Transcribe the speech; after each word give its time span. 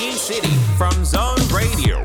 E 0.00 0.12
City 0.28 0.56
from 0.78 1.04
Zone 1.04 1.40
Radio. 1.52 1.96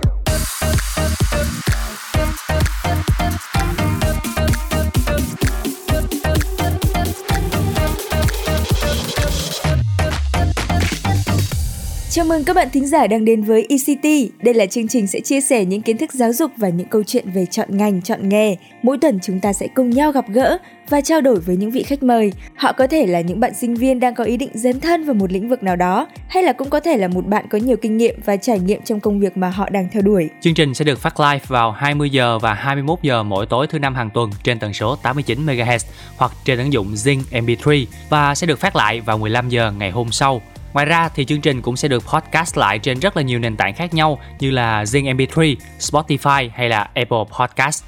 Chào 12.09 12.25
mừng 12.25 12.43
các 12.43 12.55
bạn 12.55 12.67
thính 12.73 12.87
giả 12.87 13.07
đang 13.07 13.25
đến 13.25 13.43
với 13.43 13.67
ECT. 13.69 14.33
Đây 14.43 14.53
là 14.53 14.65
chương 14.65 14.87
trình 14.87 15.07
sẽ 15.07 15.19
chia 15.19 15.41
sẻ 15.41 15.65
những 15.65 15.81
kiến 15.81 15.97
thức 15.97 16.13
giáo 16.13 16.33
dục 16.33 16.51
và 16.57 16.69
những 16.69 16.87
câu 16.87 17.03
chuyện 17.03 17.25
về 17.33 17.45
chọn 17.45 17.77
ngành, 17.77 18.01
chọn 18.01 18.29
nghề. 18.29 18.55
Mỗi 18.83 18.97
tuần 18.97 19.19
chúng 19.23 19.39
ta 19.39 19.53
sẽ 19.53 19.67
cùng 19.75 19.89
nhau 19.89 20.11
gặp 20.11 20.25
gỡ 20.29 20.57
và 20.89 21.01
trao 21.01 21.21
đổi 21.21 21.39
với 21.39 21.57
những 21.57 21.71
vị 21.71 21.83
khách 21.83 22.03
mời. 22.03 22.33
Họ 22.55 22.71
có 22.71 22.87
thể 22.87 23.05
là 23.05 23.21
những 23.21 23.39
bạn 23.39 23.53
sinh 23.53 23.75
viên 23.75 23.99
đang 23.99 24.15
có 24.15 24.23
ý 24.23 24.37
định 24.37 24.49
dấn 24.53 24.79
thân 24.79 25.05
vào 25.05 25.13
một 25.13 25.31
lĩnh 25.31 25.49
vực 25.49 25.63
nào 25.63 25.75
đó, 25.75 26.07
hay 26.27 26.43
là 26.43 26.53
cũng 26.53 26.69
có 26.69 26.79
thể 26.79 26.97
là 26.97 27.07
một 27.07 27.25
bạn 27.25 27.45
có 27.49 27.57
nhiều 27.57 27.77
kinh 27.77 27.97
nghiệm 27.97 28.19
và 28.25 28.37
trải 28.37 28.59
nghiệm 28.59 28.81
trong 28.81 28.99
công 28.99 29.19
việc 29.19 29.37
mà 29.37 29.49
họ 29.49 29.69
đang 29.69 29.87
theo 29.91 30.01
đuổi. 30.01 30.29
Chương 30.41 30.53
trình 30.53 30.73
sẽ 30.73 30.85
được 30.85 30.99
phát 30.99 31.19
live 31.19 31.45
vào 31.47 31.71
20 31.71 32.09
giờ 32.09 32.39
và 32.39 32.53
21 32.53 32.99
giờ 33.01 33.23
mỗi 33.23 33.45
tối 33.45 33.67
thứ 33.67 33.79
năm 33.79 33.95
hàng 33.95 34.09
tuần 34.09 34.31
trên 34.43 34.59
tần 34.59 34.73
số 34.73 34.95
89 34.95 35.45
MHz 35.45 35.85
hoặc 36.17 36.31
trên 36.45 36.57
ứng 36.57 36.73
dụng 36.73 36.93
Zing 36.93 37.21
MP3 37.31 37.85
và 38.09 38.35
sẽ 38.35 38.47
được 38.47 38.59
phát 38.59 38.75
lại 38.75 38.99
vào 38.99 39.17
15 39.17 39.49
giờ 39.49 39.71
ngày 39.71 39.91
hôm 39.91 40.11
sau. 40.11 40.41
Ngoài 40.73 40.85
ra 40.85 41.09
thì 41.15 41.25
chương 41.25 41.41
trình 41.41 41.61
cũng 41.61 41.77
sẽ 41.77 41.87
được 41.87 42.03
podcast 42.13 42.57
lại 42.57 42.79
trên 42.79 42.99
rất 42.99 43.17
là 43.17 43.23
nhiều 43.23 43.39
nền 43.39 43.55
tảng 43.55 43.73
khác 43.73 43.93
nhau 43.93 44.19
như 44.39 44.51
là 44.51 44.83
Zing 44.83 45.15
MP3, 45.15 45.55
Spotify 45.79 46.49
hay 46.53 46.69
là 46.69 46.89
Apple 46.93 47.23
Podcast. 47.39 47.83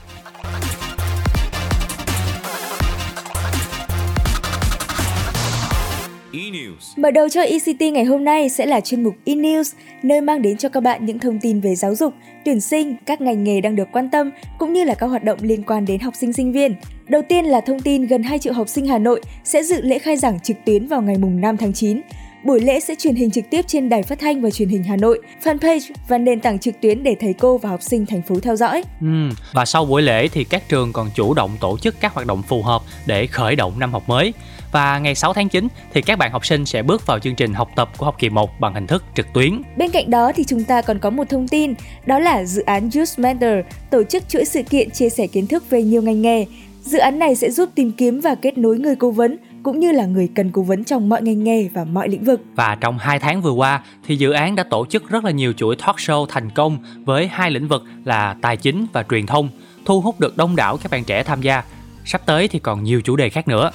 Mở 6.97 7.11
đầu 7.11 7.29
cho 7.29 7.41
ECT 7.41 7.81
ngày 7.81 8.05
hôm 8.05 8.25
nay 8.25 8.49
sẽ 8.49 8.65
là 8.65 8.81
chuyên 8.81 9.03
mục 9.03 9.15
E-News, 9.25 9.73
nơi 10.03 10.21
mang 10.21 10.41
đến 10.41 10.57
cho 10.57 10.69
các 10.69 10.79
bạn 10.79 11.05
những 11.05 11.19
thông 11.19 11.39
tin 11.39 11.59
về 11.59 11.75
giáo 11.75 11.95
dục, 11.95 12.13
tuyển 12.45 12.61
sinh, 12.61 12.95
các 13.05 13.21
ngành 13.21 13.43
nghề 13.43 13.61
đang 13.61 13.75
được 13.75 13.87
quan 13.91 14.09
tâm, 14.09 14.31
cũng 14.59 14.73
như 14.73 14.83
là 14.83 14.95
các 14.95 15.07
hoạt 15.07 15.23
động 15.23 15.39
liên 15.41 15.63
quan 15.63 15.85
đến 15.85 15.99
học 15.99 16.13
sinh 16.19 16.33
sinh 16.33 16.51
viên. 16.51 16.75
Đầu 17.07 17.21
tiên 17.29 17.45
là 17.45 17.61
thông 17.61 17.79
tin 17.79 18.07
gần 18.07 18.23
2 18.23 18.39
triệu 18.39 18.53
học 18.53 18.69
sinh 18.69 18.87
Hà 18.87 18.97
Nội 18.97 19.21
sẽ 19.43 19.63
dự 19.63 19.81
lễ 19.81 19.99
khai 19.99 20.17
giảng 20.17 20.39
trực 20.39 20.57
tuyến 20.65 20.87
vào 20.87 21.01
ngày 21.01 21.17
mùng 21.17 21.41
5 21.41 21.57
tháng 21.57 21.73
9. 21.73 22.01
Buổi 22.43 22.59
lễ 22.59 22.79
sẽ 22.79 22.95
truyền 22.95 23.15
hình 23.15 23.31
trực 23.31 23.43
tiếp 23.49 23.61
trên 23.67 23.89
đài 23.89 24.03
phát 24.03 24.19
thanh 24.19 24.41
và 24.41 24.49
truyền 24.49 24.69
hình 24.69 24.83
Hà 24.83 24.95
Nội, 24.95 25.21
fanpage 25.43 25.91
và 26.07 26.17
nền 26.17 26.39
tảng 26.39 26.59
trực 26.59 26.81
tuyến 26.81 27.03
để 27.03 27.15
thầy 27.19 27.33
cô 27.33 27.57
và 27.57 27.69
học 27.69 27.81
sinh 27.81 28.05
thành 28.05 28.21
phố 28.21 28.39
theo 28.39 28.55
dõi. 28.55 28.83
Ừ, 29.01 29.29
và 29.53 29.65
sau 29.65 29.85
buổi 29.85 30.01
lễ 30.01 30.27
thì 30.27 30.43
các 30.43 30.69
trường 30.69 30.93
còn 30.93 31.09
chủ 31.15 31.33
động 31.33 31.51
tổ 31.59 31.77
chức 31.77 31.95
các 31.99 32.13
hoạt 32.13 32.27
động 32.27 32.41
phù 32.43 32.61
hợp 32.61 32.81
để 33.05 33.27
khởi 33.27 33.55
động 33.55 33.79
năm 33.79 33.93
học 33.93 34.09
mới. 34.09 34.33
Và 34.77 34.99
ngày 34.99 35.15
6 35.15 35.33
tháng 35.33 35.49
9 35.49 35.67
thì 35.93 36.01
các 36.01 36.17
bạn 36.17 36.31
học 36.31 36.45
sinh 36.45 36.65
sẽ 36.65 36.83
bước 36.83 37.05
vào 37.05 37.19
chương 37.19 37.35
trình 37.35 37.53
học 37.53 37.69
tập 37.75 37.89
của 37.97 38.05
học 38.05 38.15
kỳ 38.19 38.29
1 38.29 38.59
bằng 38.59 38.73
hình 38.73 38.87
thức 38.87 39.03
trực 39.15 39.33
tuyến. 39.33 39.61
Bên 39.77 39.91
cạnh 39.91 40.09
đó 40.09 40.31
thì 40.35 40.43
chúng 40.43 40.63
ta 40.63 40.81
còn 40.81 40.99
có 40.99 41.09
một 41.09 41.23
thông 41.29 41.47
tin, 41.47 41.73
đó 42.05 42.19
là 42.19 42.43
dự 42.43 42.61
án 42.61 42.89
Youth 42.95 43.19
Mentor 43.19 43.51
tổ 43.89 44.03
chức 44.03 44.29
chuỗi 44.29 44.45
sự 44.45 44.63
kiện 44.63 44.89
chia 44.89 45.09
sẻ 45.09 45.27
kiến 45.27 45.47
thức 45.47 45.69
về 45.69 45.83
nhiều 45.83 46.01
ngành 46.01 46.21
nghề. 46.21 46.45
Dự 46.81 46.97
án 46.97 47.19
này 47.19 47.35
sẽ 47.35 47.51
giúp 47.51 47.69
tìm 47.75 47.91
kiếm 47.91 48.19
và 48.19 48.35
kết 48.35 48.57
nối 48.57 48.77
người 48.77 48.95
cố 48.95 49.11
vấn 49.11 49.37
cũng 49.63 49.79
như 49.79 49.91
là 49.91 50.05
người 50.05 50.29
cần 50.35 50.51
cố 50.51 50.61
vấn 50.61 50.83
trong 50.83 51.09
mọi 51.09 51.21
ngành 51.21 51.43
nghề 51.43 51.67
và 51.73 51.83
mọi 51.83 52.09
lĩnh 52.09 52.23
vực. 52.23 52.41
Và 52.55 52.77
trong 52.81 52.97
2 52.97 53.19
tháng 53.19 53.41
vừa 53.41 53.51
qua 53.51 53.81
thì 54.07 54.15
dự 54.15 54.31
án 54.31 54.55
đã 54.55 54.63
tổ 54.63 54.85
chức 54.85 55.09
rất 55.09 55.25
là 55.25 55.31
nhiều 55.31 55.53
chuỗi 55.53 55.75
talk 55.75 55.95
show 55.95 56.25
thành 56.25 56.49
công 56.49 56.77
với 57.05 57.27
hai 57.27 57.51
lĩnh 57.51 57.67
vực 57.67 57.83
là 58.05 58.35
tài 58.41 58.57
chính 58.57 58.85
và 58.93 59.03
truyền 59.09 59.25
thông, 59.25 59.49
thu 59.85 60.01
hút 60.01 60.19
được 60.19 60.37
đông 60.37 60.55
đảo 60.55 60.77
các 60.77 60.91
bạn 60.91 61.03
trẻ 61.03 61.23
tham 61.23 61.41
gia. 61.41 61.63
Sắp 62.05 62.21
tới 62.25 62.47
thì 62.47 62.59
còn 62.59 62.83
nhiều 62.83 63.01
chủ 63.01 63.15
đề 63.15 63.29
khác 63.29 63.47
nữa. 63.47 63.71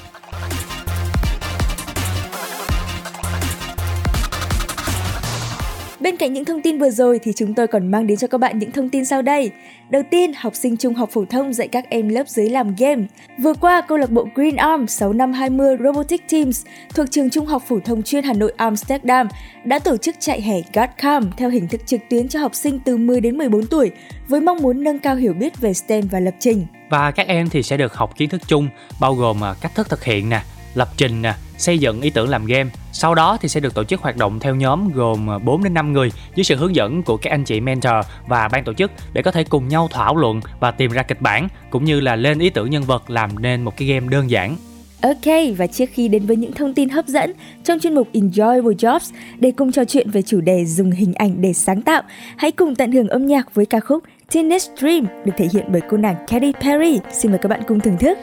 Bên 6.03 6.17
cạnh 6.17 6.33
những 6.33 6.45
thông 6.45 6.63
tin 6.63 6.79
vừa 6.79 6.91
rồi 6.91 7.19
thì 7.23 7.33
chúng 7.37 7.55
tôi 7.55 7.67
còn 7.67 7.91
mang 7.91 8.07
đến 8.07 8.19
cho 8.19 8.27
các 8.27 8.39
bạn 8.39 8.59
những 8.59 8.73
thông 8.73 8.89
tin 8.89 9.05
sau 9.05 9.23
đây. 9.23 9.51
Đầu 9.91 10.03
tiên, 10.11 10.33
học 10.37 10.55
sinh 10.55 10.77
trung 10.77 10.95
học 10.95 11.11
phổ 11.13 11.25
thông 11.25 11.53
dạy 11.53 11.69
các 11.69 11.85
em 11.89 12.09
lớp 12.09 12.29
dưới 12.29 12.49
làm 12.49 12.75
game. 12.79 13.03
Vừa 13.39 13.55
qua, 13.55 13.81
câu 13.81 13.99
lạc 13.99 14.11
bộ 14.11 14.29
Green 14.35 14.57
Arm 14.57 14.87
6520 14.87 15.77
Robotic 15.85 16.29
Teams 16.29 16.67
thuộc 16.95 17.07
trường 17.11 17.31
trung 17.31 17.47
học 17.47 17.63
phổ 17.69 17.79
thông 17.85 18.03
chuyên 18.03 18.25
Hà 18.25 18.33
Nội 18.33 18.53
Amsterdam 18.57 19.29
đã 19.65 19.79
tổ 19.79 19.97
chức 19.97 20.17
chạy 20.19 20.41
hè 20.41 20.57
God 20.75 20.91
Camp 20.97 21.37
theo 21.37 21.51
hình 21.51 21.69
thức 21.69 21.81
trực 21.87 22.01
tuyến 22.11 22.29
cho 22.29 22.41
học 22.41 22.55
sinh 22.55 22.79
từ 22.85 22.97
10 22.97 23.21
đến 23.21 23.39
14 23.39 23.67
tuổi 23.67 23.91
với 24.29 24.41
mong 24.41 24.63
muốn 24.63 24.85
nâng 24.85 24.99
cao 24.99 25.17
hiểu 25.17 25.33
biết 25.33 25.61
về 25.61 25.75
STEM 25.75 26.09
và 26.09 26.21
lập 26.21 26.35
trình. 26.39 26.67
Và 26.91 27.11
các 27.11 27.27
em 27.27 27.49
thì 27.49 27.63
sẽ 27.63 27.77
được 27.77 27.95
học 27.95 28.17
kiến 28.17 28.29
thức 28.29 28.41
chung 28.47 28.69
bao 29.01 29.15
gồm 29.15 29.45
à, 29.45 29.55
cách 29.61 29.75
thức 29.75 29.91
thực 29.91 30.05
hiện 30.05 30.29
nè, 30.29 30.43
lập 30.75 30.89
trình 30.97 31.23
nè, 31.23 31.35
xây 31.63 31.79
dựng 31.79 32.01
ý 32.01 32.11
tưởng 32.11 32.29
làm 32.29 32.47
game. 32.47 32.71
Sau 32.93 33.15
đó 33.15 33.39
thì 33.41 33.49
sẽ 33.49 33.61
được 33.61 33.75
tổ 33.75 33.85
chức 33.85 34.01
hoạt 34.01 34.17
động 34.17 34.39
theo 34.41 34.55
nhóm 34.55 34.93
gồm 34.93 35.31
à, 35.31 35.39
4 35.39 35.65
đến 35.65 35.75
5 35.75 35.93
người 35.93 36.13
dưới 36.35 36.45
sự 36.45 36.57
hướng 36.57 36.77
dẫn 36.77 37.03
của 37.03 37.17
các 37.17 37.31
anh 37.31 37.45
chị 37.45 37.61
mentor 37.61 37.95
và 38.29 38.49
ban 38.49 38.65
tổ 38.65 38.73
chức 38.73 38.91
để 39.13 39.23
có 39.23 39.31
thể 39.31 39.45
cùng 39.45 39.69
nhau 39.69 39.89
thảo 39.93 40.17
luận 40.17 40.41
và 40.61 40.71
tìm 40.71 40.91
ra 40.91 41.03
kịch 41.03 41.21
bản 41.21 41.49
cũng 41.71 41.85
như 41.85 42.01
là 42.01 42.17
lên 42.17 42.39
ý 42.39 42.51
tưởng 42.51 42.71
nhân 42.71 42.83
vật 42.83 43.11
làm 43.11 43.43
nên 43.43 43.63
một 43.63 43.77
cái 43.77 43.89
game 43.89 44.07
đơn 44.11 44.31
giản. 44.31 44.57
Ok, 45.03 45.57
và 45.57 45.67
trước 45.67 45.85
khi 45.93 46.09
đến 46.09 46.27
với 46.27 46.37
những 46.37 46.53
thông 46.53 46.75
tin 46.75 46.89
hấp 46.89 47.07
dẫn 47.07 47.33
trong 47.65 47.79
chuyên 47.79 47.95
mục 47.95 48.09
Enjoyable 48.13 48.75
Jobs 48.77 49.13
để 49.39 49.51
cùng 49.51 49.73
trò 49.73 49.85
chuyện 49.85 50.11
về 50.11 50.23
chủ 50.23 50.41
đề 50.41 50.65
dùng 50.65 50.91
hình 50.91 51.15
ảnh 51.15 51.41
để 51.41 51.53
sáng 51.53 51.83
tạo, 51.83 52.03
hãy 52.37 52.53
cùng 52.53 52.75
tận 52.75 52.93
hưởng 52.93 53.09
âm 53.09 53.27
nhạc 53.27 53.55
với 53.55 53.67
ca 53.67 53.81
khúc 53.81 54.05
Teenage 54.35 54.67
Dream 54.77 55.07
được 55.25 55.33
thể 55.37 55.49
hiện 55.53 55.65
bởi 55.69 55.81
cô 55.91 55.97
nàng 55.97 56.15
Katy 56.29 56.53
Perry. 56.61 56.99
Xin 57.13 57.31
mời 57.31 57.39
các 57.39 57.49
bạn 57.49 57.61
cùng 57.69 57.81
thưởng 57.81 57.97
thức. 58.01 58.19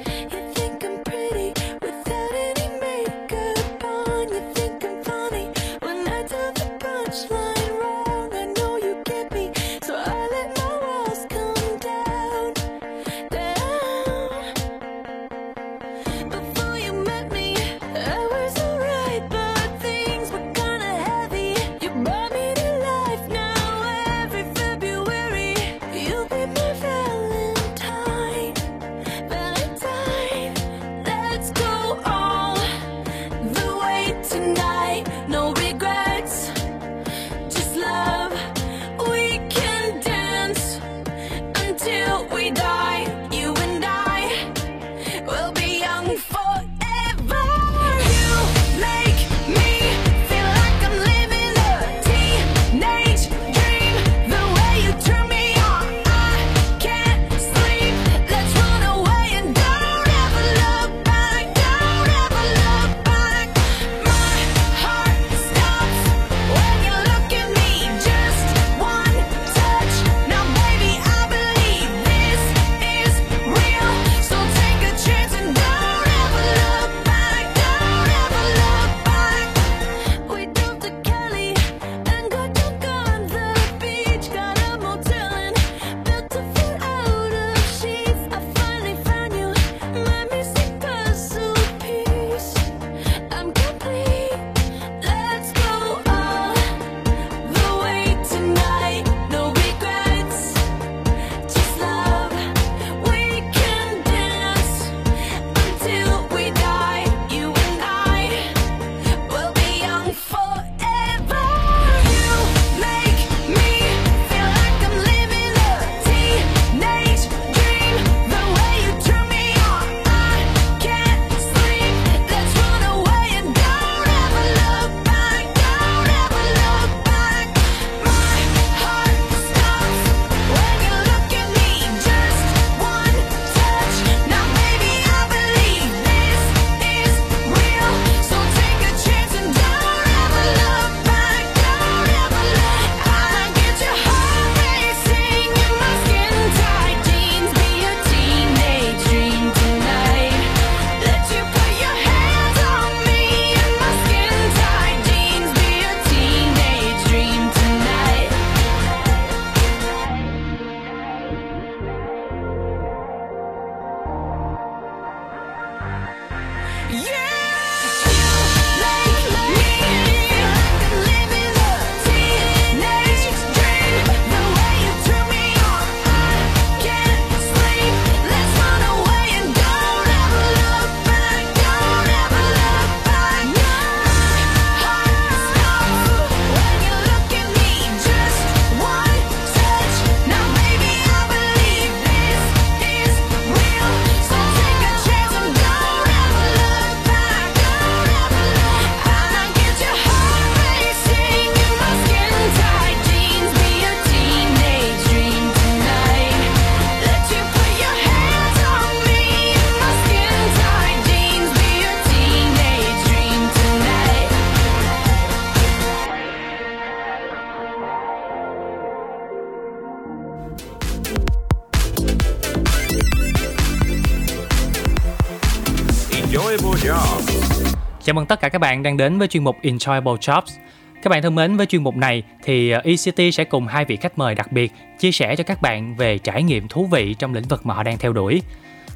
Chào 228.10 228.14
mừng 228.14 228.26
tất 228.26 228.40
cả 228.40 228.50
các 228.50 228.60
bạn 228.60 228.84
đang 228.84 228.98
đến 228.98 229.20
với 229.20 229.28
chuyên 229.28 229.44
mục 229.44 229.58
Enjoyable 229.62 230.18
Jobs. 230.18 230.58
Các 231.02 231.10
bạn 231.10 231.22
thân 231.22 231.36
mến, 231.36 231.58
với 231.58 231.66
chuyên 231.66 231.84
mục 231.84 231.96
này 231.96 232.24
thì 232.44 232.72
ờ, 232.72 232.82
ECT 232.84 233.34
sẽ 233.34 233.44
cùng 233.44 233.68
hai 233.68 233.86
vị 233.86 233.96
khách 233.96 234.18
mời 234.18 234.36
đặc 234.36 234.52
biệt 234.52 234.72
chia 235.00 235.12
sẻ 235.12 235.36
cho 235.36 235.44
các 235.44 235.62
bạn 235.62 235.96
về 235.96 236.18
trải 236.18 236.44
nghiệm 236.44 236.68
thú 236.68 236.86
vị 236.86 237.14
trong 237.20 237.34
lĩnh 237.34 237.48
vực 237.48 237.66
mà 237.66 237.74
họ 237.74 237.84
đang 237.84 237.98
theo 237.98 238.14
đuổi. 238.14 238.42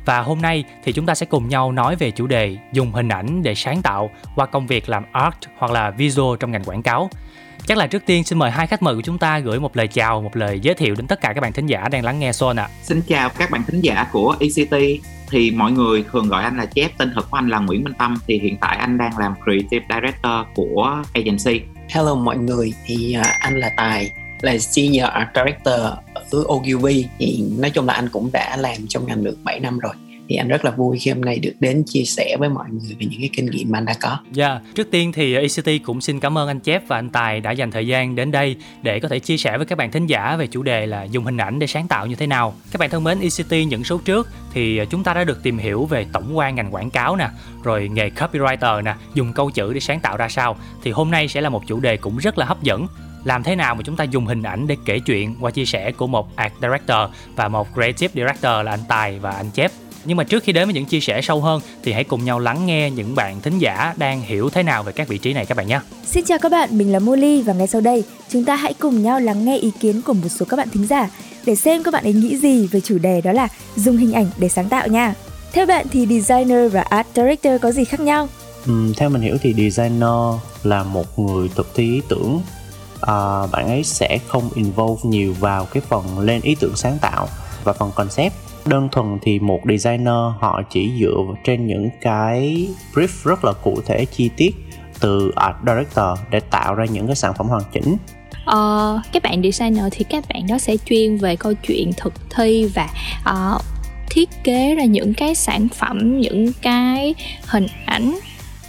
Và 0.06 0.20
hôm 0.20 0.42
nay 0.42 0.64
thì 0.84 0.92
chúng 0.94 1.06
ta 1.06 1.16
sẽ 1.16 1.26
cùng 1.26 1.50
nhau 1.50 1.72
nói 1.72 1.96
về 1.96 2.12
chủ 2.12 2.28
đề 2.28 2.58
dùng 2.72 2.92
hình 2.92 3.10
ảnh 3.10 3.44
để 3.44 3.56
sáng 3.56 3.82
tạo 3.82 4.10
qua 4.36 4.46
công 4.46 4.68
việc 4.68 4.90
làm 4.90 5.04
art 5.12 5.36
hoặc 5.58 5.72
là 5.72 5.92
visual 5.92 6.38
trong 6.40 6.52
ngành 6.52 6.64
quảng 6.64 6.84
cáo. 6.84 7.10
Chắc 7.66 7.78
là 7.78 7.88
trước 7.88 8.06
tiên 8.06 8.24
xin 8.24 8.40
mời 8.40 8.52
hai 8.52 8.68
khách 8.68 8.84
mời 8.84 8.96
của 8.96 9.02
chúng 9.02 9.18
ta 9.18 9.40
gửi 9.40 9.60
một 9.60 9.78
lời 9.78 9.88
chào, 9.88 10.22
một 10.22 10.36
lời 10.36 10.60
giới 10.60 10.76
thiệu 10.76 10.96
đến 10.96 11.08
tất 11.08 11.22
cả 11.22 11.34
các 11.34 11.42
bạn 11.42 11.54
thính 11.54 11.66
giả 11.66 11.88
đang 11.92 12.04
lắng 12.04 12.20
nghe 12.20 12.32
Son 12.32 12.60
ạ. 12.60 12.70
Xin 12.82 13.02
chào 13.08 13.30
các 13.30 13.52
bạn 13.52 13.64
thính 13.68 13.82
giả 13.82 14.08
của 14.12 14.36
ECT 14.40 14.74
thì 15.34 15.52
mọi 15.52 15.72
người 15.72 16.04
thường 16.12 16.28
gọi 16.28 16.44
anh 16.44 16.58
là 16.58 16.66
Chép, 16.66 16.92
tên 16.98 17.12
thật 17.16 17.22
của 17.30 17.38
anh 17.38 17.50
là 17.50 17.60
Nguyễn 17.60 17.84
Minh 17.84 17.94
Tâm. 17.98 18.18
Thì 18.28 18.40
hiện 18.40 18.58
tại 18.62 18.78
anh 18.78 18.98
đang 18.98 19.18
làm 19.18 19.34
Creative 19.44 19.86
Director 19.90 20.34
của 20.56 21.04
agency. 21.14 21.62
Hello 21.90 22.16
mọi 22.16 22.38
người, 22.38 22.74
thì 22.86 23.16
uh, 23.20 23.26
anh 23.40 23.60
là 23.60 23.70
Tài, 23.78 24.12
là 24.42 24.58
Senior 24.58 25.06
Art 25.06 25.28
Director 25.36 25.80
ở 26.32 26.44
Ogilvy 26.48 27.06
thì 27.20 27.44
nói 27.58 27.72
chung 27.72 27.86
là 27.86 27.94
anh 27.94 28.10
cũng 28.10 28.30
đã 28.34 28.58
làm 28.58 28.78
trong 28.90 29.06
ngành 29.06 29.24
được 29.24 29.38
7 29.44 29.60
năm 29.60 29.80
rồi 29.80 29.94
thì 30.30 30.36
anh 30.36 30.48
rất 30.48 30.66
là 30.66 30.72
vui 30.72 31.00
khi 31.00 31.12
hôm 31.12 31.22
nay 31.22 31.40
được 31.40 31.54
đến 31.60 31.84
chia 31.84 32.04
sẻ 32.04 32.36
với 32.40 32.50
mọi 32.50 32.66
người 32.72 32.96
về 33.00 33.06
những 33.10 33.20
cái 33.20 33.30
kinh 33.34 33.46
nghiệm 33.46 33.72
mà 33.72 33.78
anh 33.78 33.86
đã 33.86 33.94
có. 34.02 34.18
Dạ, 34.32 34.50
yeah. 34.50 34.62
trước 34.76 34.92
tiên 34.92 35.12
thì 35.12 35.38
ict 35.38 35.84
cũng 35.84 36.02
xin 36.02 36.20
cảm 36.20 36.38
ơn 36.38 36.48
anh 36.48 36.60
Chép 36.60 36.88
và 36.88 36.98
anh 36.98 37.10
Tài 37.10 37.40
đã 37.40 37.52
dành 37.52 37.72
thời 37.72 37.88
gian 37.88 38.16
đến 38.16 38.32
đây 38.32 38.56
để 38.82 39.00
có 39.00 39.08
thể 39.08 39.20
chia 39.20 39.38
sẻ 39.38 39.58
với 39.58 39.66
các 39.66 39.78
bạn 39.78 39.92
thính 39.92 40.08
giả 40.08 40.36
về 40.36 40.48
chủ 40.48 40.64
đề 40.64 40.86
là 40.86 41.04
dùng 41.04 41.24
hình 41.24 41.38
ảnh 41.38 41.60
để 41.60 41.68
sáng 41.68 41.88
tạo 41.88 42.08
như 42.08 42.16
thế 42.16 42.28
nào. 42.28 42.54
Các 42.72 42.80
bạn 42.80 42.90
thân 42.90 43.04
mến, 43.04 43.20
ict 43.20 43.52
những 43.68 43.84
số 43.84 44.00
trước 44.06 44.30
thì 44.54 44.80
chúng 44.90 45.04
ta 45.04 45.14
đã 45.14 45.24
được 45.24 45.44
tìm 45.44 45.58
hiểu 45.58 45.86
về 45.86 46.06
tổng 46.14 46.38
quan 46.38 46.56
ngành 46.56 46.74
quảng 46.74 46.90
cáo 46.90 47.16
nè, 47.16 47.30
rồi 47.64 47.90
nghề 47.90 48.10
copywriter 48.10 48.84
nè, 48.84 48.96
dùng 49.14 49.34
câu 49.34 49.52
chữ 49.52 49.74
để 49.74 49.80
sáng 49.80 50.00
tạo 50.00 50.18
ra 50.18 50.30
sao. 50.30 50.58
Thì 50.84 50.92
hôm 50.92 51.12
nay 51.12 51.28
sẽ 51.28 51.42
là 51.42 51.50
một 51.50 51.64
chủ 51.68 51.80
đề 51.80 51.98
cũng 51.98 52.18
rất 52.18 52.38
là 52.38 52.46
hấp 52.46 52.64
dẫn 52.64 52.88
làm 53.24 53.44
thế 53.44 53.56
nào 53.56 53.76
mà 53.76 53.82
chúng 53.86 53.96
ta 53.96 54.04
dùng 54.04 54.26
hình 54.26 54.44
ảnh 54.44 54.68
để 54.68 54.78
kể 54.86 55.00
chuyện 55.00 55.36
qua 55.40 55.52
chia 55.52 55.66
sẻ 55.66 55.92
của 55.92 56.08
một 56.08 56.36
art 56.36 56.54
director 56.62 56.98
và 57.36 57.48
một 57.48 57.68
creative 57.74 58.14
director 58.16 58.66
là 58.66 58.72
anh 58.72 58.84
Tài 58.88 59.20
và 59.20 59.32
anh 59.32 59.50
Chép. 59.54 59.72
Nhưng 60.06 60.18
mà 60.18 60.24
trước 60.24 60.44
khi 60.44 60.52
đến 60.52 60.66
với 60.66 60.74
những 60.74 60.86
chia 60.86 61.00
sẻ 61.00 61.22
sâu 61.22 61.42
hơn 61.42 61.62
thì 61.84 61.92
hãy 61.92 62.04
cùng 62.04 62.26
nhau 62.26 62.40
lắng 62.40 62.66
nghe 62.66 62.92
những 62.92 63.16
bạn 63.16 63.42
thính 63.42 63.60
giả 63.60 63.94
đang 63.98 64.22
hiểu 64.22 64.50
thế 64.50 64.64
nào 64.64 64.84
về 64.84 64.92
các 64.92 65.08
vị 65.08 65.18
trí 65.18 65.34
này 65.34 65.46
các 65.46 65.58
bạn 65.58 65.68
nhé. 65.68 65.80
Xin 66.06 66.26
chào 66.26 66.38
các 66.40 66.52
bạn, 66.52 66.78
mình 66.78 66.92
là 66.92 67.00
Molly 67.00 67.42
và 67.42 67.54
ngay 67.54 67.68
sau 67.68 67.82
đây 67.82 68.04
chúng 68.30 68.46
ta 68.46 68.56
hãy 68.56 68.74
cùng 68.74 69.04
nhau 69.04 69.20
lắng 69.20 69.46
nghe 69.46 69.58
ý 69.58 69.72
kiến 69.80 70.02
của 70.02 70.14
một 70.14 70.30
số 70.30 70.46
các 70.50 70.58
bạn 70.58 70.70
thính 70.70 70.88
giả 70.88 71.10
để 71.46 71.56
xem 71.56 71.84
các 71.84 71.94
bạn 71.94 72.04
ấy 72.04 72.14
nghĩ 72.14 72.38
gì 72.38 72.68
về 72.68 72.82
chủ 72.82 72.98
đề 72.98 73.22
đó 73.22 73.32
là 73.32 73.48
dùng 73.76 73.98
hình 73.98 74.14
ảnh 74.14 74.28
để 74.38 74.50
sáng 74.50 74.70
tạo 74.70 74.88
nha. 74.88 75.14
Theo 75.54 75.66
bạn 75.66 75.86
thì 75.92 76.06
designer 76.06 76.74
và 76.74 76.82
art 76.82 77.08
director 77.16 77.62
có 77.62 77.72
gì 77.72 77.86
khác 77.86 78.00
nhau? 78.00 78.28
Ừ, 78.66 78.94
theo 78.98 79.10
mình 79.10 79.22
hiểu 79.22 79.38
thì 79.42 79.54
designer 79.54 80.40
là 80.64 80.84
một 80.84 81.20
người 81.20 81.50
thực 81.56 81.76
thi 81.76 81.84
ý 81.84 82.02
tưởng 82.10 82.42
à, 83.02 83.48
bạn 83.52 83.68
ấy 83.68 83.84
sẽ 83.84 84.20
không 84.28 84.50
involve 84.56 85.02
nhiều 85.04 85.36
vào 85.40 85.66
cái 85.66 85.84
phần 85.90 86.20
lên 86.20 86.42
ý 86.42 86.56
tưởng 86.56 86.76
sáng 86.76 86.98
tạo 87.02 87.28
và 87.64 87.74
phần 87.74 87.92
concept 87.96 88.34
đơn 88.68 88.90
thuần 88.92 89.18
thì 89.22 89.40
một 89.40 89.60
designer 89.70 90.34
họ 90.40 90.62
chỉ 90.70 90.92
dựa 91.00 91.18
trên 91.44 91.68
những 91.68 91.90
cái 92.02 92.68
brief 92.94 93.30
rất 93.30 93.46
là 93.46 93.54
cụ 93.64 93.78
thể 93.86 94.06
chi 94.06 94.30
tiết 94.38 94.56
từ 95.00 95.32
art 95.36 95.56
director 95.68 96.20
để 96.32 96.40
tạo 96.40 96.76
ra 96.76 96.86
những 96.86 97.08
cái 97.08 97.16
sản 97.16 97.34
phẩm 97.38 97.48
hoàn 97.48 97.64
chỉnh. 97.74 97.98
Ờ, 98.46 99.02
các 99.12 99.24
bạn 99.24 99.44
designer 99.44 99.86
thì 99.92 100.06
các 100.10 100.24
bạn 100.34 100.48
đó 100.48 100.58
sẽ 100.58 100.78
chuyên 100.86 101.18
về 101.18 101.36
câu 101.36 101.54
chuyện 101.54 101.92
thực 101.98 102.14
thi 102.30 102.66
và 102.76 102.90
uh, 103.30 103.62
thiết 104.10 104.30
kế 104.44 104.76
ra 104.76 104.84
những 104.84 105.14
cái 105.14 105.36
sản 105.36 105.68
phẩm 105.68 106.20
những 106.20 106.52
cái 106.62 107.16
hình 107.48 107.68
ảnh 107.86 108.20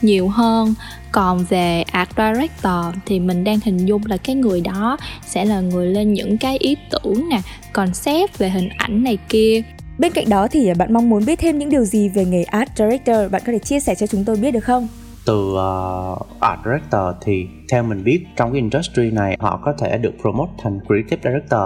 nhiều 0.02 0.28
hơn. 0.28 0.74
Còn 1.12 1.44
về 1.44 1.82
art 1.82 2.10
director 2.16 2.94
thì 3.06 3.20
mình 3.20 3.44
đang 3.44 3.58
hình 3.64 3.86
dung 3.86 4.02
là 4.06 4.16
cái 4.16 4.36
người 4.36 4.60
đó 4.60 4.96
sẽ 5.26 5.44
là 5.44 5.60
người 5.60 5.86
lên 5.86 6.12
những 6.12 6.38
cái 6.38 6.58
ý 6.58 6.76
tưởng 6.90 7.28
nè 7.28 7.40
concept 7.72 8.38
về 8.38 8.50
hình 8.50 8.68
ảnh 8.76 9.04
này 9.04 9.18
kia. 9.28 9.62
Bên 9.98 10.12
cạnh 10.12 10.28
đó 10.28 10.48
thì 10.50 10.74
bạn 10.78 10.92
mong 10.92 11.10
muốn 11.10 11.24
biết 11.24 11.38
thêm 11.38 11.58
những 11.58 11.70
điều 11.70 11.84
gì 11.84 12.08
về 12.08 12.24
nghề 12.24 12.42
art 12.42 12.68
director, 12.76 13.30
bạn 13.30 13.42
có 13.46 13.52
thể 13.52 13.58
chia 13.58 13.80
sẻ 13.80 13.94
cho 13.94 14.06
chúng 14.06 14.24
tôi 14.24 14.36
biết 14.36 14.50
được 14.50 14.64
không? 14.64 14.88
từ 15.26 15.52
uh, 15.52 16.40
art 16.40 16.60
director 16.64 17.02
thì 17.22 17.46
theo 17.70 17.82
mình 17.82 18.04
biết 18.04 18.24
trong 18.36 18.52
cái 18.52 18.60
industry 18.60 19.10
này 19.10 19.36
họ 19.40 19.60
có 19.64 19.74
thể 19.78 19.98
được 19.98 20.12
promote 20.20 20.52
thành 20.62 20.78
creative 20.86 21.22
director 21.24 21.60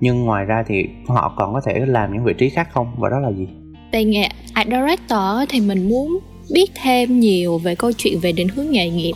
nhưng 0.00 0.24
ngoài 0.24 0.44
ra 0.44 0.64
thì 0.66 0.84
họ 1.08 1.34
còn 1.36 1.54
có 1.54 1.60
thể 1.66 1.86
làm 1.86 2.12
những 2.12 2.24
vị 2.24 2.32
trí 2.38 2.48
khác 2.48 2.68
không? 2.72 2.94
Và 2.98 3.08
đó 3.08 3.18
là 3.18 3.30
gì? 3.32 3.48
Về 3.92 4.04
nghề 4.04 4.28
art 4.52 4.68
director 4.68 5.48
thì 5.48 5.60
mình 5.60 5.88
muốn 5.88 6.18
biết 6.50 6.70
thêm 6.82 7.20
nhiều 7.20 7.58
về 7.58 7.74
câu 7.74 7.92
chuyện 7.92 8.18
về 8.20 8.32
định 8.32 8.48
hướng 8.48 8.70
nghề 8.70 8.90
nghiệp. 8.90 9.12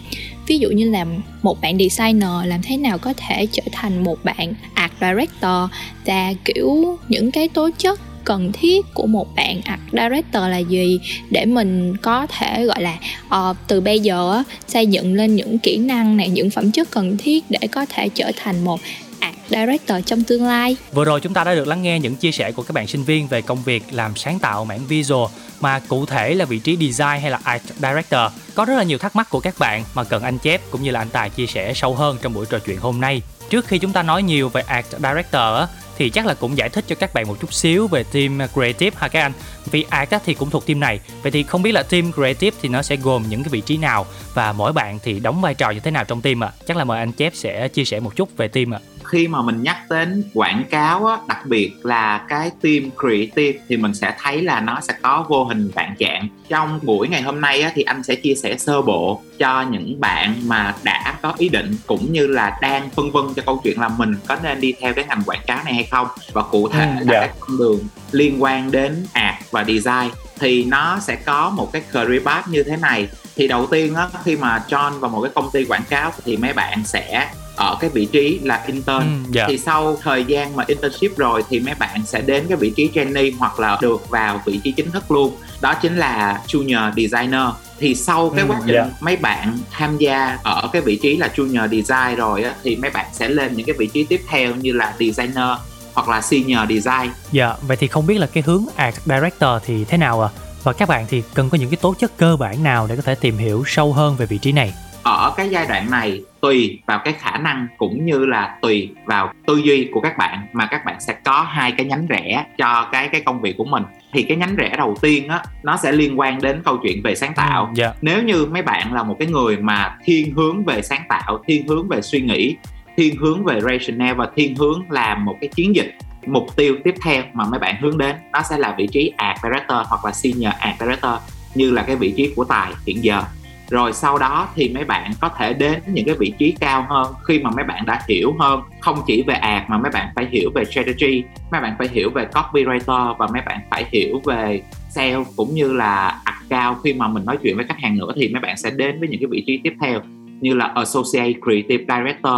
Ví 0.46 0.58
dụ 0.58 0.68
như 0.70 0.90
là 0.90 1.06
một 1.42 1.60
bạn 1.62 1.78
designer 1.78 2.30
làm 2.44 2.60
thế 2.62 2.76
nào 2.76 2.98
có 2.98 3.12
thể 3.16 3.46
trở 3.52 3.62
thành 3.72 4.04
một 4.04 4.16
bạn 4.24 4.54
art 4.74 4.92
director 5.00 5.70
và 6.06 6.32
kiểu 6.44 6.98
những 7.08 7.30
cái 7.30 7.48
tố 7.48 7.70
chất 7.78 8.00
cần 8.30 8.52
thiết 8.52 8.86
của 8.94 9.06
một 9.06 9.34
bạn 9.36 9.60
art 9.64 9.80
director 9.92 10.42
là 10.42 10.58
gì 10.58 11.00
để 11.30 11.44
mình 11.46 11.96
có 11.96 12.26
thể 12.26 12.64
gọi 12.64 12.82
là 12.82 12.98
uh, 13.26 13.56
từ 13.68 13.80
bây 13.80 14.00
giờ 14.00 14.42
xây 14.66 14.86
dựng 14.86 15.14
lên 15.14 15.36
những 15.36 15.58
kỹ 15.58 15.76
năng 15.76 16.16
này 16.16 16.28
những 16.28 16.50
phẩm 16.50 16.70
chất 16.70 16.90
cần 16.90 17.16
thiết 17.16 17.44
để 17.48 17.58
có 17.72 17.86
thể 17.86 18.08
trở 18.08 18.32
thành 18.42 18.64
một 18.64 18.80
art 19.20 19.36
director 19.50 19.98
trong 20.06 20.22
tương 20.22 20.46
lai 20.46 20.76
Vừa 20.92 21.04
rồi 21.04 21.20
chúng 21.20 21.34
ta 21.34 21.44
đã 21.44 21.54
được 21.54 21.66
lắng 21.68 21.82
nghe 21.82 21.98
những 21.98 22.16
chia 22.16 22.32
sẻ 22.32 22.52
của 22.52 22.62
các 22.62 22.72
bạn 22.72 22.86
sinh 22.86 23.04
viên 23.04 23.26
về 23.26 23.42
công 23.42 23.62
việc 23.62 23.82
làm 23.90 24.16
sáng 24.16 24.38
tạo 24.38 24.64
mảng 24.64 24.86
visual 24.88 25.30
mà 25.60 25.78
cụ 25.78 26.06
thể 26.06 26.34
là 26.34 26.44
vị 26.44 26.58
trí 26.58 26.76
design 26.76 27.20
hay 27.22 27.30
là 27.30 27.40
art 27.44 27.62
director. 27.76 28.32
Có 28.54 28.64
rất 28.64 28.74
là 28.74 28.82
nhiều 28.82 28.98
thắc 28.98 29.16
mắc 29.16 29.30
của 29.30 29.40
các 29.40 29.54
bạn 29.58 29.84
mà 29.94 30.04
cần 30.04 30.22
anh 30.22 30.38
Chép 30.38 30.60
cũng 30.70 30.82
như 30.82 30.90
là 30.90 31.00
anh 31.00 31.08
Tài 31.12 31.30
chia 31.30 31.46
sẻ 31.46 31.72
sâu 31.74 31.94
hơn 31.94 32.16
trong 32.22 32.34
buổi 32.34 32.46
trò 32.50 32.58
chuyện 32.58 32.78
hôm 32.78 33.00
nay. 33.00 33.22
Trước 33.50 33.66
khi 33.66 33.78
chúng 33.78 33.92
ta 33.92 34.02
nói 34.02 34.22
nhiều 34.22 34.48
về 34.48 34.62
art 34.62 34.86
director 34.90 35.68
thì 36.00 36.10
chắc 36.10 36.26
là 36.26 36.34
cũng 36.34 36.56
giải 36.56 36.68
thích 36.68 36.84
cho 36.88 36.94
các 36.94 37.14
bạn 37.14 37.28
một 37.28 37.40
chút 37.40 37.52
xíu 37.52 37.86
về 37.86 38.02
team 38.02 38.38
creative 38.52 38.96
ha 39.00 39.08
các 39.08 39.20
anh. 39.20 39.32
Vì 39.70 39.84
art 39.90 40.10
thì 40.24 40.34
cũng 40.34 40.50
thuộc 40.50 40.66
team 40.66 40.80
này. 40.80 41.00
Vậy 41.22 41.32
thì 41.32 41.42
không 41.42 41.62
biết 41.62 41.72
là 41.72 41.82
team 41.82 42.12
creative 42.12 42.56
thì 42.62 42.68
nó 42.68 42.82
sẽ 42.82 42.96
gồm 42.96 43.24
những 43.28 43.42
cái 43.42 43.48
vị 43.50 43.60
trí 43.60 43.76
nào 43.76 44.06
và 44.34 44.52
mỗi 44.52 44.72
bạn 44.72 44.98
thì 45.02 45.20
đóng 45.20 45.40
vai 45.40 45.54
trò 45.54 45.70
như 45.70 45.80
thế 45.80 45.90
nào 45.90 46.04
trong 46.04 46.20
team 46.20 46.44
ạ? 46.44 46.46
À? 46.46 46.56
Chắc 46.66 46.76
là 46.76 46.84
mời 46.84 46.98
anh 46.98 47.12
Chép 47.12 47.32
sẽ 47.36 47.68
chia 47.68 47.84
sẻ 47.84 48.00
một 48.00 48.16
chút 48.16 48.36
về 48.36 48.48
team 48.48 48.74
ạ. 48.74 48.80
À 48.99 48.99
khi 49.10 49.28
mà 49.28 49.42
mình 49.42 49.62
nhắc 49.62 49.76
đến 49.90 50.24
quảng 50.34 50.62
cáo 50.70 51.06
á, 51.06 51.16
đặc 51.28 51.46
biệt 51.46 51.72
là 51.82 52.18
cái 52.28 52.50
team 52.62 52.90
creative 53.00 53.58
thì 53.68 53.76
mình 53.76 53.94
sẽ 53.94 54.14
thấy 54.22 54.42
là 54.42 54.60
nó 54.60 54.80
sẽ 54.80 54.94
có 55.02 55.24
vô 55.28 55.44
hình 55.44 55.70
vạn 55.74 55.94
trạng. 55.98 56.28
Trong 56.48 56.80
buổi 56.82 57.08
ngày 57.08 57.22
hôm 57.22 57.40
nay 57.40 57.62
á, 57.62 57.72
thì 57.74 57.82
anh 57.82 58.02
sẽ 58.02 58.14
chia 58.14 58.34
sẻ 58.34 58.56
sơ 58.58 58.82
bộ 58.82 59.22
cho 59.38 59.62
những 59.62 60.00
bạn 60.00 60.34
mà 60.46 60.74
đã 60.82 61.14
có 61.22 61.34
ý 61.38 61.48
định 61.48 61.76
cũng 61.86 62.12
như 62.12 62.26
là 62.26 62.58
đang 62.60 62.90
phân 62.90 63.10
vân 63.10 63.24
cho 63.36 63.42
câu 63.46 63.60
chuyện 63.64 63.80
là 63.80 63.88
mình 63.88 64.14
có 64.28 64.36
nên 64.42 64.60
đi 64.60 64.74
theo 64.80 64.94
cái 64.94 65.04
ngành 65.08 65.22
quảng 65.26 65.42
cáo 65.46 65.64
này 65.64 65.74
hay 65.74 65.84
không. 65.84 66.06
Và 66.32 66.42
cụ 66.42 66.68
thể 66.68 66.80
Ừ, 66.80 67.04
là 67.06 67.12
dạ. 67.12 67.20
các 67.20 67.34
con 67.40 67.58
đường 67.58 67.80
liên 68.12 68.42
quan 68.42 68.70
đến 68.70 69.06
art 69.12 69.36
và 69.50 69.64
design 69.64 70.10
thì 70.38 70.64
nó 70.64 70.98
sẽ 71.00 71.16
có 71.16 71.50
một 71.50 71.72
cái 71.72 71.82
career 71.92 72.22
path 72.24 72.48
như 72.48 72.62
thế 72.62 72.76
này. 72.76 73.08
Thì 73.36 73.48
đầu 73.48 73.66
tiên 73.66 73.94
á 73.94 74.08
khi 74.24 74.36
mà 74.36 74.62
John 74.68 74.90
vào 74.98 75.10
một 75.10 75.20
cái 75.22 75.32
công 75.34 75.50
ty 75.52 75.64
quảng 75.64 75.84
cáo 75.88 76.12
thì 76.24 76.36
mấy 76.36 76.52
bạn 76.52 76.82
sẽ 76.84 77.28
ở 77.60 77.76
cái 77.80 77.90
vị 77.90 78.04
trí 78.06 78.38
là 78.42 78.62
intern 78.66 78.98
Ừ, 79.00 79.30
dạ. 79.30 79.44
thì 79.48 79.58
sau 79.58 79.96
thời 80.02 80.24
gian 80.24 80.56
mà 80.56 80.64
internship 80.66 81.16
rồi 81.16 81.44
thì 81.48 81.60
mấy 81.60 81.74
bạn 81.74 82.06
sẽ 82.06 82.20
đến 82.20 82.46
cái 82.48 82.56
vị 82.56 82.72
trí 82.76 82.90
trainee 82.94 83.30
hoặc 83.38 83.60
là 83.60 83.78
được 83.80 84.08
vào 84.08 84.42
vị 84.46 84.60
trí 84.64 84.72
chính 84.72 84.90
thức 84.90 85.10
luôn 85.10 85.36
đó 85.60 85.74
chính 85.74 85.96
là 85.96 86.42
junior 86.48 86.90
designer 86.96 87.42
thì 87.78 87.94
sau 87.94 88.30
cái 88.30 88.44
Ừ, 88.44 88.48
quá 88.50 88.60
trình 88.66 88.74
dạ. 88.74 88.86
mấy 89.00 89.16
bạn 89.16 89.58
tham 89.70 89.98
gia 89.98 90.38
ở 90.42 90.68
cái 90.72 90.82
vị 90.82 90.96
trí 90.96 91.16
là 91.16 91.28
junior 91.36 91.68
design 91.68 92.16
rồi 92.16 92.42
á, 92.44 92.54
thì 92.62 92.76
mấy 92.76 92.90
bạn 92.90 93.06
sẽ 93.12 93.28
lên 93.28 93.54
những 93.56 93.66
cái 93.66 93.76
vị 93.78 93.86
trí 93.86 94.04
tiếp 94.04 94.20
theo 94.28 94.54
như 94.56 94.72
là 94.72 94.94
designer 95.00 95.48
hoặc 95.94 96.08
là 96.08 96.20
senior 96.20 96.60
design 96.68 97.10
Dạ, 97.32 97.54
vậy 97.62 97.76
thì 97.76 97.86
không 97.86 98.06
biết 98.06 98.18
là 98.18 98.26
cái 98.26 98.42
hướng 98.46 98.64
art 98.76 98.96
director 99.04 99.50
thì 99.66 99.84
thế 99.84 99.98
nào 99.98 100.22
ạ? 100.22 100.28
À? 100.36 100.40
Và 100.62 100.72
các 100.72 100.88
bạn 100.88 101.06
thì 101.08 101.22
cần 101.34 101.50
có 101.50 101.58
những 101.58 101.70
cái 101.70 101.76
tố 101.76 101.94
chất 101.98 102.12
cơ 102.16 102.36
bản 102.36 102.62
nào 102.62 102.86
để 102.86 102.96
có 102.96 103.02
thể 103.02 103.14
tìm 103.14 103.38
hiểu 103.38 103.64
sâu 103.66 103.92
hơn 103.92 104.16
về 104.16 104.26
vị 104.26 104.38
trí 104.38 104.52
này? 104.52 104.72
Ở 105.02 105.34
cái 105.36 105.48
giai 105.48 105.66
đoạn 105.66 105.90
này 105.90 106.22
tùy 106.40 106.78
vào 106.86 107.00
cái 107.04 107.14
khả 107.18 107.38
năng 107.38 107.66
cũng 107.76 108.06
như 108.06 108.26
là 108.26 108.58
tùy 108.62 108.90
vào 109.04 109.32
tư 109.46 109.56
duy 109.56 109.88
của 109.92 110.00
các 110.00 110.18
bạn 110.18 110.46
mà 110.52 110.66
các 110.66 110.84
bạn 110.84 111.00
sẽ 111.00 111.12
có 111.24 111.42
hai 111.42 111.72
cái 111.72 111.86
nhánh 111.86 112.06
rẽ 112.06 112.44
cho 112.58 112.88
cái 112.92 113.08
cái 113.08 113.20
công 113.20 113.40
việc 113.40 113.56
của 113.56 113.64
mình. 113.64 113.82
Thì 114.12 114.22
cái 114.22 114.36
nhánh 114.36 114.56
rẽ 114.56 114.74
đầu 114.76 114.96
tiên 115.00 115.28
á 115.28 115.42
nó 115.62 115.76
sẽ 115.76 115.92
liên 115.92 116.20
quan 116.20 116.40
đến 116.40 116.62
câu 116.64 116.78
chuyện 116.82 117.02
về 117.02 117.14
sáng 117.14 117.34
tạo. 117.34 117.70
Dạ. 117.74 117.92
nếu 118.02 118.22
như 118.22 118.46
mấy 118.46 118.62
bạn 118.62 118.94
là 118.94 119.02
một 119.02 119.16
cái 119.18 119.28
người 119.28 119.56
mà 119.56 119.96
thiên 120.04 120.34
hướng 120.34 120.64
về 120.64 120.82
sáng 120.82 121.02
tạo 121.08 121.42
thiên 121.46 121.68
hướng 121.68 121.88
về 121.88 122.02
suy 122.02 122.20
nghĩ 122.20 122.56
thiên 122.96 123.16
hướng 123.16 123.44
về 123.44 123.60
rationale 123.60 124.14
và 124.14 124.28
thiên 124.36 124.56
hướng 124.56 124.82
làm 124.90 125.24
một 125.24 125.36
cái 125.40 125.50
chiến 125.54 125.76
dịch 125.76 125.94
mục 126.26 126.56
tiêu 126.56 126.76
tiếp 126.84 126.94
theo 127.02 127.22
mà 127.32 127.44
mấy 127.44 127.60
bạn 127.60 127.76
hướng 127.80 127.98
đến 127.98 128.16
đó 128.32 128.42
sẽ 128.50 128.58
là 128.58 128.74
vị 128.78 128.86
trí 128.86 129.12
art 129.16 129.38
director 129.42 129.86
hoặc 129.86 130.04
là 130.04 130.12
senior 130.12 130.52
art 130.58 130.80
director 130.80 131.12
như 131.54 131.70
là 131.70 131.82
cái 131.82 131.96
vị 131.96 132.14
trí 132.16 132.32
của 132.36 132.44
tài 132.44 132.72
hiện 132.86 133.04
giờ 133.04 133.22
rồi 133.70 133.92
sau 133.92 134.18
đó 134.18 134.48
thì 134.54 134.68
mấy 134.74 134.84
bạn 134.84 135.10
có 135.20 135.28
thể 135.28 135.52
đến 135.52 135.80
những 135.86 136.06
cái 136.06 136.14
vị 136.18 136.32
trí 136.38 136.54
cao 136.60 136.86
hơn 136.88 137.12
khi 137.24 137.38
mà 137.38 137.50
mấy 137.50 137.64
bạn 137.64 137.86
đã 137.86 138.02
hiểu 138.08 138.36
hơn. 138.38 138.60
Không 138.80 138.98
chỉ 139.06 139.22
về 139.26 139.34
ad 139.34 139.62
mà 139.68 139.78
mấy 139.78 139.90
bạn 139.90 140.08
phải 140.16 140.26
hiểu 140.30 140.50
về 140.54 140.64
strategy, 140.64 141.22
mấy 141.52 141.60
bạn 141.60 141.74
phải 141.78 141.88
hiểu 141.92 142.10
về 142.10 142.26
copywriter 142.32 143.14
và 143.14 143.26
mấy 143.32 143.42
bạn 143.46 143.60
phải 143.70 143.84
hiểu 143.92 144.20
về 144.24 144.62
sale 144.90 145.24
cũng 145.36 145.54
như 145.54 145.72
là 145.72 146.20
account 146.24 146.78
khi 146.84 146.92
mà 146.92 147.08
mình 147.08 147.24
nói 147.24 147.38
chuyện 147.42 147.56
với 147.56 147.64
khách 147.64 147.78
hàng 147.80 147.98
nữa 147.98 148.12
thì 148.16 148.28
mấy 148.28 148.40
bạn 148.40 148.56
sẽ 148.56 148.70
đến 148.70 149.00
với 149.00 149.08
những 149.08 149.20
cái 149.20 149.26
vị 149.26 149.44
trí 149.46 149.60
tiếp 149.64 149.74
theo 149.80 150.00
như 150.40 150.54
là 150.54 150.72
associate 150.74 151.32
creative 151.42 151.84
director 151.88 152.34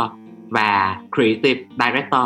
và 0.49 1.01
creative 1.17 1.61
director. 1.79 2.23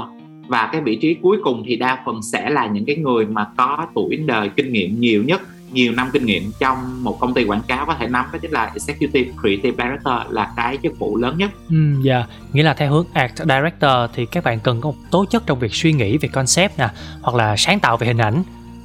Và 0.49 0.69
cái 0.73 0.81
vị 0.81 0.99
trí 1.03 1.15
cuối 1.23 1.39
cùng 1.45 1.63
thì 1.67 1.77
đa 1.77 2.03
phần 2.07 2.23
sẽ 2.33 2.51
là 2.51 2.67
những 2.67 2.85
cái 2.85 2.97
người 2.97 3.27
mà 3.27 3.47
có 3.57 3.87
tuổi 3.95 4.17
đời 4.17 4.51
kinh 4.57 4.73
nghiệm 4.73 5.01
nhiều 5.01 5.25
nhất 5.25 5.41
nhiều 5.77 5.93
năm 5.93 6.11
kinh 6.13 6.27
nghiệm 6.27 6.53
trong 6.59 7.05
một 7.05 7.21
công 7.21 7.35
ty 7.35 7.45
quảng 7.45 7.63
cáo 7.69 7.87
có 7.87 7.95
thể 7.95 8.07
nắm 8.07 8.27
đó 8.33 8.39
chính 8.43 8.51
là 8.51 8.71
executive 8.75 9.31
creative 9.41 9.85
director 9.85 10.15
là 10.31 10.53
cái 10.57 10.79
chức 10.83 10.99
vụ 10.99 11.17
lớn 11.17 11.39
nhất 11.39 11.51
Ừ, 11.71 11.77
dạ, 12.03 12.25
nghĩa 12.53 12.63
là 12.63 12.75
theo 12.75 12.93
hướng 12.93 13.07
Art 13.13 13.33
Director 13.39 14.11
thì 14.15 14.27
các 14.27 14.45
bạn 14.45 14.61
cần 14.61 14.81
có 14.81 14.91
một 14.91 14.97
tố 15.11 15.25
chất 15.31 15.47
trong 15.47 15.59
việc 15.59 15.75
suy 15.75 15.93
nghĩ 15.93 16.19
về 16.19 16.29
concept 16.33 16.79
nè, 16.79 16.89
hoặc 17.23 17.35
là 17.35 17.57
sáng 17.57 17.81
tạo 17.81 17.97
về 17.97 18.07
hình 18.07 18.19
ảnh. 18.19 18.43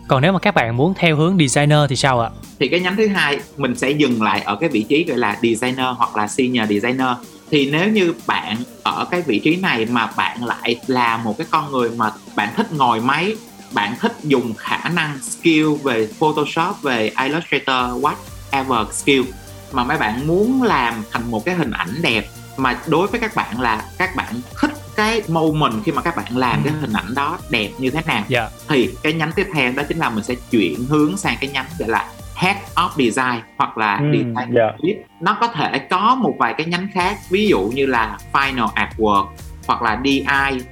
Còn 0.08 0.22
nếu 0.22 0.34
mà 0.34 0.40
các 0.40 0.56
bạn 0.56 0.78
muốn 0.78 0.94
theo 0.98 1.16
hướng 1.16 1.38
designer 1.38 1.80
thì 1.90 1.96
sao 1.96 2.20
ạ? 2.20 2.30
thì 2.62 2.68
cái 2.68 2.80
nhánh 2.80 2.96
thứ 2.96 3.08
hai 3.08 3.40
mình 3.58 3.76
sẽ 3.76 3.90
dừng 3.90 4.22
lại 4.22 4.42
ở 4.42 4.56
cái 4.56 4.70
vị 4.70 4.86
trí 4.90 5.04
gọi 5.04 5.18
là 5.18 5.38
designer 5.44 5.86
hoặc 5.98 6.18
là 6.18 6.28
senior 6.28 6.70
designer 6.70 7.08
thì 7.52 7.70
nếu 7.72 7.90
như 7.90 8.14
bạn 8.28 8.58
ở 8.84 9.06
cái 9.12 9.22
vị 9.22 9.40
trí 9.40 9.56
này 9.56 9.86
mà 9.86 10.10
bạn 10.18 10.44
lại 10.44 10.76
là 10.88 11.18
một 11.18 11.38
cái 11.38 11.48
con 11.52 11.72
người 11.72 11.90
mà 11.98 12.12
bạn 12.36 12.50
thích 12.58 12.74
ngồi 12.74 13.02
máy 13.02 13.36
bạn 13.74 13.96
thích 14.00 14.14
dùng 14.24 14.54
khả 14.58 14.90
năng 14.90 15.20
skill 15.22 15.68
về 15.84 16.08
photoshop 16.20 16.82
về 16.82 17.12
illustrator 17.24 18.04
whatever 18.04 18.92
skill 18.92 19.22
mà 19.72 19.84
mấy 19.84 19.98
bạn 19.98 20.28
muốn 20.28 20.64
làm 20.64 20.94
thành 21.12 21.32
một 21.32 21.46
cái 21.46 21.56
hình 21.56 21.72
ảnh 21.72 22.02
đẹp 22.02 22.26
mà 22.58 22.80
đối 22.88 23.08
với 23.08 23.20
các 23.20 23.36
bạn 23.36 23.62
là 23.62 23.84
các 23.98 24.16
bạn 24.16 24.34
thích 24.62 24.72
cái 24.96 25.22
moment 25.28 25.74
khi 25.86 25.92
mà 25.92 26.02
các 26.02 26.16
bạn 26.16 26.38
làm 26.38 26.62
cái 26.64 26.74
hình 26.82 26.94
ảnh 26.94 27.16
đó 27.16 27.38
đẹp 27.50 27.70
như 27.78 27.90
thế 27.90 28.02
nào 28.06 28.24
Dạ. 28.28 28.50
thì 28.70 28.90
cái 29.04 29.14
nhánh 29.14 29.32
tiếp 29.36 29.48
theo 29.54 29.72
đó 29.72 29.84
chính 29.90 29.98
là 29.98 30.10
mình 30.10 30.24
sẽ 30.24 30.36
chuyển 30.52 30.86
hướng 30.90 31.18
sang 31.18 31.38
cái 31.42 31.50
nhánh 31.50 31.66
gọi 31.80 31.90
là 31.90 32.06
head 32.36 32.58
of 32.76 32.90
design 32.98 33.42
hoặc 33.58 33.78
là 33.78 33.96
Ừ, 33.98 34.04
design 34.14 34.56
dạ. 34.56 34.72
lead. 34.82 34.98
nó 35.22 35.38
có 35.40 35.48
thể 35.48 35.80
có 35.90 36.16
một 36.16 36.36
vài 36.40 36.54
cái 36.58 36.66
nhánh 36.66 36.88
khác 36.94 37.18
ví 37.30 37.48
dụ 37.48 37.62
như 37.62 37.86
là 37.86 38.18
final 38.34 38.68
artwork 38.74 39.28
hoặc 39.68 39.82
là 39.82 40.00
DI 40.04 40.24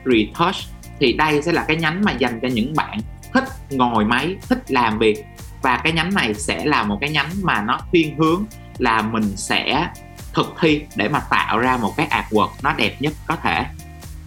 retouch 0.05 0.55
thì 0.99 1.13
đây 1.13 1.41
sẽ 1.41 1.51
là 1.51 1.65
cái 1.67 1.77
nhánh 1.77 2.01
mà 2.03 2.11
dành 2.11 2.39
cho 2.41 2.47
những 2.47 2.73
bạn 2.75 2.99
thích 3.33 3.43
ngồi 3.69 4.05
máy 4.05 4.35
thích 4.49 4.71
làm 4.71 4.99
việc. 4.99 5.25
Và 5.61 5.77
cái 5.83 5.93
nhánh 5.93 6.13
này 6.13 6.33
sẽ 6.33 6.65
là 6.65 6.83
một 6.83 6.97
cái 7.01 7.09
nhánh 7.09 7.29
mà 7.41 7.61
nó 7.61 7.79
thiên 7.91 8.17
hướng 8.17 8.43
là 8.77 9.01
mình 9.01 9.23
sẽ 9.35 9.87
thực 10.33 10.55
thi 10.61 10.81
để 10.95 11.09
mà 11.09 11.19
tạo 11.19 11.59
ra 11.59 11.77
một 11.77 11.93
cái 11.97 12.07
artwork 12.09 12.49
nó 12.63 12.73
đẹp 12.77 12.95
nhất 12.99 13.13
có 13.27 13.35
thể. 13.35 13.65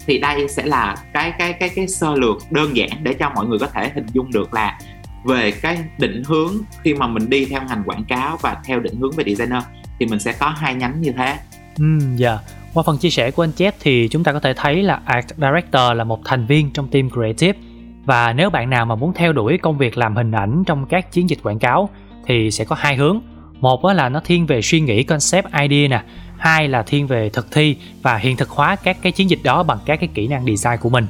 Thì 0.06 0.18
đây 0.18 0.48
sẽ 0.48 0.62
là 0.62 0.96
cái 1.12 1.32
cái 1.38 1.52
cái 1.52 1.68
cái 1.68 1.88
sơ 1.88 2.14
lược 2.14 2.36
đơn 2.50 2.76
giản 2.76 2.90
để 3.02 3.14
cho 3.14 3.30
mọi 3.34 3.46
người 3.46 3.58
có 3.58 3.66
thể 3.66 3.90
hình 3.94 4.06
dung 4.12 4.32
được 4.32 4.54
là 4.54 4.78
về 5.24 5.50
cái 5.50 5.78
định 5.98 6.22
hướng 6.26 6.54
khi 6.82 6.94
mà 6.94 7.06
mình 7.06 7.30
đi 7.30 7.44
theo 7.44 7.62
ngành 7.68 7.82
quảng 7.86 8.04
cáo 8.04 8.36
và 8.36 8.56
theo 8.64 8.80
định 8.80 9.00
hướng 9.00 9.12
về 9.16 9.24
designer 9.24 9.62
thì 9.98 10.06
mình 10.06 10.18
sẽ 10.18 10.32
có 10.32 10.48
hai 10.48 10.74
nhánh 10.74 11.00
như 11.00 11.12
thế. 11.12 11.38
Ừ, 11.78 11.98
dạ. 12.16 12.38
Qua 12.74 12.82
phần 12.82 12.98
chia 12.98 13.10
sẻ 13.10 13.30
của 13.30 13.44
anh 13.44 13.52
Chép 13.52 13.74
thì 13.80 14.08
chúng 14.08 14.24
ta 14.24 14.32
có 14.32 14.40
thể 14.40 14.54
thấy 14.56 14.82
là 14.82 15.00
Art 15.04 15.26
Director 15.36 15.96
là 15.96 16.04
một 16.04 16.20
thành 16.24 16.46
viên 16.46 16.70
trong 16.70 16.88
team 16.88 17.10
creative 17.10 17.58
và 18.04 18.32
nếu 18.32 18.50
bạn 18.50 18.70
nào 18.70 18.86
mà 18.86 18.94
muốn 18.94 19.12
theo 19.12 19.32
đuổi 19.32 19.58
công 19.58 19.78
việc 19.78 19.98
làm 19.98 20.16
hình 20.16 20.32
ảnh 20.32 20.62
trong 20.66 20.86
các 20.86 21.12
chiến 21.12 21.30
dịch 21.30 21.38
quảng 21.42 21.58
cáo 21.58 21.88
thì 22.26 22.50
sẽ 22.50 22.64
có 22.64 22.76
hai 22.78 22.96
hướng. 22.96 23.20
Một 23.60 23.84
là 23.84 24.08
nó 24.08 24.20
thiên 24.24 24.46
về 24.46 24.62
suy 24.62 24.80
nghĩ 24.80 25.02
concept 25.02 25.46
idea 25.60 25.88
nè, 25.88 26.02
hai 26.38 26.68
là 26.68 26.82
thiên 26.82 27.06
về 27.06 27.30
thực 27.30 27.52
thi 27.52 27.76
và 28.02 28.16
hiện 28.16 28.36
thực 28.36 28.50
hóa 28.50 28.76
các 28.76 28.96
cái 29.02 29.12
chiến 29.12 29.30
dịch 29.30 29.40
đó 29.42 29.62
bằng 29.62 29.78
các 29.86 30.00
cái 30.00 30.08
kỹ 30.14 30.28
năng 30.28 30.44
design 30.44 30.76
của 30.80 30.88
mình. 30.88 31.06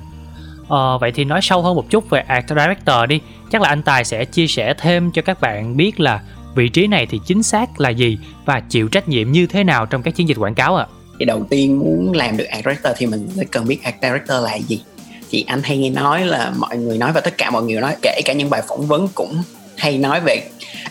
Ờ, 0.68 0.98
vậy 0.98 1.12
thì 1.12 1.24
nói 1.24 1.40
sâu 1.42 1.62
hơn 1.62 1.74
một 1.74 1.90
chút 1.90 2.10
về 2.10 2.20
Art 2.20 2.48
Director 2.48 3.08
đi, 3.08 3.20
chắc 3.50 3.62
là 3.62 3.68
anh 3.68 3.82
Tài 3.82 4.04
sẽ 4.04 4.24
chia 4.24 4.46
sẻ 4.46 4.74
thêm 4.78 5.10
cho 5.12 5.22
các 5.22 5.40
bạn 5.40 5.76
biết 5.76 6.00
là 6.00 6.22
vị 6.54 6.68
trí 6.68 6.86
này 6.86 7.06
thì 7.06 7.20
chính 7.26 7.42
xác 7.42 7.80
là 7.80 7.88
gì 7.88 8.18
và 8.44 8.60
chịu 8.60 8.88
trách 8.88 9.08
nhiệm 9.08 9.32
như 9.32 9.46
thế 9.46 9.64
nào 9.64 9.86
trong 9.86 10.02
các 10.02 10.14
chiến 10.14 10.28
dịch 10.28 10.38
quảng 10.38 10.54
cáo 10.54 10.76
ạ? 10.76 10.86
Thì 11.22 11.26
đầu 11.26 11.46
tiên 11.50 11.78
muốn 11.78 12.12
làm 12.12 12.36
được 12.36 12.44
art 12.44 12.64
director 12.64 12.96
thì 12.96 13.06
mình 13.06 13.28
phải 13.36 13.44
cần 13.44 13.66
biết 13.66 13.78
art 13.82 13.94
director 14.02 14.44
là 14.44 14.56
gì. 14.56 14.82
Thì 15.30 15.44
anh 15.48 15.62
hay 15.62 15.78
nghe 15.78 15.90
nói 15.90 16.26
là 16.26 16.52
mọi 16.56 16.76
người 16.76 16.98
nói 16.98 17.12
và 17.12 17.20
tất 17.20 17.38
cả 17.38 17.50
mọi 17.50 17.62
người 17.62 17.80
nói 17.80 17.96
kể 18.02 18.20
cả 18.24 18.32
những 18.32 18.50
bài 18.50 18.62
phỏng 18.68 18.86
vấn 18.86 19.08
cũng 19.14 19.42
hay 19.76 19.98
nói 19.98 20.20
về 20.20 20.42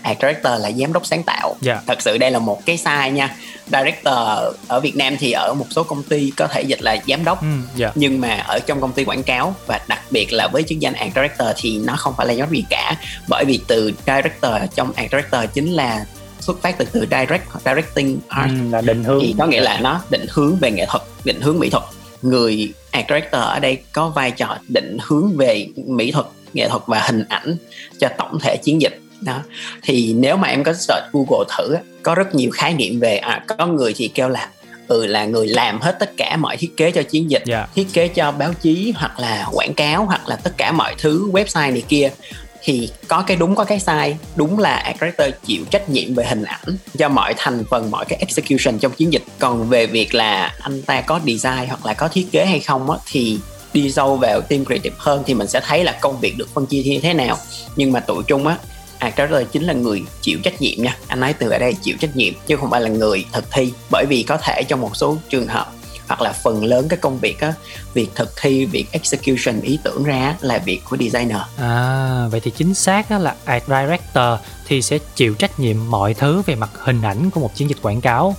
art 0.02 0.20
director 0.22 0.62
là 0.62 0.72
giám 0.72 0.94
đốc 0.94 1.06
sáng 1.06 1.24
tạo. 1.24 1.56
Dạ. 1.62 1.82
thật 1.88 2.02
sự 2.02 2.18
đây 2.18 2.32
là 2.32 2.40
một 2.40 2.66
cái 2.66 2.78
sai 2.78 3.12
nha. 3.12 3.36
Director 3.66 4.16
ở 4.68 4.80
Việt 4.80 4.96
Nam 4.96 5.18
thì 5.20 5.32
ở 5.32 5.54
một 5.54 5.66
số 5.70 5.84
công 5.84 6.04
ty 6.04 6.32
có 6.38 6.48
thể 6.48 6.62
dịch 6.62 6.82
là 6.82 6.98
giám 7.08 7.26
đốc. 7.26 7.42
Ừ, 7.42 7.48
dạ. 7.76 7.92
nhưng 7.96 8.22
mà 8.22 8.36
ở 8.48 8.60
trong 8.60 8.82
công 8.82 8.94
ty 8.94 9.04
quảng 9.04 9.24
cáo 9.24 9.56
và 9.68 9.80
đặc 9.88 10.02
biệt 10.12 10.34
là 10.34 10.48
với 10.48 10.64
chức 10.64 10.80
danh 10.80 10.94
art 10.94 11.16
director 11.16 11.48
thì 11.58 11.80
nó 11.84 11.96
không 11.96 12.14
phải 12.18 12.28
là 12.28 12.34
giám 12.34 12.42
đốc 12.42 12.52
gì 12.52 12.64
cả. 12.70 12.96
Bởi 13.30 13.46
vì 13.48 13.60
từ 13.68 13.94
director 14.08 14.54
trong 14.76 14.94
art 14.96 15.12
director 15.12 15.44
chính 15.54 15.72
là 15.74 16.06
xuất 16.42 16.62
phát 16.62 16.78
từ 16.78 16.86
từ 16.92 17.00
direct 17.00 17.44
directing 17.66 18.20
art. 18.28 18.50
Ừ, 18.50 18.56
là 18.72 18.82
định 18.82 19.04
hướng. 19.04 19.20
Thì 19.22 19.36
có 19.38 19.46
nghĩa 19.46 19.62
là 19.62 19.80
nó 19.82 20.02
định 20.10 20.26
hướng 20.30 20.56
về 20.56 20.72
nghệ 20.72 20.86
thuật 20.90 21.04
định 21.24 21.42
hướng 21.42 21.60
mỹ 21.60 21.70
thuật. 21.70 21.84
Người 22.22 22.74
art 22.92 23.06
director 23.10 23.42
ở 23.42 23.60
đây 23.60 23.78
có 23.94 24.10
vai 24.10 24.32
trò 24.32 24.58
định 24.68 24.98
hướng 25.02 25.38
về 25.38 25.68
mỹ 25.76 26.12
thuật 26.12 26.26
nghệ 26.54 26.70
thuật 26.70 26.82
và 26.86 27.00
hình 27.00 27.24
ảnh 27.30 27.56
cho 28.00 28.08
tổng 28.18 28.40
thể 28.40 28.58
chiến 28.58 28.82
dịch. 28.82 29.02
Đó. 29.22 29.40
Thì 29.82 30.14
nếu 30.14 30.38
mà 30.38 30.48
em 30.48 30.64
có 30.64 30.74
search 30.74 31.06
google 31.14 31.46
thử 31.58 31.76
có 32.04 32.16
rất 32.16 32.36
nhiều 32.36 32.50
khái 32.54 32.74
niệm 32.74 33.00
về 33.00 33.18
à, 33.18 33.44
có 33.48 33.68
người 33.68 33.94
thì 33.96 34.08
kêu 34.08 34.30
là 34.30 34.50
ừ 34.88 35.06
là 35.06 35.26
người 35.26 35.48
làm 35.48 35.82
hết 35.82 35.96
tất 36.00 36.12
cả 36.18 36.38
mọi 36.38 36.58
thiết 36.58 36.78
kế 36.78 36.92
cho 36.92 37.04
chiến 37.04 37.32
dịch 37.32 37.44
Dạ. 37.46 37.68
thiết 37.76 37.88
kế 37.94 38.08
cho 38.08 38.32
báo 38.32 38.54
chí 38.62 38.94
hoặc 38.96 39.20
là 39.20 39.48
quảng 39.52 39.74
cáo 39.74 40.06
hoặc 40.06 40.28
là 40.28 40.36
tất 40.36 40.54
cả 40.58 40.72
mọi 40.72 40.96
thứ 40.98 41.30
website 41.32 41.72
này 41.72 41.84
kia 41.88 42.10
thì 42.64 42.90
có 43.08 43.24
cái 43.28 43.38
đúng 43.38 43.56
có 43.56 43.64
cái 43.64 43.80
sai. 43.80 44.18
Đúng 44.36 44.60
là 44.60 44.76
art 44.76 44.98
director 45.02 45.34
chịu 45.46 45.64
trách 45.72 45.90
nhiệm 45.90 46.14
về 46.14 46.26
hình 46.26 46.44
ảnh 46.44 46.78
cho 46.98 47.10
mọi 47.10 47.34
thành 47.38 47.64
phần 47.70 47.92
mọi 47.92 48.06
cái 48.06 48.20
execution 48.20 48.80
trong 48.80 48.92
chiến 48.92 49.14
dịch. 49.14 49.24
Còn 49.40 49.70
về 49.70 49.88
việc 49.88 50.16
là 50.16 50.54
anh 50.60 50.82
ta 50.82 51.02
có 51.02 51.20
design 51.26 51.68
hoặc 51.68 51.86
là 51.86 51.94
có 51.94 52.08
thiết 52.08 52.28
kế 52.32 52.46
hay 52.46 52.60
không 52.60 52.92
á, 52.92 52.98
thì 53.12 53.40
đi 53.74 53.92
sâu 53.92 54.18
vào 54.18 54.42
team 54.42 54.66
creative 54.66 54.96
hơn 55.00 55.24
thì 55.26 55.34
mình 55.34 55.48
sẽ 55.48 55.62
thấy 55.68 55.84
là 55.84 55.98
công 56.02 56.20
việc 56.20 56.38
được 56.38 56.54
phân 56.54 56.66
chia 56.66 56.84
như 56.84 57.00
thế 57.00 57.14
nào. 57.14 57.38
Nhưng 57.76 57.92
mà 57.92 58.00
tụi 58.00 58.24
chung 58.24 58.48
á 58.48 58.58
à, 59.00 59.08
actor 59.08 59.30
director 59.30 59.52
chính 59.52 59.64
là 59.64 59.74
người 59.74 60.04
chịu 60.22 60.40
trách 60.44 60.62
nhiệm 60.62 60.84
nha. 60.84 60.98
Anh 61.08 61.20
nói 61.20 61.34
từ 61.34 61.50
ở 61.50 61.58
đây 61.58 61.74
chịu 61.82 61.96
trách 62.00 62.16
nhiệm 62.16 62.34
chứ 62.48 62.56
không 62.56 62.72
phải 62.72 62.82
là 62.82 62.90
người 62.90 63.26
thực 63.34 63.52
thi. 63.52 63.72
Bởi 63.92 64.06
vì 64.10 64.24
có 64.24 64.38
thể 64.38 64.64
trong 64.68 64.82
một 64.82 64.98
số 64.98 65.18
trường 65.30 65.48
hợp 65.48 65.72
hoặc 66.12 66.22
là 66.22 66.34
phần 66.34 66.64
lớn 66.64 66.88
cái 66.90 67.00
công 67.02 67.18
việc 67.18 67.40
á 67.40 67.54
việc 67.94 68.10
thực 68.16 68.34
thi 68.42 68.66
việc 68.66 68.86
execution 68.92 69.62
ý 69.62 69.80
tưởng 69.84 70.04
ra 70.04 70.36
là 70.42 70.58
việc 70.58 70.82
của 70.90 70.98
designer 70.98 71.38
À, 71.58 72.28
vậy 72.32 72.40
thì 72.40 72.52
chính 72.52 72.74
xác 72.74 73.10
á 73.10 73.20
là 73.20 73.36
Art 73.46 73.64
Director 73.68 74.40
thì 74.68 74.82
sẽ 74.82 74.98
chịu 75.16 75.34
trách 75.34 75.60
nhiệm 75.60 75.78
mọi 75.90 76.14
thứ 76.14 76.42
về 76.46 76.56
mặt 76.56 76.70
hình 76.74 77.02
ảnh 77.02 77.30
của 77.30 77.40
một 77.40 77.56
chiến 77.56 77.70
dịch 77.70 77.78
quảng 77.82 78.02
cáo. 78.02 78.36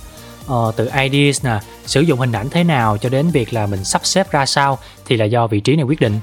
Ờ, 0.47 0.71
từ 0.75 0.89
ideas 1.01 1.45
nè, 1.45 1.59
sử 1.85 2.01
dụng 2.01 2.19
hình 2.19 2.31
ảnh 2.31 2.49
thế 2.49 2.63
nào 2.63 2.97
cho 2.97 3.09
đến 3.09 3.29
việc 3.29 3.53
là 3.53 3.65
mình 3.65 3.83
sắp 3.83 4.05
xếp 4.05 4.31
ra 4.31 4.45
sao 4.45 4.79
thì 5.05 5.17
là 5.17 5.25
do 5.25 5.47
vị 5.47 5.59
trí 5.59 5.75
này 5.75 5.85
quyết 5.85 6.01
định. 6.01 6.19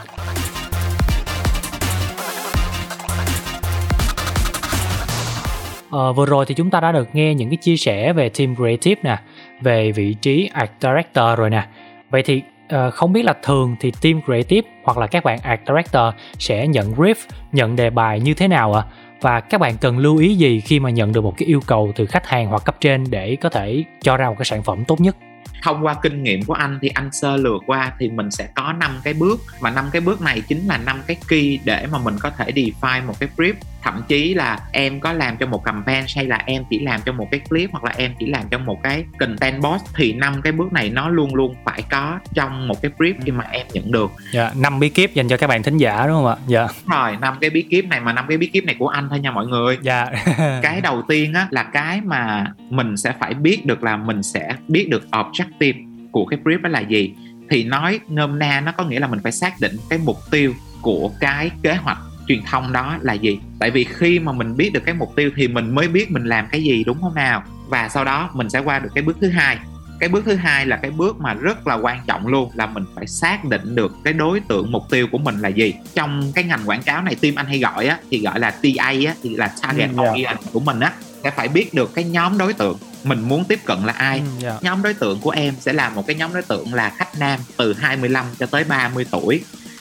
Ờ, 5.90 6.12
vừa 6.12 6.26
rồi 6.26 6.44
thì 6.46 6.54
chúng 6.54 6.70
ta 6.70 6.80
đã 6.80 6.92
được 6.92 7.08
nghe 7.12 7.34
những 7.34 7.50
cái 7.50 7.56
chia 7.56 7.76
sẻ 7.76 8.12
về 8.12 8.28
team 8.28 8.56
creative 8.56 9.00
nè, 9.02 9.18
về 9.60 9.92
vị 9.92 10.14
trí 10.14 10.50
art 10.52 10.70
director 10.80 11.38
rồi 11.38 11.50
nè. 11.50 11.66
Vậy 12.10 12.22
thì 12.22 12.42
uh, 12.74 12.94
không 12.94 13.12
biết 13.12 13.24
là 13.24 13.34
thường 13.42 13.76
thì 13.80 13.92
team 14.02 14.20
creative 14.24 14.70
hoặc 14.84 14.98
là 14.98 15.06
các 15.06 15.24
bạn 15.24 15.38
art 15.42 15.60
director 15.66 16.14
sẽ 16.38 16.66
nhận 16.66 16.94
brief, 16.94 17.14
nhận 17.52 17.76
đề 17.76 17.90
bài 17.90 18.20
như 18.20 18.34
thế 18.34 18.48
nào 18.48 18.74
ạ? 18.74 18.82
Và 19.20 19.40
các 19.40 19.60
bạn 19.60 19.74
cần 19.80 19.98
lưu 19.98 20.16
ý 20.16 20.34
gì 20.34 20.60
khi 20.60 20.80
mà 20.80 20.90
nhận 20.90 21.12
được 21.12 21.24
một 21.24 21.34
cái 21.36 21.46
yêu 21.46 21.60
cầu 21.66 21.92
từ 21.96 22.06
khách 22.06 22.26
hàng 22.26 22.46
hoặc 22.46 22.64
cấp 22.64 22.76
trên 22.80 23.04
để 23.10 23.36
có 23.36 23.48
thể 23.48 23.84
cho 24.02 24.16
ra 24.16 24.28
một 24.28 24.34
cái 24.38 24.44
sản 24.44 24.62
phẩm 24.62 24.84
tốt 24.84 25.00
nhất? 25.00 25.16
thông 25.62 25.86
qua 25.86 25.94
kinh 26.02 26.22
nghiệm 26.22 26.42
của 26.42 26.54
anh 26.54 26.78
thì 26.82 26.88
anh 26.88 27.12
sơ 27.12 27.36
lược 27.36 27.62
qua 27.66 27.92
thì 27.98 28.10
mình 28.10 28.30
sẽ 28.30 28.48
có 28.54 28.72
năm 28.72 29.00
cái 29.04 29.14
bước 29.14 29.40
mà 29.60 29.70
năm 29.70 29.84
cái 29.92 30.00
bước 30.00 30.20
này 30.20 30.42
chính 30.48 30.66
là 30.66 30.78
năm 30.78 31.02
cái 31.06 31.16
key 31.28 31.58
để 31.64 31.86
mà 31.92 31.98
mình 31.98 32.16
có 32.20 32.30
thể 32.30 32.52
define 32.52 33.06
một 33.06 33.14
cái 33.20 33.28
brief 33.36 33.54
thậm 33.82 34.02
chí 34.08 34.34
là 34.34 34.58
em 34.72 35.00
có 35.00 35.12
làm 35.12 35.36
cho 35.36 35.46
một 35.46 35.64
campaign 35.64 36.04
hay 36.16 36.24
là 36.24 36.42
em 36.46 36.62
chỉ 36.70 36.78
làm 36.78 37.00
cho 37.06 37.12
một 37.12 37.28
cái 37.30 37.40
clip 37.40 37.70
hoặc 37.72 37.84
là 37.84 37.92
em 37.96 38.14
chỉ 38.18 38.26
làm 38.26 38.42
cho 38.50 38.58
một 38.58 38.78
cái 38.82 39.04
content 39.18 39.62
post 39.62 39.82
thì 39.96 40.12
năm 40.12 40.42
cái 40.42 40.52
bước 40.52 40.72
này 40.72 40.90
nó 40.90 41.08
luôn 41.08 41.34
luôn 41.34 41.54
phải 41.64 41.82
có 41.90 42.18
trong 42.34 42.68
một 42.68 42.82
cái 42.82 42.90
brief 42.98 43.14
khi 43.24 43.32
mà 43.32 43.44
em 43.50 43.66
nhận 43.72 43.92
được 43.92 44.10
Dạ, 44.32 44.50
năm 44.56 44.80
bí 44.80 44.88
kíp 44.88 45.14
dành 45.14 45.28
cho 45.28 45.36
các 45.36 45.46
bạn 45.46 45.62
thính 45.62 45.76
giả 45.76 46.06
đúng 46.06 46.16
không 46.16 46.26
ạ? 46.26 46.36
Dạ. 46.46 46.68
rồi 46.86 47.16
năm 47.20 47.34
cái 47.40 47.50
bí 47.50 47.62
kíp 47.62 47.84
này 47.84 48.00
mà 48.00 48.12
năm 48.12 48.24
cái 48.28 48.38
bí 48.38 48.46
kíp 48.46 48.64
này 48.64 48.76
của 48.78 48.88
anh 48.88 49.08
thôi 49.08 49.20
nha 49.20 49.30
mọi 49.30 49.46
người 49.46 49.78
Dạ. 49.82 50.06
cái 50.62 50.80
đầu 50.80 51.02
tiên 51.08 51.34
á 51.34 51.46
là 51.50 51.62
cái 51.62 52.00
mà 52.00 52.46
mình 52.70 52.96
sẽ 52.96 53.12
phải 53.20 53.34
biết 53.34 53.66
được 53.66 53.82
là 53.84 53.96
mình 53.96 54.22
sẽ 54.22 54.54
biết 54.68 54.88
được 54.90 55.02
objective 55.12 55.74
của 56.12 56.24
cái 56.26 56.38
brief 56.44 56.62
đó 56.62 56.68
là 56.68 56.80
gì 56.80 57.14
thì 57.50 57.64
nói 57.64 58.00
nôm 58.08 58.38
na 58.38 58.60
nó 58.60 58.72
có 58.72 58.84
nghĩa 58.84 59.00
là 59.00 59.06
mình 59.06 59.20
phải 59.22 59.32
xác 59.32 59.52
định 59.60 59.76
cái 59.90 59.98
mục 60.04 60.16
tiêu 60.30 60.54
của 60.82 61.10
cái 61.20 61.50
kế 61.62 61.74
hoạch 61.74 61.98
truyền 62.30 62.42
thông 62.50 62.72
đó 62.72 62.96
là 63.00 63.12
gì? 63.12 63.38
Tại 63.58 63.70
vì 63.70 63.84
khi 63.84 64.18
mà 64.18 64.32
mình 64.32 64.56
biết 64.56 64.72
được 64.72 64.82
cái 64.84 64.94
mục 64.94 65.12
tiêu 65.16 65.30
thì 65.36 65.48
mình 65.48 65.74
mới 65.74 65.88
biết 65.88 66.10
mình 66.10 66.24
làm 66.24 66.46
cái 66.52 66.62
gì 66.62 66.84
đúng 66.84 67.00
không 67.00 67.14
nào? 67.14 67.42
Và 67.68 67.88
sau 67.88 68.04
đó 68.04 68.30
mình 68.32 68.50
sẽ 68.50 68.58
qua 68.58 68.78
được 68.78 68.88
cái 68.94 69.02
bước 69.04 69.16
thứ 69.20 69.28
hai. 69.28 69.58
Cái 70.00 70.08
bước 70.08 70.24
thứ 70.24 70.34
hai 70.34 70.66
là 70.66 70.76
cái 70.76 70.90
bước 70.90 71.20
mà 71.20 71.34
rất 71.34 71.66
là 71.66 71.74
quan 71.74 72.00
trọng 72.06 72.26
luôn 72.26 72.50
là 72.54 72.66
mình 72.66 72.84
phải 72.94 73.06
xác 73.06 73.44
định 73.44 73.74
được 73.74 73.92
cái 74.04 74.12
đối 74.12 74.40
tượng 74.40 74.72
mục 74.72 74.82
tiêu 74.90 75.06
của 75.12 75.18
mình 75.18 75.40
là 75.40 75.48
gì. 75.48 75.74
Trong 75.94 76.32
cái 76.34 76.44
ngành 76.44 76.60
quảng 76.66 76.82
cáo 76.82 77.02
này 77.02 77.14
team 77.14 77.34
anh 77.34 77.46
hay 77.46 77.58
gọi 77.58 77.86
á 77.86 77.98
thì 78.10 78.20
gọi 78.20 78.40
là 78.40 78.50
TA 78.50 78.84
á 79.06 79.14
thì 79.22 79.36
là 79.36 79.50
target 79.62 79.90
Ừ, 79.90 79.96
dạ. 79.96 80.04
audience 80.04 80.42
của 80.52 80.60
mình 80.60 80.80
á 80.80 80.92
sẽ 81.24 81.30
phải 81.30 81.48
biết 81.48 81.74
được 81.74 81.94
cái 81.94 82.04
nhóm 82.04 82.38
đối 82.38 82.52
tượng 82.52 82.78
mình 83.04 83.20
muốn 83.28 83.44
tiếp 83.44 83.60
cận 83.64 83.78
là 83.84 83.92
ai. 83.92 84.18
Ừ, 84.18 84.24
dạ. 84.38 84.58
nhóm 84.62 84.82
đối 84.82 84.94
tượng 84.94 85.20
của 85.20 85.30
em 85.30 85.54
sẽ 85.60 85.72
là 85.72 85.88
một 85.88 86.06
cái 86.06 86.16
nhóm 86.16 86.32
đối 86.32 86.42
tượng 86.42 86.74
là 86.74 86.90
khách 86.90 87.18
nam 87.18 87.40
từ 87.56 87.74
25 87.74 88.24
cho 88.38 88.46
tới 88.46 88.64
30 88.64 89.06
tuổi 89.10 89.40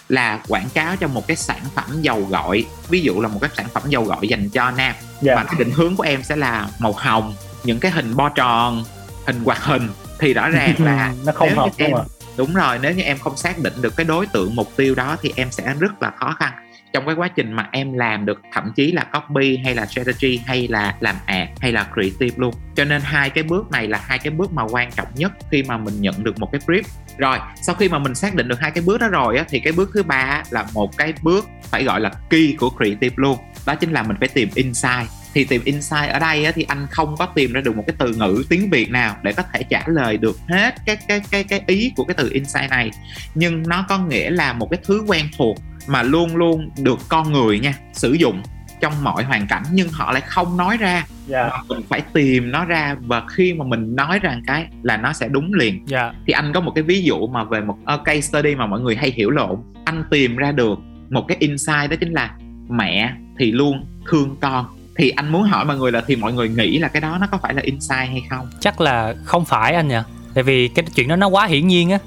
là 0.09 0.39
quảng 0.47 0.69
cáo 0.73 0.95
cho 0.95 1.07
một 1.07 1.27
cái 1.27 1.37
sản 1.37 1.61
phẩm 1.75 2.01
dầu 2.01 2.27
gội 2.29 2.65
ví 2.89 3.01
dụ 3.01 3.21
là 3.21 3.27
một 3.27 3.39
cái 3.41 3.49
sản 3.57 3.65
phẩm 3.73 3.83
dầu 3.89 4.03
gội 4.03 4.27
dành 4.27 4.49
cho 4.49 4.71
nam. 4.71 4.95
Dạ. 5.21 5.35
mà 5.35 5.43
cái 5.43 5.55
định 5.59 5.71
hướng 5.71 5.95
của 5.95 6.03
em 6.03 6.23
sẽ 6.23 6.35
là 6.35 6.67
màu 6.79 6.93
hồng 6.93 7.33
những 7.63 7.79
cái 7.79 7.91
hình 7.91 8.15
bo 8.15 8.29
tròn 8.29 8.83
hình 9.25 9.43
hoạt 9.43 9.63
hình. 9.63 9.89
Thì 10.19 10.33
rõ 10.33 10.49
ràng 10.49 10.75
là 10.79 11.13
nó 11.25 11.31
không 11.31 11.55
hợp 11.55 11.71
đúng 11.77 11.87
em 11.87 11.95
ạ? 11.95 12.03
Đúng 12.37 12.53
rồi 12.53 12.79
nếu 12.81 12.93
như 12.93 13.03
em 13.03 13.17
không 13.17 13.37
xác 13.37 13.59
định 13.59 13.73
được 13.81 13.95
cái 13.95 14.05
đối 14.05 14.27
tượng 14.27 14.55
mục 14.55 14.75
tiêu 14.75 14.95
đó 14.95 15.17
thì 15.21 15.33
em 15.35 15.51
sẽ 15.51 15.73
rất 15.79 16.01
là 16.01 16.11
khó 16.11 16.35
khăn. 16.39 16.53
Trong 16.93 17.05
cái 17.05 17.15
quá 17.15 17.27
trình 17.27 17.53
mà 17.53 17.69
em 17.71 17.93
làm 17.93 18.25
được 18.25 18.41
thậm 18.53 18.71
chí 18.75 18.91
là 18.91 19.03
copy 19.03 19.57
hay 19.57 19.75
là 19.75 19.85
strategy 19.85 20.41
hay 20.45 20.67
là 20.67 20.95
làm 20.99 21.15
ad 21.25 21.47
hay 21.59 21.71
là 21.71 21.87
creative 21.93 22.35
luôn. 22.37 22.53
Cho 22.75 22.85
nên 22.85 23.01
hai 23.01 23.29
cái 23.29 23.43
bước 23.43 23.71
này 23.71 23.87
là 23.87 24.01
hai 24.03 24.19
cái 24.19 24.31
bước 24.31 24.53
mà 24.53 24.63
quan 24.63 24.91
trọng 24.91 25.07
nhất 25.15 25.31
khi 25.51 25.63
mà 25.63 25.77
mình 25.77 26.01
nhận 26.01 26.23
được 26.23 26.39
một 26.39 26.51
cái 26.51 26.61
brief 26.67 26.83
rồi 27.19 27.37
sau 27.61 27.75
khi 27.75 27.89
mà 27.89 27.99
mình 27.99 28.15
xác 28.15 28.35
định 28.35 28.47
được 28.47 28.59
hai 28.59 28.71
cái 28.71 28.83
bước 28.85 28.97
đó 28.97 29.07
rồi 29.07 29.37
á, 29.37 29.45
thì 29.49 29.59
cái 29.59 29.73
bước 29.73 29.89
thứ 29.93 30.03
ba 30.03 30.43
là 30.49 30.65
một 30.73 30.97
cái 30.97 31.13
bước 31.21 31.49
phải 31.63 31.83
gọi 31.83 32.01
là 32.01 32.11
key 32.29 32.55
của 32.59 32.69
creative 32.77 33.15
luôn. 33.17 33.37
Đó 33.65 33.75
chính 33.75 33.91
là 33.91 34.03
mình 34.03 34.17
phải 34.19 34.27
tìm 34.27 34.49
insight. 34.55 35.09
Thì 35.33 35.43
tìm 35.43 35.61
insight 35.65 36.09
ở 36.09 36.19
đây 36.19 36.45
á, 36.45 36.51
thì 36.55 36.63
anh 36.63 36.87
không 36.91 37.15
có 37.17 37.25
tìm 37.25 37.53
ra 37.53 37.61
được 37.61 37.75
một 37.75 37.83
cái 37.87 37.95
từ 37.99 38.15
ngữ 38.15 38.43
tiếng 38.49 38.69
việt 38.69 38.91
nào 38.91 39.15
để 39.21 39.33
có 39.33 39.43
thể 39.53 39.63
trả 39.63 39.83
lời 39.87 40.17
được 40.17 40.39
hết 40.47 40.75
cái 40.85 40.97
cái 41.07 41.21
cái 41.31 41.43
cái 41.43 41.61
ý 41.67 41.91
của 41.95 42.03
cái 42.03 42.15
từ 42.17 42.29
insight 42.33 42.69
này. 42.69 42.91
Nhưng 43.35 43.63
nó 43.67 43.85
có 43.89 43.97
nghĩa 43.97 44.29
là 44.29 44.53
một 44.53 44.67
cái 44.71 44.79
thứ 44.83 45.03
quen 45.07 45.25
thuộc 45.37 45.57
mà 45.87 46.03
luôn 46.03 46.35
luôn 46.35 46.69
được 46.77 46.99
con 47.09 47.33
người 47.33 47.59
nha 47.59 47.73
sử 47.93 48.13
dụng 48.13 48.43
trong 48.81 48.93
mọi 49.03 49.23
hoàn 49.23 49.47
cảnh 49.47 49.63
nhưng 49.71 49.89
họ 49.89 50.11
lại 50.11 50.21
không 50.21 50.57
nói 50.57 50.77
ra. 50.77 51.05
Dạ. 51.27 51.49
Mà 51.49 51.57
mình 51.69 51.81
phải 51.89 52.01
tìm 52.13 52.51
nó 52.51 52.65
ra 52.65 52.95
và 52.99 53.23
khi 53.29 53.53
mà 53.53 53.65
mình 53.65 53.95
nói 53.95 54.19
ra 54.19 54.35
cái 54.47 54.65
là 54.83 54.97
nó 54.97 55.13
sẽ 55.13 55.27
đúng 55.27 55.53
liền. 55.53 55.83
Dạ. 55.85 56.13
Thì 56.27 56.33
anh 56.33 56.53
có 56.53 56.59
một 56.61 56.71
cái 56.75 56.83
ví 56.83 57.03
dụ 57.03 57.27
mà 57.27 57.43
về 57.43 57.61
một 57.61 57.77
uh, 57.93 58.05
case 58.05 58.21
study 58.21 58.55
mà 58.55 58.65
mọi 58.65 58.79
người 58.79 58.95
hay 58.95 59.11
hiểu 59.11 59.29
lộn. 59.29 59.55
Anh 59.85 60.03
tìm 60.11 60.35
ra 60.35 60.51
được 60.51 60.79
một 61.09 61.25
cái 61.27 61.37
insight 61.39 61.89
đó 61.89 61.95
chính 61.99 62.13
là 62.13 62.35
mẹ 62.69 63.13
thì 63.39 63.51
luôn 63.51 63.85
thương 64.07 64.35
con. 64.41 64.65
Thì 64.95 65.09
anh 65.09 65.31
muốn 65.31 65.43
hỏi 65.43 65.65
mọi 65.65 65.77
người 65.77 65.91
là 65.91 66.01
thì 66.07 66.15
mọi 66.15 66.33
người 66.33 66.49
nghĩ 66.49 66.79
là 66.79 66.87
cái 66.87 67.01
đó 67.01 67.17
nó 67.21 67.27
có 67.31 67.37
phải 67.37 67.53
là 67.53 67.61
insight 67.61 68.09
hay 68.09 68.21
không? 68.29 68.47
Chắc 68.59 68.81
là 68.81 69.15
không 69.23 69.45
phải 69.45 69.73
anh 69.73 69.87
nhỉ. 69.87 69.99
Tại 70.33 70.43
vì 70.43 70.67
cái 70.67 70.85
chuyện 70.95 71.07
đó 71.07 71.15
nó 71.15 71.27
quá 71.27 71.45
hiển 71.45 71.67
nhiên 71.67 71.91
á. 71.91 71.97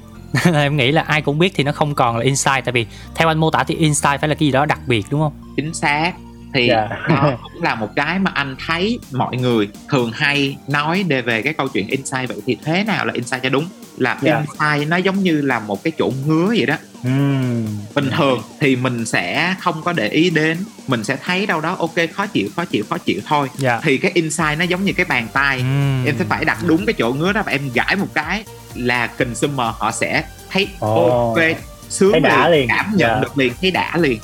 Em 0.53 0.77
nghĩ 0.77 0.91
là 0.91 1.01
ai 1.01 1.21
cũng 1.21 1.39
biết 1.39 1.53
thì 1.55 1.63
nó 1.63 1.71
không 1.71 1.95
còn 1.95 2.17
là 2.17 2.23
insight. 2.23 2.65
Tại 2.65 2.71
vì 2.71 2.85
theo 3.15 3.27
anh 3.27 3.37
mô 3.37 3.51
tả 3.51 3.63
thì 3.63 3.75
insight 3.75 4.19
phải 4.19 4.29
là 4.29 4.35
cái 4.35 4.47
gì 4.47 4.51
đó 4.51 4.65
đặc 4.65 4.79
biệt 4.87 5.05
đúng 5.09 5.21
không? 5.21 5.33
Chính 5.55 5.73
xác 5.73 6.13
thì 6.53 6.67
Dạ. 6.67 6.87
đó 7.09 7.31
cũng 7.53 7.63
là 7.63 7.75
một 7.75 7.89
cái 7.95 8.19
mà 8.19 8.31
anh 8.33 8.55
thấy 8.67 8.99
mọi 9.11 9.37
người 9.37 9.69
thường 9.89 10.11
hay 10.13 10.57
nói 10.67 11.03
đề 11.07 11.21
về 11.21 11.41
cái 11.41 11.53
câu 11.53 11.67
chuyện 11.67 11.87
insight 11.87 12.27
vậy 12.29 12.37
thì 12.45 12.57
thế 12.65 12.83
nào 12.83 13.05
là 13.05 13.13
insight 13.13 13.43
cho 13.43 13.49
đúng 13.49 13.65
là 13.97 14.17
Dạ. 14.21 14.37
insight 14.39 14.89
nó 14.89 14.97
giống 14.97 15.23
như 15.23 15.41
là 15.41 15.59
một 15.59 15.83
cái 15.83 15.91
chỗ 15.97 16.11
ngứa 16.27 16.45
vậy 16.47 16.65
đó 16.65 16.75
Ừm. 17.03 17.65
bình 17.95 18.09
thường 18.17 18.41
thì 18.59 18.75
mình 18.75 19.05
sẽ 19.05 19.55
không 19.59 19.81
có 19.83 19.93
để 19.93 20.07
ý 20.09 20.29
đến 20.29 20.57
mình 20.87 21.03
sẽ 21.03 21.17
thấy 21.23 21.45
đâu 21.45 21.61
đó 21.61 21.75
ok 21.79 21.93
khó 22.13 22.25
chịu 22.27 22.49
khó 22.55 22.65
chịu 22.65 22.83
khó 22.89 22.97
chịu 22.97 23.21
thôi 23.27 23.47
dạ 23.57 23.79
thì 23.83 23.97
cái 23.97 24.11
insight 24.13 24.57
nó 24.59 24.63
giống 24.65 24.85
như 24.85 24.93
cái 24.93 25.05
bàn 25.05 25.27
tay 25.33 25.57
Ừm. 25.57 26.05
em 26.05 26.15
sẽ 26.19 26.25
phải 26.29 26.45
đặt 26.45 26.57
đúng 26.65 26.85
cái 26.85 26.93
chỗ 26.93 27.13
ngứa 27.13 27.33
đó 27.33 27.41
và 27.45 27.51
em 27.51 27.61
gãi 27.73 27.95
một 27.95 28.07
cái 28.13 28.43
là 28.75 29.07
consumer 29.07 29.67
họ 29.79 29.91
sẽ 29.91 30.23
thấy 30.51 30.67
Ồ. 30.79 31.27
ok 31.33 31.43
sướng 31.89 32.21
đã 32.21 32.49
liền. 32.49 32.67
cảm 32.67 32.85
nhận 32.95 33.09
Dạ. 33.09 33.19
được 33.21 33.37
liền 33.37 33.53
thấy 33.61 33.71
đã 33.71 33.97
liền 33.97 34.19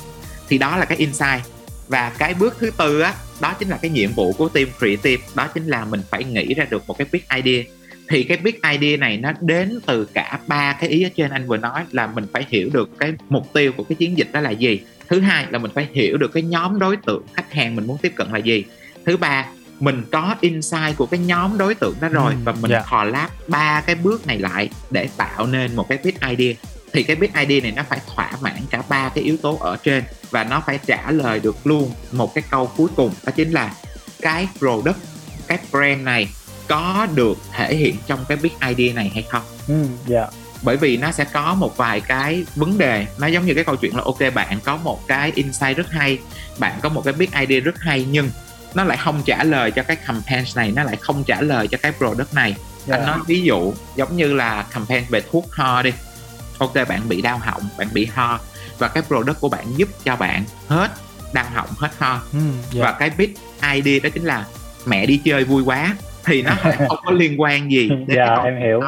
thì 0.48 0.58
đó 0.58 0.76
là 0.76 0.84
cái 0.84 0.98
insight 0.98 1.40
và 1.90 2.12
cái 2.18 2.34
bước 2.34 2.56
thứ 2.58 2.70
tư 2.76 3.00
á 3.00 3.14
đó 3.40 3.54
chính 3.58 3.68
là 3.68 3.78
cái 3.82 3.90
nhiệm 3.90 4.12
vụ 4.12 4.32
của 4.32 4.48
team 4.48 4.68
creative 4.78 5.22
đó 5.34 5.48
chính 5.54 5.66
là 5.66 5.84
mình 5.84 6.00
phải 6.10 6.24
nghĩ 6.24 6.54
ra 6.54 6.66
được 6.70 6.82
một 6.86 6.98
cái 6.98 7.06
big 7.12 7.22
idea. 7.34 7.64
Thì 8.08 8.22
cái 8.22 8.36
big 8.36 8.54
idea 8.72 8.96
này 8.96 9.16
nó 9.16 9.32
đến 9.40 9.80
từ 9.86 10.04
cả 10.14 10.38
ba 10.46 10.72
cái 10.72 10.90
ý 10.90 11.02
ở 11.02 11.08
trên 11.16 11.30
anh 11.30 11.46
vừa 11.46 11.56
nói 11.56 11.84
là 11.90 12.06
mình 12.06 12.26
phải 12.32 12.46
hiểu 12.48 12.70
được 12.72 12.90
cái 12.98 13.12
mục 13.28 13.52
tiêu 13.52 13.72
của 13.76 13.84
cái 13.84 13.96
chiến 13.96 14.18
dịch 14.18 14.32
đó 14.32 14.40
là 14.40 14.50
gì. 14.50 14.80
Thứ 15.08 15.20
hai 15.20 15.46
là 15.50 15.58
mình 15.58 15.70
phải 15.74 15.88
hiểu 15.92 16.16
được 16.16 16.32
cái 16.32 16.42
nhóm 16.42 16.78
đối 16.78 16.96
tượng 16.96 17.22
khách 17.34 17.52
hàng 17.52 17.76
mình 17.76 17.86
muốn 17.86 17.98
tiếp 17.98 18.12
cận 18.16 18.26
là 18.32 18.38
gì. 18.38 18.64
Thứ 19.06 19.16
ba 19.16 19.46
mình 19.80 20.02
có 20.12 20.34
insight 20.40 20.96
của 20.96 21.06
cái 21.06 21.20
nhóm 21.20 21.58
đối 21.58 21.74
tượng 21.74 21.94
đó 22.00 22.08
rồi 22.08 22.32
Ừ, 22.32 22.38
và 22.44 22.52
mình 22.60 22.70
dạ. 22.70 22.84
collab 22.90 23.30
ba 23.48 23.80
cái 23.80 23.94
bước 23.94 24.26
này 24.26 24.38
lại 24.38 24.70
để 24.90 25.08
tạo 25.16 25.46
nên 25.46 25.76
một 25.76 25.88
cái 25.88 25.98
big 26.04 26.14
idea 26.28 26.54
thì 26.92 27.02
cái 27.02 27.16
big 27.16 27.30
idea 27.34 27.60
này 27.60 27.72
nó 27.72 27.82
phải 27.88 28.00
thỏa 28.14 28.32
mãn 28.40 28.56
cả 28.70 28.82
ba 28.88 29.08
cái 29.08 29.24
yếu 29.24 29.36
tố 29.36 29.58
ở 29.60 29.76
trên 29.76 30.04
và 30.30 30.44
nó 30.44 30.62
phải 30.66 30.78
trả 30.86 31.10
lời 31.10 31.40
được 31.40 31.66
luôn 31.66 31.92
một 32.12 32.34
cái 32.34 32.44
câu 32.50 32.70
cuối 32.76 32.88
cùng 32.96 33.14
đó 33.24 33.32
chính 33.36 33.50
là 33.50 33.74
cái 34.20 34.48
product 34.58 34.98
cái 35.46 35.58
brand 35.70 36.02
này 36.02 36.28
có 36.68 37.06
được 37.14 37.38
thể 37.52 37.74
hiện 37.74 37.96
trong 38.06 38.24
cái 38.28 38.38
big 38.42 38.52
idea 38.68 38.94
này 38.94 39.10
hay 39.14 39.24
không? 39.30 39.42
Ừm, 39.68 39.88
dạ. 40.06 40.26
Bởi 40.62 40.76
vì 40.76 40.96
nó 40.96 41.12
sẽ 41.12 41.24
có 41.24 41.54
một 41.54 41.76
vài 41.76 42.00
cái 42.00 42.44
vấn 42.56 42.78
đề. 42.78 43.06
Nó 43.18 43.26
giống 43.26 43.46
như 43.46 43.54
cái 43.54 43.64
câu 43.64 43.76
chuyện 43.76 43.96
là 43.96 44.02
ok 44.04 44.18
bạn 44.34 44.58
có 44.64 44.76
một 44.76 45.06
cái 45.08 45.32
insight 45.34 45.76
rất 45.76 45.90
hay 45.90 46.18
bạn 46.58 46.78
có 46.82 46.88
một 46.88 47.02
cái 47.04 47.14
big 47.14 47.28
idea 47.40 47.60
rất 47.60 47.78
hay 47.78 48.06
nhưng 48.10 48.30
nó 48.74 48.84
lại 48.84 48.96
không 48.96 49.22
trả 49.24 49.44
lời 49.44 49.70
cho 49.70 49.82
cái 49.82 49.96
campaign 49.96 50.44
này 50.54 50.72
nó 50.72 50.82
lại 50.82 50.96
không 50.96 51.24
trả 51.24 51.40
lời 51.40 51.68
cho 51.68 51.78
cái 51.82 51.92
product 51.92 52.34
này. 52.34 52.56
Dạ. 52.86 52.96
Anh 52.96 53.06
nói 53.06 53.18
ví 53.26 53.42
dụ 53.42 53.72
giống 53.96 54.16
như 54.16 54.34
là 54.34 54.62
campaign 54.62 55.04
về 55.08 55.22
thuốc 55.30 55.52
ho 55.52 55.82
đi 55.82 55.92
ok 56.60 56.88
bạn 56.88 57.00
bị 57.08 57.22
đau 57.22 57.38
họng 57.38 57.62
bạn 57.78 57.88
bị 57.94 58.08
ho. 58.14 58.38
Và 58.78 58.88
cái 58.88 59.02
product 59.02 59.40
của 59.40 59.48
bạn 59.48 59.64
giúp 59.76 59.88
cho 60.04 60.16
bạn 60.16 60.42
hết 60.68 60.90
đau 61.34 61.44
họng 61.54 61.68
hết 61.78 61.88
ho. 61.98 62.20
Ừm, 62.32 62.52
dạ. 62.70 62.84
và 62.84 62.92
cái 62.92 63.10
big 63.18 63.34
idea 63.72 63.98
đó 64.02 64.08
chính 64.14 64.24
là 64.24 64.44
mẹ 64.86 65.06
đi 65.06 65.20
chơi 65.24 65.44
vui 65.44 65.62
quá 65.62 65.96
thì 66.24 66.42
nó 66.42 66.50
không 66.88 66.98
có 67.04 67.10
liên 67.12 67.40
quan 67.40 67.70
gì 67.70 67.88
đến 67.88 68.04
cái 68.08 68.16
dạ 68.16 68.34
em 68.44 68.56
hiểu. 68.60 68.80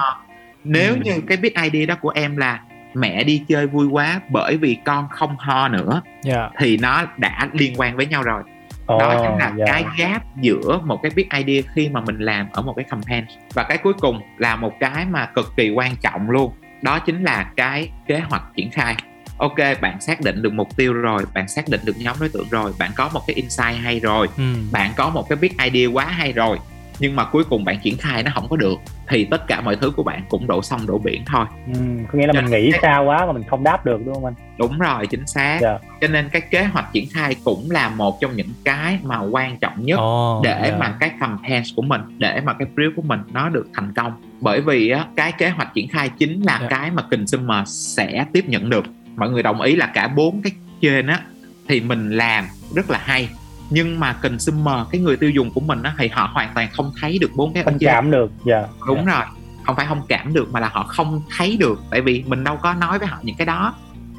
nếu 0.64 0.92
Ừ. 0.94 1.00
như 1.04 1.20
cái 1.28 1.36
big 1.36 1.52
idea 1.62 1.86
đó 1.86 1.94
của 2.00 2.08
em 2.14 2.36
là 2.36 2.60
mẹ 2.94 3.24
đi 3.24 3.42
chơi 3.48 3.66
vui 3.66 3.86
quá 3.86 4.20
bởi 4.28 4.56
vì 4.56 4.76
con 4.84 5.08
không 5.10 5.36
ho 5.38 5.68
nữa 5.68 6.02
dạ. 6.22 6.50
thì 6.58 6.76
nó 6.76 7.04
đã 7.16 7.48
liên 7.52 7.74
quan 7.76 7.96
với 7.96 8.06
nhau 8.06 8.22
rồi. 8.22 8.42
Ồ, 8.86 8.98
đó 8.98 9.14
chính 9.22 9.38
là 9.38 9.52
dạ. 9.58 9.64
cái 9.66 9.84
gap 9.98 10.22
giữa 10.40 10.78
một 10.84 11.00
cái 11.02 11.12
big 11.16 11.28
idea 11.44 11.62
khi 11.74 11.88
mà 11.88 12.00
mình 12.00 12.18
làm 12.18 12.46
ở 12.52 12.62
một 12.62 12.72
cái 12.76 12.84
campaign. 12.90 13.24
Và 13.54 13.62
cái 13.62 13.78
cuối 13.78 13.92
cùng 13.92 14.20
là 14.38 14.56
một 14.56 14.72
cái 14.80 15.04
mà 15.10 15.26
cực 15.26 15.52
kỳ 15.56 15.70
quan 15.70 15.96
trọng 15.96 16.30
luôn 16.30 16.52
đó 16.82 16.98
chính 16.98 17.22
là 17.24 17.50
cái 17.56 17.90
kế 18.06 18.20
hoạch 18.20 18.42
triển 18.56 18.70
khai 18.70 18.96
ok 19.38 19.56
bạn 19.80 20.00
xác 20.00 20.20
định 20.20 20.42
được 20.42 20.52
mục 20.52 20.76
tiêu 20.76 20.92
rồi 20.92 21.24
bạn 21.34 21.48
xác 21.48 21.68
định 21.68 21.80
được 21.84 21.96
nhóm 21.98 22.16
đối 22.20 22.28
tượng 22.28 22.48
rồi 22.50 22.72
bạn 22.78 22.90
có 22.96 23.10
một 23.12 23.20
cái 23.26 23.34
insight 23.36 23.76
hay 23.82 24.00
rồi 24.00 24.28
Ừm. 24.36 24.72
bạn 24.72 24.92
có 24.96 25.10
một 25.10 25.28
cái 25.28 25.36
big 25.36 25.52
idea 25.64 25.88
quá 25.92 26.04
hay 26.04 26.32
rồi 26.32 26.58
nhưng 27.02 27.16
mà 27.16 27.24
cuối 27.24 27.44
cùng 27.44 27.64
bạn 27.64 27.76
triển 27.82 27.96
khai 27.98 28.22
nó 28.22 28.30
không 28.34 28.48
có 28.48 28.56
được 28.56 28.74
thì 29.08 29.24
tất 29.24 29.46
cả 29.46 29.60
mọi 29.60 29.76
thứ 29.76 29.90
của 29.90 30.02
bạn 30.02 30.22
cũng 30.28 30.46
đổ 30.46 30.62
sông 30.62 30.86
đổ 30.86 30.98
biển 30.98 31.22
thôi. 31.26 31.46
Ừm, 31.74 32.06
có 32.06 32.18
nghĩa 32.18 32.26
là 32.26 32.32
mình 32.32 32.50
nghĩ 32.50 32.72
xa 32.82 32.98
quá 32.98 33.26
mà 33.26 33.32
mình 33.32 33.42
không 33.50 33.64
đáp 33.64 33.84
được 33.84 34.00
đúng 34.04 34.14
không 34.14 34.24
anh? 34.24 34.34
Đúng 34.58 34.78
rồi 34.78 35.06
chính 35.06 35.26
xác. 35.26 35.58
Dạ. 35.62 35.78
cho 36.00 36.08
nên 36.08 36.28
cái 36.28 36.42
kế 36.42 36.64
hoạch 36.64 36.92
triển 36.92 37.06
khai 37.12 37.36
cũng 37.44 37.70
là 37.70 37.88
một 37.88 38.20
trong 38.20 38.36
những 38.36 38.48
cái 38.64 38.98
mà 39.02 39.18
quan 39.20 39.58
trọng 39.58 39.84
nhất 39.84 39.98
Ồ, 39.98 40.40
để 40.44 40.68
dạ. 40.70 40.76
mà 40.78 40.96
cái 41.00 41.10
campaign 41.20 41.62
của 41.76 41.82
mình 41.82 42.00
để 42.18 42.40
mà 42.40 42.52
cái 42.52 42.68
brief 42.76 42.90
của 42.96 43.02
mình 43.02 43.20
nó 43.32 43.48
được 43.48 43.66
thành 43.74 43.92
công. 43.96 44.12
Bởi 44.40 44.60
vì 44.60 44.90
á, 44.90 45.06
cái 45.16 45.32
kế 45.32 45.48
hoạch 45.48 45.74
triển 45.74 45.88
khai 45.88 46.08
chính 46.18 46.42
là 46.42 46.58
Dạ. 46.62 46.66
cái 46.70 46.90
mà 46.90 47.02
consumer 47.02 47.68
sẽ 47.68 48.24
tiếp 48.32 48.44
nhận 48.48 48.70
được. 48.70 48.84
Mọi 49.16 49.30
người 49.30 49.42
đồng 49.42 49.60
ý 49.60 49.76
là 49.76 49.86
cả 49.86 50.08
bốn 50.08 50.42
cái 50.42 50.52
trên 50.80 51.06
á 51.06 51.20
thì 51.68 51.80
mình 51.80 52.10
làm 52.10 52.44
rất 52.76 52.90
là 52.90 53.00
hay 53.02 53.28
nhưng 53.72 54.00
mà 54.00 54.12
consumer 54.12 54.74
cái 54.92 55.00
người 55.00 55.16
tiêu 55.16 55.30
dùng 55.30 55.50
của 55.50 55.60
mình 55.60 55.82
á 55.82 55.94
thì 55.98 56.08
họ 56.08 56.30
hoàn 56.32 56.50
toàn 56.54 56.68
không 56.72 56.92
thấy 57.00 57.18
được 57.18 57.30
bốn 57.34 57.54
cái 57.54 57.62
không 57.64 57.78
cảm 57.80 58.10
được 58.10 58.30
dạ. 58.44 58.66
Đúng 58.86 59.04
rồi 59.04 59.24
không 59.64 59.76
phải 59.76 59.86
không 59.86 60.02
cảm 60.08 60.34
được 60.34 60.52
mà 60.52 60.60
là 60.60 60.68
họ 60.68 60.82
không 60.82 61.22
thấy 61.36 61.56
được 61.56 61.80
tại 61.90 62.00
vì 62.00 62.24
mình 62.26 62.44
đâu 62.44 62.56
có 62.56 62.74
nói 62.74 62.98
với 62.98 63.08
họ 63.08 63.18
những 63.22 63.36
cái 63.36 63.46
đó. 63.46 63.74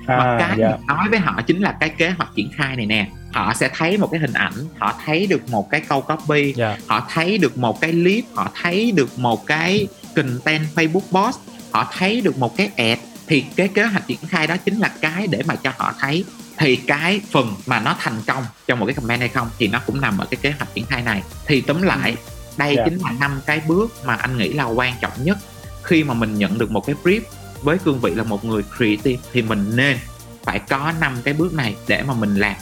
Mà 0.08 0.16
à, 0.16 0.38
cái 0.40 0.58
dạ. 0.58 0.70
mình 0.70 0.88
nói 0.88 1.10
với 1.10 1.20
họ 1.20 1.42
chính 1.48 1.62
là 1.62 1.72
cái 1.80 1.90
kế 1.90 2.10
hoạch 2.10 2.30
triển 2.36 2.50
khai 2.56 2.76
này 2.76 2.86
nè. 2.86 3.08
Họ 3.34 3.54
sẽ 3.54 3.70
thấy 3.78 3.98
một 3.98 4.08
cái 4.12 4.20
hình 4.20 4.34
ảnh 4.34 4.54
họ 4.80 4.94
thấy 5.06 5.28
được 5.28 5.50
một 5.52 5.70
cái 5.70 5.82
câu 5.82 6.02
copy 6.02 6.54
dạ. 6.54 6.78
họ 6.88 7.08
thấy 7.10 7.38
được 7.38 7.58
một 7.58 7.82
cái 7.82 7.92
clip 7.92 8.24
họ 8.36 8.52
thấy 8.62 8.92
được 8.92 9.20
một 9.20 9.46
cái 9.46 9.88
content 10.16 10.64
facebook 10.76 11.26
post 11.26 11.40
họ 11.72 11.92
thấy 11.98 12.22
được 12.22 12.38
một 12.38 12.58
cái 12.58 12.70
ad. 12.78 13.00
Thì 13.28 13.46
cái 13.56 13.68
kế 13.68 13.84
hoạch 13.84 14.08
triển 14.08 14.20
khai 14.28 14.48
đó 14.48 14.58
chính 14.58 14.80
là 14.80 14.92
cái 15.02 15.28
để 15.28 15.42
mà 15.46 15.56
cho 15.56 15.72
họ 15.78 15.94
thấy 16.00 16.26
thì 16.58 16.76
cái 16.76 17.22
phần 17.32 17.56
mà 17.66 17.80
nó 17.80 17.96
thành 18.00 18.22
công 18.28 18.44
trong 18.68 18.80
một 18.80 18.86
cái 18.86 18.96
campaign 18.96 19.20
hay 19.20 19.30
không 19.30 19.50
thì 19.60 19.68
nó 19.68 19.80
cũng 19.86 20.02
nằm 20.02 20.18
ở 20.18 20.26
cái 20.26 20.38
kế 20.42 20.52
hoạch 20.52 20.74
triển 20.74 20.86
khai 20.86 21.02
này. 21.02 21.24
Thì 21.46 21.62
tóm 21.62 21.82
lại 21.82 22.16
đây 22.58 22.76
Dạ. 22.78 22.84
chính 22.86 23.00
là 23.00 23.12
năm 23.20 23.42
cái 23.46 23.62
bước 23.68 23.92
mà 24.06 24.16
anh 24.16 24.38
nghĩ 24.38 24.54
là 24.54 24.64
quan 24.64 24.94
trọng 25.02 25.12
nhất. 25.24 25.38
Khi 25.84 26.04
mà 26.04 26.14
mình 26.14 26.38
nhận 26.38 26.58
được 26.58 26.72
một 26.72 26.86
cái 26.86 26.96
brief 27.04 27.22
với 27.62 27.78
cương 27.78 28.00
vị 28.00 28.12
là 28.16 28.24
một 28.24 28.46
người 28.46 28.64
creative 28.78 29.24
thì 29.34 29.42
mình 29.42 29.72
nên 29.76 29.98
phải 30.44 30.60
có 30.60 30.94
năm 31.00 31.18
cái 31.24 31.34
bước 31.34 31.54
này 31.54 31.76
để 31.88 32.04
mà 32.04 32.14
mình 32.14 32.36
làm. 32.36 32.56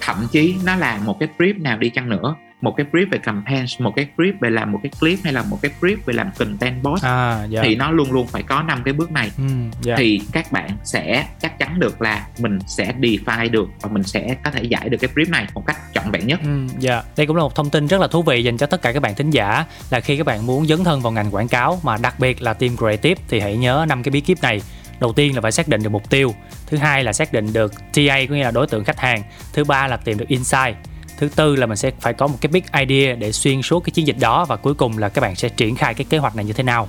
Thậm 0.00 0.26
chí 0.32 0.54
nó 0.64 0.76
là 0.76 0.98
một 0.98 1.16
cái 1.20 1.28
brief 1.38 1.62
nào 1.62 1.78
đi 1.78 1.90
chăng 1.90 2.08
nữa 2.08 2.34
một 2.60 2.74
cái 2.76 2.86
brief 2.92 3.06
về 3.10 3.18
campaign 3.18 3.64
một 3.78 3.92
cái 3.96 4.06
brief 4.16 4.32
về 4.40 4.50
làm 4.50 4.72
một 4.72 4.80
cái 4.82 4.92
clip 5.00 5.18
hay 5.24 5.32
là 5.32 5.42
một 5.42 5.58
cái 5.62 5.70
brief 5.80 5.96
về 6.06 6.14
làm 6.14 6.30
content 6.38 6.82
post 6.82 7.04
à 7.04 7.44
dạ 7.48 7.62
thì 7.64 7.76
nó 7.76 7.90
luôn 7.90 8.12
luôn 8.12 8.26
phải 8.26 8.42
có 8.42 8.62
năm 8.62 8.82
cái 8.84 8.94
bước 8.94 9.12
này 9.12 9.30
ừ, 9.38 9.44
dạ. 9.80 9.94
thì 9.98 10.20
các 10.32 10.52
bạn 10.52 10.70
sẽ 10.84 11.26
chắc 11.40 11.58
chắn 11.58 11.80
được 11.80 12.02
là 12.02 12.26
mình 12.38 12.58
sẽ 12.66 12.92
define 13.00 13.50
được 13.50 13.68
và 13.80 13.88
mình 13.92 14.02
sẽ 14.02 14.36
có 14.44 14.50
thể 14.50 14.62
giải 14.62 14.88
được 14.88 14.98
cái 15.00 15.10
brief 15.14 15.30
này 15.30 15.46
một 15.54 15.66
cách 15.66 15.76
trọn 15.94 16.10
vẹn 16.10 16.26
nhất 16.26 16.40
Ừ, 16.44 16.66
dạ. 16.78 17.02
Đây 17.16 17.26
cũng 17.26 17.36
là 17.36 17.42
một 17.42 17.54
thông 17.54 17.70
tin 17.70 17.86
rất 17.86 18.00
là 18.00 18.06
thú 18.06 18.22
vị 18.22 18.42
dành 18.44 18.56
cho 18.56 18.66
tất 18.66 18.82
cả 18.82 18.92
các 18.92 19.02
bạn 19.02 19.14
thính 19.14 19.30
giả 19.30 19.64
là 19.90 20.00
khi 20.00 20.16
các 20.16 20.26
bạn 20.26 20.46
muốn 20.46 20.66
dấn 20.66 20.84
thân 20.84 21.00
vào 21.00 21.12
ngành 21.12 21.30
quảng 21.30 21.48
cáo 21.48 21.80
mà 21.82 21.96
đặc 21.96 22.20
biệt 22.20 22.42
là 22.42 22.54
team 22.54 22.76
creative 22.76 23.22
thì 23.28 23.40
hãy 23.40 23.56
nhớ 23.56 23.86
năm 23.88 24.02
cái 24.02 24.10
bí 24.10 24.20
kíp 24.20 24.42
này. 24.42 24.60
Đầu 25.00 25.12
tiên 25.12 25.34
là 25.34 25.40
phải 25.40 25.52
xác 25.52 25.68
định 25.68 25.82
được 25.82 25.90
mục 25.90 26.10
tiêu, 26.10 26.34
thứ 26.66 26.76
hai 26.76 27.04
là 27.04 27.12
xác 27.12 27.32
định 27.32 27.52
được 27.52 27.72
TA 27.94 28.16
có 28.28 28.34
nghĩa 28.34 28.44
là 28.44 28.50
đối 28.50 28.66
tượng 28.66 28.84
khách 28.84 28.98
hàng, 29.00 29.22
thứ 29.52 29.64
ba 29.64 29.86
là 29.86 29.96
tìm 29.96 30.18
được 30.18 30.28
insight, 30.28 30.76
thứ 31.28 31.34
tư 31.36 31.56
là 31.56 31.66
mình 31.66 31.76
sẽ 31.76 31.90
phải 32.00 32.12
có 32.12 32.26
một 32.26 32.36
cái 32.40 32.50
big 32.52 32.62
idea 32.86 33.14
để 33.14 33.32
xuyên 33.32 33.62
suốt 33.62 33.80
cái 33.80 33.90
chiến 33.90 34.06
dịch 34.06 34.16
đó 34.20 34.44
và 34.44 34.56
cuối 34.56 34.74
cùng 34.74 34.98
là 34.98 35.08
các 35.08 35.20
bạn 35.20 35.36
sẽ 35.36 35.48
triển 35.48 35.76
khai 35.76 35.94
cái 35.94 36.04
kế 36.10 36.18
hoạch 36.18 36.36
này 36.36 36.44
như 36.44 36.52
thế 36.52 36.62
nào. 36.62 36.88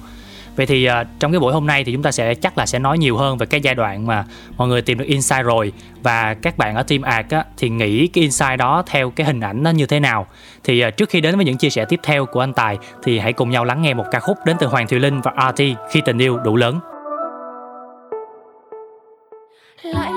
Vậy 0.55 0.65
thì 0.65 0.89
uh, 0.89 1.07
trong 1.19 1.31
cái 1.31 1.39
buổi 1.39 1.53
hôm 1.53 1.67
nay 1.67 1.83
thì 1.83 1.91
chúng 1.91 2.03
ta 2.03 2.11
sẽ 2.11 2.35
chắc 2.35 2.57
là 2.57 2.65
sẽ 2.65 2.79
nói 2.79 2.97
nhiều 2.97 3.17
hơn 3.17 3.37
về 3.37 3.45
cái 3.45 3.61
giai 3.61 3.75
đoạn 3.75 4.07
mà 4.07 4.25
mọi 4.57 4.67
người 4.67 4.81
tìm 4.81 4.97
được 4.97 5.05
insight 5.05 5.45
rồi 5.45 5.73
và 6.03 6.33
các 6.33 6.57
bạn 6.57 6.75
ở 6.75 6.83
team 6.83 7.01
art 7.01 7.29
á, 7.29 7.45
thì 7.57 7.69
nghĩ 7.69 8.07
cái 8.07 8.21
insight 8.21 8.57
đó 8.57 8.83
theo 8.87 9.09
cái 9.09 9.27
hình 9.27 9.39
ảnh 9.39 9.63
nó 9.63 9.69
như 9.69 9.85
thế 9.85 9.99
nào. 9.99 10.27
Thì 10.63 10.85
uh, 10.87 10.97
trước 10.97 11.09
khi 11.09 11.21
đến 11.21 11.35
với 11.35 11.45
những 11.45 11.57
chia 11.57 11.69
sẻ 11.69 11.85
tiếp 11.89 11.99
theo 12.03 12.25
của 12.25 12.39
anh 12.39 12.53
Tài 12.53 12.77
thì 13.03 13.19
hãy 13.19 13.33
cùng 13.33 13.49
nhau 13.49 13.65
lắng 13.65 13.81
nghe 13.81 13.93
một 13.93 14.05
ca 14.11 14.19
khúc 14.19 14.37
đến 14.45 14.57
từ 14.59 14.67
Hoàng 14.67 14.87
Thùy 14.87 14.99
Linh 14.99 15.21
và 15.21 15.51
RT 15.51 15.61
khi 15.91 16.01
tình 16.05 16.17
yêu 16.17 16.37
đủ 16.37 16.55
lớn. 16.55 16.79
lại 19.83 20.14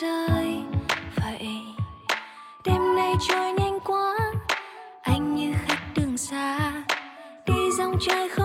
rơi. 0.00 0.62
Vậy, 1.16 1.48
đêm 2.64 2.96
nay 2.96 3.12
trôi 3.28 3.52
nhanh 3.52 3.80
quá, 3.84 4.16
anh 5.02 5.34
như 5.34 5.54
khách 5.66 5.82
đường 5.96 6.18
xa, 6.18 6.72
đi 7.46 7.70
dòng 7.78 7.94
trời 8.00 8.28
không 8.28 8.39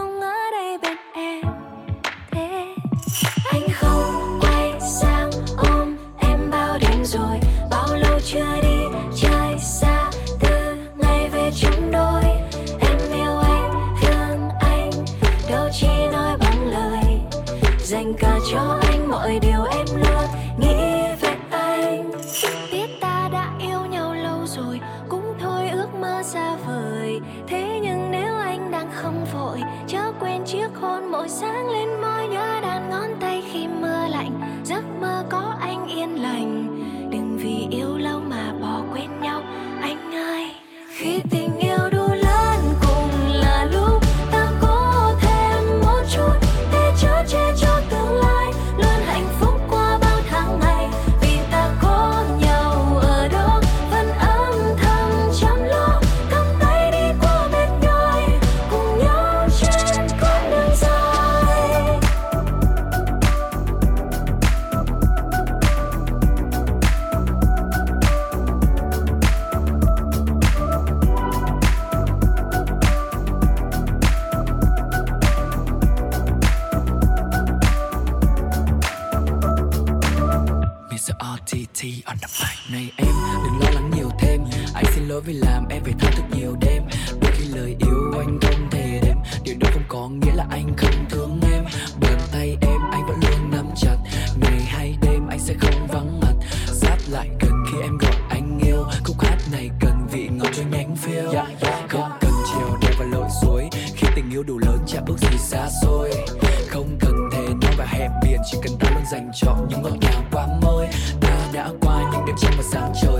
chỉ 108.45 108.57
cần 108.63 108.77
cố 108.81 108.87
luôn 108.93 109.05
dành 109.11 109.31
cho 109.33 109.55
những 109.69 109.81
ngọt 109.81 109.97
ngào 110.01 110.23
qua 110.31 110.47
môi 110.61 110.87
ta 111.21 111.49
đã 111.53 111.69
qua, 111.81 112.11
những 112.11 112.25
đêm 112.27 112.35
trăng 112.39 112.53
và 112.57 112.63
sáng 112.71 112.93
trời 113.01 113.14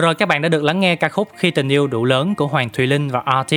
Vừa 0.00 0.04
rồi 0.04 0.14
các 0.14 0.28
bạn 0.28 0.42
đã 0.42 0.48
được 0.48 0.62
lắng 0.62 0.80
nghe 0.80 0.96
ca 0.96 1.08
khúc 1.08 1.28
Khi 1.36 1.50
tình 1.50 1.68
yêu 1.68 1.86
đủ 1.86 2.04
lớn 2.04 2.34
của 2.34 2.46
Hoàng 2.46 2.70
Thùy 2.70 2.86
Linh 2.86 3.08
và 3.08 3.22
RT. 3.26 3.54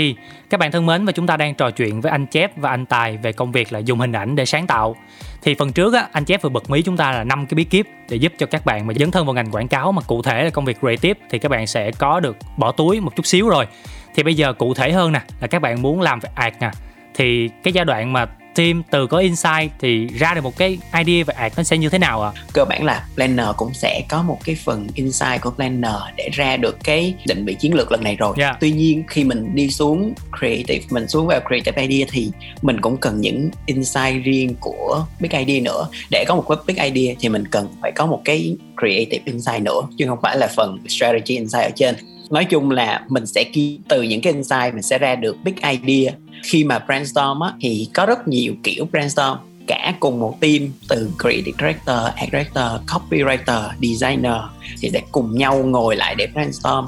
Các 0.49 0.59
bạn 0.59 0.71
thân 0.71 0.85
mến 0.85 1.05
và 1.05 1.11
chúng 1.11 1.27
ta 1.27 1.37
đang 1.37 1.55
trò 1.55 1.71
chuyện 1.71 2.01
với 2.01 2.11
anh 2.11 2.25
Chép 2.25 2.57
và 2.57 2.69
anh 2.69 2.85
Tài 2.85 3.17
về 3.17 3.31
công 3.31 3.51
việc 3.51 3.73
là 3.73 3.79
dùng 3.79 3.99
hình 3.99 4.11
ảnh 4.11 4.35
để 4.35 4.45
sáng 4.45 4.67
tạo. 4.67 4.95
Thì 5.41 5.55
phần 5.55 5.73
trước 5.73 5.93
á, 5.93 6.07
anh 6.11 6.25
Chép 6.25 6.41
vừa 6.41 6.49
bật 6.49 6.69
mí 6.69 6.81
chúng 6.81 6.97
ta 6.97 7.11
là 7.11 7.23
năm 7.23 7.45
cái 7.45 7.55
bí 7.55 7.63
kíp 7.63 7.87
để 8.09 8.17
giúp 8.17 8.33
cho 8.37 8.45
các 8.45 8.65
bạn 8.65 8.87
mà 8.87 8.93
dấn 8.93 9.11
thân 9.11 9.25
vào 9.25 9.33
ngành 9.33 9.51
quảng 9.51 9.67
cáo 9.67 9.91
mà 9.91 10.01
cụ 10.01 10.21
thể 10.21 10.43
là 10.43 10.49
công 10.49 10.65
việc 10.65 10.79
creative 10.79 11.19
thì 11.29 11.39
các 11.39 11.49
bạn 11.49 11.67
sẽ 11.67 11.91
có 11.91 12.19
được 12.19 12.37
bỏ 12.57 12.71
túi 12.71 12.99
một 12.99 13.15
chút 13.15 13.25
xíu 13.25 13.49
rồi. 13.49 13.67
Thì 14.15 14.23
bây 14.23 14.33
giờ 14.33 14.53
cụ 14.53 14.73
thể 14.73 14.91
hơn 14.91 15.11
nè 15.11 15.21
là 15.41 15.47
các 15.47 15.61
bạn 15.61 15.81
muốn 15.81 16.01
làm 16.01 16.19
về 16.19 16.29
art 16.35 16.55
nè 16.59 16.71
thì 17.15 17.49
cái 17.63 17.73
giai 17.73 17.85
đoạn 17.85 18.13
mà 18.13 18.25
team 18.55 18.83
từ 18.91 19.07
có 19.07 19.17
insight 19.17 19.71
thì 19.79 20.07
ra 20.07 20.33
được 20.33 20.41
một 20.41 20.57
cái 20.57 20.77
idea 21.05 21.23
về 21.23 21.33
art 21.37 21.53
nó 21.57 21.63
sẽ 21.63 21.77
như 21.77 21.89
thế 21.89 21.97
nào 21.97 22.21
ạ 22.21 22.31
à? 22.35 22.43
cơ 22.53 22.65
bản 22.65 22.83
là 22.83 23.05
planner 23.15 23.47
cũng 23.57 23.73
sẽ 23.73 24.03
có 24.09 24.23
một 24.23 24.39
cái 24.45 24.55
phần 24.55 24.87
insight 24.95 25.41
của 25.41 25.49
planner 25.49 25.95
để 26.17 26.29
ra 26.33 26.57
được 26.57 26.77
cái 26.83 27.15
định 27.27 27.45
vị 27.45 27.55
chiến 27.59 27.73
lược 27.73 27.91
lần 27.91 28.03
này 28.03 28.15
rồi 28.15 28.33
Yeah. 28.37 28.57
tuy 28.59 28.71
nhiên 28.71 29.03
khi 29.07 29.23
mình 29.23 29.55
đi 29.55 29.69
xuống 29.69 30.13
creative 30.39 30.85
mình 30.89 31.07
xuống 31.07 31.27
vào 31.27 31.39
creative 31.47 31.87
idea 31.87 32.07
thì 32.11 32.31
mình 32.61 32.81
cũng 32.81 32.97
cần 32.97 33.21
những 33.21 33.49
insight 33.65 34.23
riêng 34.23 34.55
của 34.59 35.05
big 35.19 35.29
idea 35.31 35.61
nữa 35.61 35.87
để 36.11 36.25
có 36.27 36.35
một 36.35 36.45
cái 36.47 36.57
big 36.67 36.93
idea 36.93 37.15
thì 37.19 37.29
mình 37.29 37.47
cần 37.47 37.67
phải 37.81 37.91
có 37.91 38.05
một 38.05 38.21
cái 38.25 38.55
creative 38.79 39.23
insight 39.25 39.61
nữa 39.61 39.81
chứ 39.97 40.05
không 40.07 40.19
phải 40.21 40.37
là 40.37 40.47
phần 40.55 40.77
strategy 40.87 41.35
insight 41.35 41.63
ở 41.63 41.69
trên 41.75 41.95
nói 42.29 42.45
chung 42.45 42.71
là 42.71 43.01
mình 43.09 43.25
sẽ 43.25 43.43
ghi 43.53 43.79
từ 43.87 44.01
những 44.01 44.21
cái 44.21 44.33
insight 44.33 44.73
mình 44.73 44.81
sẽ 44.81 44.97
ra 44.97 45.15
được 45.15 45.37
big 45.43 45.55
idea 45.55 46.13
khi 46.43 46.63
mà 46.63 46.79
brainstorm 46.79 47.39
á, 47.39 47.53
thì 47.61 47.87
có 47.93 48.05
rất 48.05 48.27
nhiều 48.27 48.53
kiểu 48.63 48.85
brainstorm 48.91 49.37
cả 49.67 49.93
cùng 49.99 50.19
một 50.19 50.37
team 50.39 50.59
từ 50.87 51.09
creative 51.21 51.57
director, 51.59 51.97
art 52.15 52.31
director, 52.31 52.65
copywriter, 52.87 53.69
designer 53.81 54.35
thì 54.81 54.89
sẽ 54.93 55.01
cùng 55.11 55.37
nhau 55.37 55.63
ngồi 55.63 55.95
lại 55.95 56.15
để 56.15 56.27
brainstorm. 56.33 56.85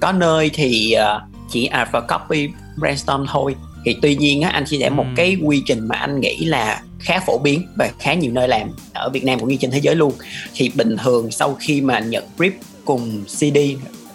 Có 0.00 0.12
nơi 0.12 0.50
thì 0.54 0.92
ờ, 0.92 1.20
chỉ 1.50 1.66
art 1.66 1.88
và 1.92 2.00
copy 2.00 2.48
brainstorm 2.76 3.26
thôi. 3.32 3.54
Thì 3.84 3.96
tuy 4.02 4.16
nhiên 4.16 4.42
á, 4.42 4.48
anh 4.48 4.64
chia 4.64 4.78
sẻ 4.78 4.90
một 4.90 5.04
Ừm. 5.06 5.14
cái 5.16 5.36
quy 5.42 5.62
trình 5.66 5.88
mà 5.88 5.96
anh 5.96 6.20
nghĩ 6.20 6.44
là 6.44 6.82
khá 6.98 7.20
phổ 7.26 7.38
biến 7.38 7.66
và 7.76 7.90
khá 7.98 8.14
nhiều 8.14 8.32
nơi 8.32 8.48
làm 8.48 8.68
ở 8.92 9.10
Việt 9.10 9.24
Nam 9.24 9.40
cũng 9.40 9.48
như 9.48 9.56
trên 9.60 9.70
thế 9.70 9.78
giới 9.78 9.94
luôn. 9.94 10.12
Thì 10.54 10.70
bình 10.74 10.96
thường 10.96 11.30
sau 11.30 11.56
khi 11.60 11.80
mà 11.80 11.98
nhận 11.98 12.24
brief 12.38 12.50
cùng 12.84 13.24
CD 13.26 13.58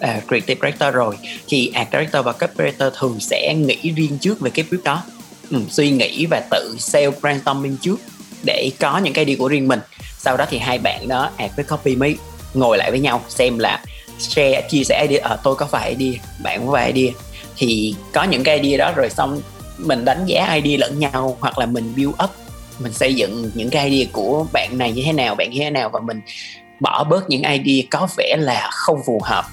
uh, 0.04 0.28
creative 0.28 0.60
director 0.62 0.94
rồi 0.94 1.16
thì 1.48 1.72
art 1.74 1.88
director 1.92 2.24
và 2.24 2.32
copywriter 2.32 2.90
thường 2.98 3.20
sẽ 3.20 3.54
nghĩ 3.54 3.92
riêng 3.96 4.18
trước 4.20 4.40
về 4.40 4.50
cái 4.50 4.64
brief 4.70 4.82
đó. 4.84 5.02
Ừ, 5.50 5.60
suy 5.68 5.90
nghĩ 5.90 6.26
và 6.26 6.42
tự 6.50 6.76
sell 6.78 7.10
brainstorming 7.20 7.76
trước 7.76 8.00
để 8.44 8.70
có 8.80 8.98
những 8.98 9.12
cái 9.12 9.24
đi 9.24 9.34
của 9.36 9.48
riêng 9.48 9.68
mình. 9.68 9.80
Sau 10.18 10.36
đó 10.36 10.46
thì 10.50 10.58
hai 10.58 10.78
bạn 10.78 11.08
đó 11.08 11.22
à, 11.22 11.30
art 11.36 11.56
với 11.56 11.64
copy 11.64 11.96
mới 11.96 12.16
ngồi 12.54 12.78
lại 12.78 12.90
với 12.90 13.00
nhau 13.00 13.22
xem 13.28 13.58
là 13.58 13.84
share 14.18 14.68
chia 14.70 14.84
sẻ 14.84 15.06
idea 15.08 15.24
à, 15.24 15.28
ờ, 15.28 15.38
tôi 15.42 15.54
có 15.54 15.66
vài 15.70 15.94
idea 15.98 16.22
bạn 16.42 16.66
có 16.66 16.72
vài 16.72 16.92
idea. 16.92 17.12
Thì 17.56 17.94
có 18.12 18.24
những 18.24 18.44
cái 18.44 18.58
idea 18.58 18.78
đó 18.78 18.92
rồi 18.96 19.10
xong 19.10 19.40
mình 19.78 20.04
đánh 20.04 20.26
giá 20.26 20.52
idea 20.52 20.78
lẫn 20.78 20.98
nhau 20.98 21.36
hoặc 21.40 21.58
là 21.58 21.66
mình 21.66 21.92
build 21.96 22.14
up 22.24 22.30
mình 22.78 22.92
xây 22.92 23.14
dựng 23.14 23.50
những 23.54 23.70
cái 23.70 23.88
idea 23.88 24.06
của 24.12 24.46
bạn 24.52 24.78
này 24.78 24.92
như 24.92 25.02
thế 25.04 25.12
nào 25.12 25.34
bạn 25.34 25.50
như 25.50 25.58
thế 25.60 25.70
nào 25.70 25.88
và 25.88 26.00
mình 26.00 26.20
bỏ 26.80 27.04
bớt 27.04 27.30
những 27.30 27.42
idea 27.42 27.84
có 27.90 28.08
vẻ 28.16 28.36
là 28.38 28.68
không 28.72 29.02
phù 29.06 29.20
hợp 29.24 29.44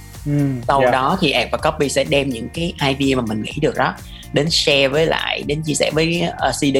sau 0.67 0.81
Dạ. 0.85 0.91
đó 0.91 1.17
thì 1.21 1.31
art 1.31 1.47
và 1.51 1.57
copy 1.57 1.89
sẽ 1.89 2.03
đem 2.03 2.29
những 2.29 2.49
cái 2.49 2.73
idea 2.87 3.15
mà 3.15 3.23
mình 3.27 3.41
nghĩ 3.41 3.53
được 3.61 3.75
đó 3.75 3.93
đến 4.33 4.49
share 4.49 4.87
với 4.87 5.05
lại 5.05 5.43
đến 5.45 5.61
chia 5.65 5.73
sẻ 5.73 5.91
với 5.93 6.23
uh, 6.47 6.53
CD 6.55 6.77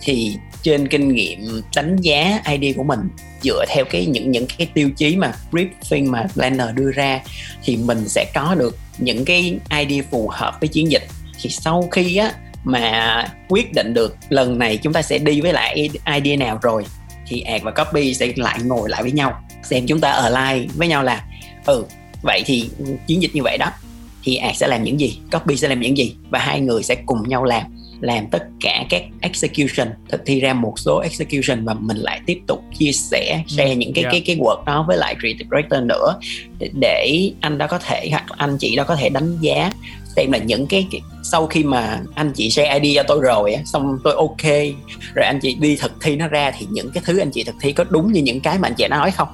thì 0.00 0.36
trên 0.62 0.88
kinh 0.88 1.14
nghiệm 1.14 1.62
đánh 1.76 1.96
giá 1.96 2.40
idea 2.50 2.72
của 2.76 2.82
mình 2.82 3.00
dựa 3.42 3.64
theo 3.68 3.84
cái 3.84 4.06
những 4.06 4.30
những 4.30 4.46
cái 4.58 4.66
tiêu 4.74 4.90
chí 4.96 5.16
mà 5.16 5.32
briefing 5.52 6.10
mà 6.10 6.26
planner 6.34 6.68
đưa 6.74 6.90
ra 6.90 7.20
thì 7.64 7.76
mình 7.76 8.08
sẽ 8.08 8.26
có 8.34 8.54
được 8.54 8.78
những 8.98 9.24
cái 9.24 9.58
idea 9.78 10.02
phù 10.10 10.28
hợp 10.32 10.56
với 10.60 10.68
chiến 10.68 10.90
dịch 10.90 11.06
thì 11.42 11.50
sau 11.50 11.88
khi 11.92 12.16
á 12.16 12.32
mà 12.64 13.24
quyết 13.48 13.72
định 13.72 13.94
được 13.94 14.16
lần 14.28 14.58
này 14.58 14.76
chúng 14.76 14.92
ta 14.92 15.02
sẽ 15.02 15.18
đi 15.18 15.40
với 15.40 15.52
lại 15.52 15.90
idea 16.14 16.36
nào 16.36 16.58
rồi 16.62 16.84
thì 17.26 17.40
art 17.40 17.62
và 17.62 17.70
copy 17.70 18.14
sẽ 18.14 18.32
lại 18.36 18.58
ngồi 18.64 18.88
lại 18.88 19.02
với 19.02 19.12
nhau 19.12 19.40
xem 19.62 19.86
chúng 19.86 20.00
ta 20.00 20.10
align 20.10 20.68
với 20.76 20.88
nhau 20.88 21.02
là 21.02 21.24
ừ 21.64 21.84
vậy 22.22 22.42
thì 22.46 22.70
chiến 23.06 23.22
dịch 23.22 23.30
như 23.34 23.42
vậy 23.42 23.58
đó 23.58 23.66
thì 24.22 24.36
art 24.36 24.56
sẽ 24.56 24.68
làm 24.68 24.84
những 24.84 25.00
gì? 25.00 25.18
Copy 25.32 25.56
sẽ 25.56 25.68
làm 25.68 25.80
những 25.80 25.98
gì? 25.98 26.14
Và 26.30 26.38
hai 26.38 26.60
người 26.60 26.82
sẽ 26.82 26.94
cùng 27.06 27.28
nhau 27.28 27.44
làm 27.44 27.62
làm 28.00 28.26
tất 28.26 28.42
cả 28.60 28.84
các 28.90 29.02
execution 29.20 29.88
thực 30.08 30.22
thi 30.26 30.40
ra 30.40 30.54
một 30.54 30.74
số 30.76 30.98
execution 30.98 31.64
và 31.64 31.74
mình 31.74 31.96
lại 31.96 32.20
tiếp 32.26 32.38
tục 32.46 32.64
chia 32.78 32.92
sẻ 32.92 33.42
share 33.46 33.74
những 33.74 33.92
cái 33.92 34.04
yeah. 34.04 34.12
cái 34.12 34.22
cái 34.26 34.36
work 34.36 34.64
đó 34.64 34.84
với 34.88 34.96
lại 34.96 35.16
creative 35.20 35.48
director 35.50 35.82
nữa. 35.82 36.18
Để, 36.80 37.30
anh 37.40 37.58
đó 37.58 37.66
có 37.66 37.78
thể 37.78 38.08
hoặc 38.10 38.24
anh 38.36 38.56
chị 38.58 38.76
đó 38.76 38.84
có 38.84 38.96
thể 38.96 39.08
đánh 39.08 39.38
giá 39.40 39.70
xem 40.16 40.32
là 40.32 40.38
những 40.38 40.66
cái, 40.66 40.86
cái 40.90 41.00
sau 41.22 41.46
khi 41.46 41.64
mà 41.64 42.00
anh 42.14 42.32
chị 42.34 42.50
share 42.50 42.78
ID 42.78 42.96
cho 42.96 43.02
tôi 43.02 43.20
rồi 43.22 43.56
xong 43.64 43.98
tôi 44.04 44.14
ok 44.14 44.44
rồi 45.14 45.26
anh 45.26 45.38
chị 45.42 45.56
đi 45.60 45.76
thực 45.76 45.92
thi 46.00 46.16
nó 46.16 46.28
ra 46.28 46.50
thì 46.58 46.66
những 46.70 46.90
cái 46.90 47.02
thứ 47.06 47.18
anh 47.18 47.30
chị 47.30 47.44
thực 47.44 47.54
thi 47.60 47.72
có 47.72 47.84
đúng 47.90 48.12
như 48.12 48.22
những 48.22 48.40
cái 48.40 48.58
mà 48.58 48.68
anh 48.68 48.74
chị 48.74 48.84
đã 48.88 48.96
nói 48.96 49.10
không 49.10 49.28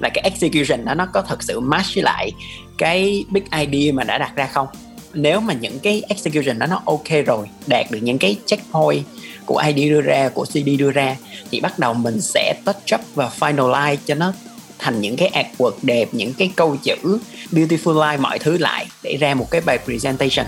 là 0.00 0.08
cái 0.08 0.22
execution 0.24 0.84
đó 0.84 0.94
nó 0.94 1.06
có 1.06 1.22
thật 1.22 1.42
sự 1.42 1.60
match 1.60 1.94
với 1.94 2.04
lại 2.04 2.32
cái 2.78 3.24
big 3.30 3.42
idea 3.58 3.92
mà 3.92 4.04
đã 4.04 4.18
đặt 4.18 4.32
ra 4.36 4.46
không? 4.46 4.66
Nếu 5.14 5.40
mà 5.40 5.54
những 5.54 5.78
cái 5.78 6.02
execution 6.08 6.58
đó 6.58 6.66
nó 6.66 6.82
ok 6.84 7.26
rồi 7.26 7.48
đạt 7.66 7.90
được 7.90 7.98
những 8.02 8.18
cái 8.18 8.36
checkpoint 8.46 9.04
của 9.46 9.62
ID 9.66 9.90
đưa 9.90 10.00
ra 10.00 10.28
của 10.28 10.44
CD 10.44 10.68
đưa 10.78 10.90
ra 10.90 11.16
thì 11.50 11.60
bắt 11.60 11.78
đầu 11.78 11.94
mình 11.94 12.20
sẽ 12.20 12.54
touch 12.64 12.94
up 12.94 13.00
và 13.14 13.30
finalize 13.40 13.96
cho 14.06 14.14
nó 14.14 14.32
thành 14.78 15.00
những 15.00 15.16
cái 15.16 15.30
artwork 15.30 15.72
đẹp 15.82 16.08
những 16.12 16.34
cái 16.34 16.52
câu 16.56 16.76
chữ 16.82 17.18
beautiful 17.52 18.10
line 18.10 18.22
mọi 18.22 18.38
thứ 18.38 18.58
lại 18.58 18.86
để 19.02 19.16
ra 19.20 19.34
một 19.34 19.50
cái 19.50 19.60
bài 19.60 19.78
presentation. 19.84 20.46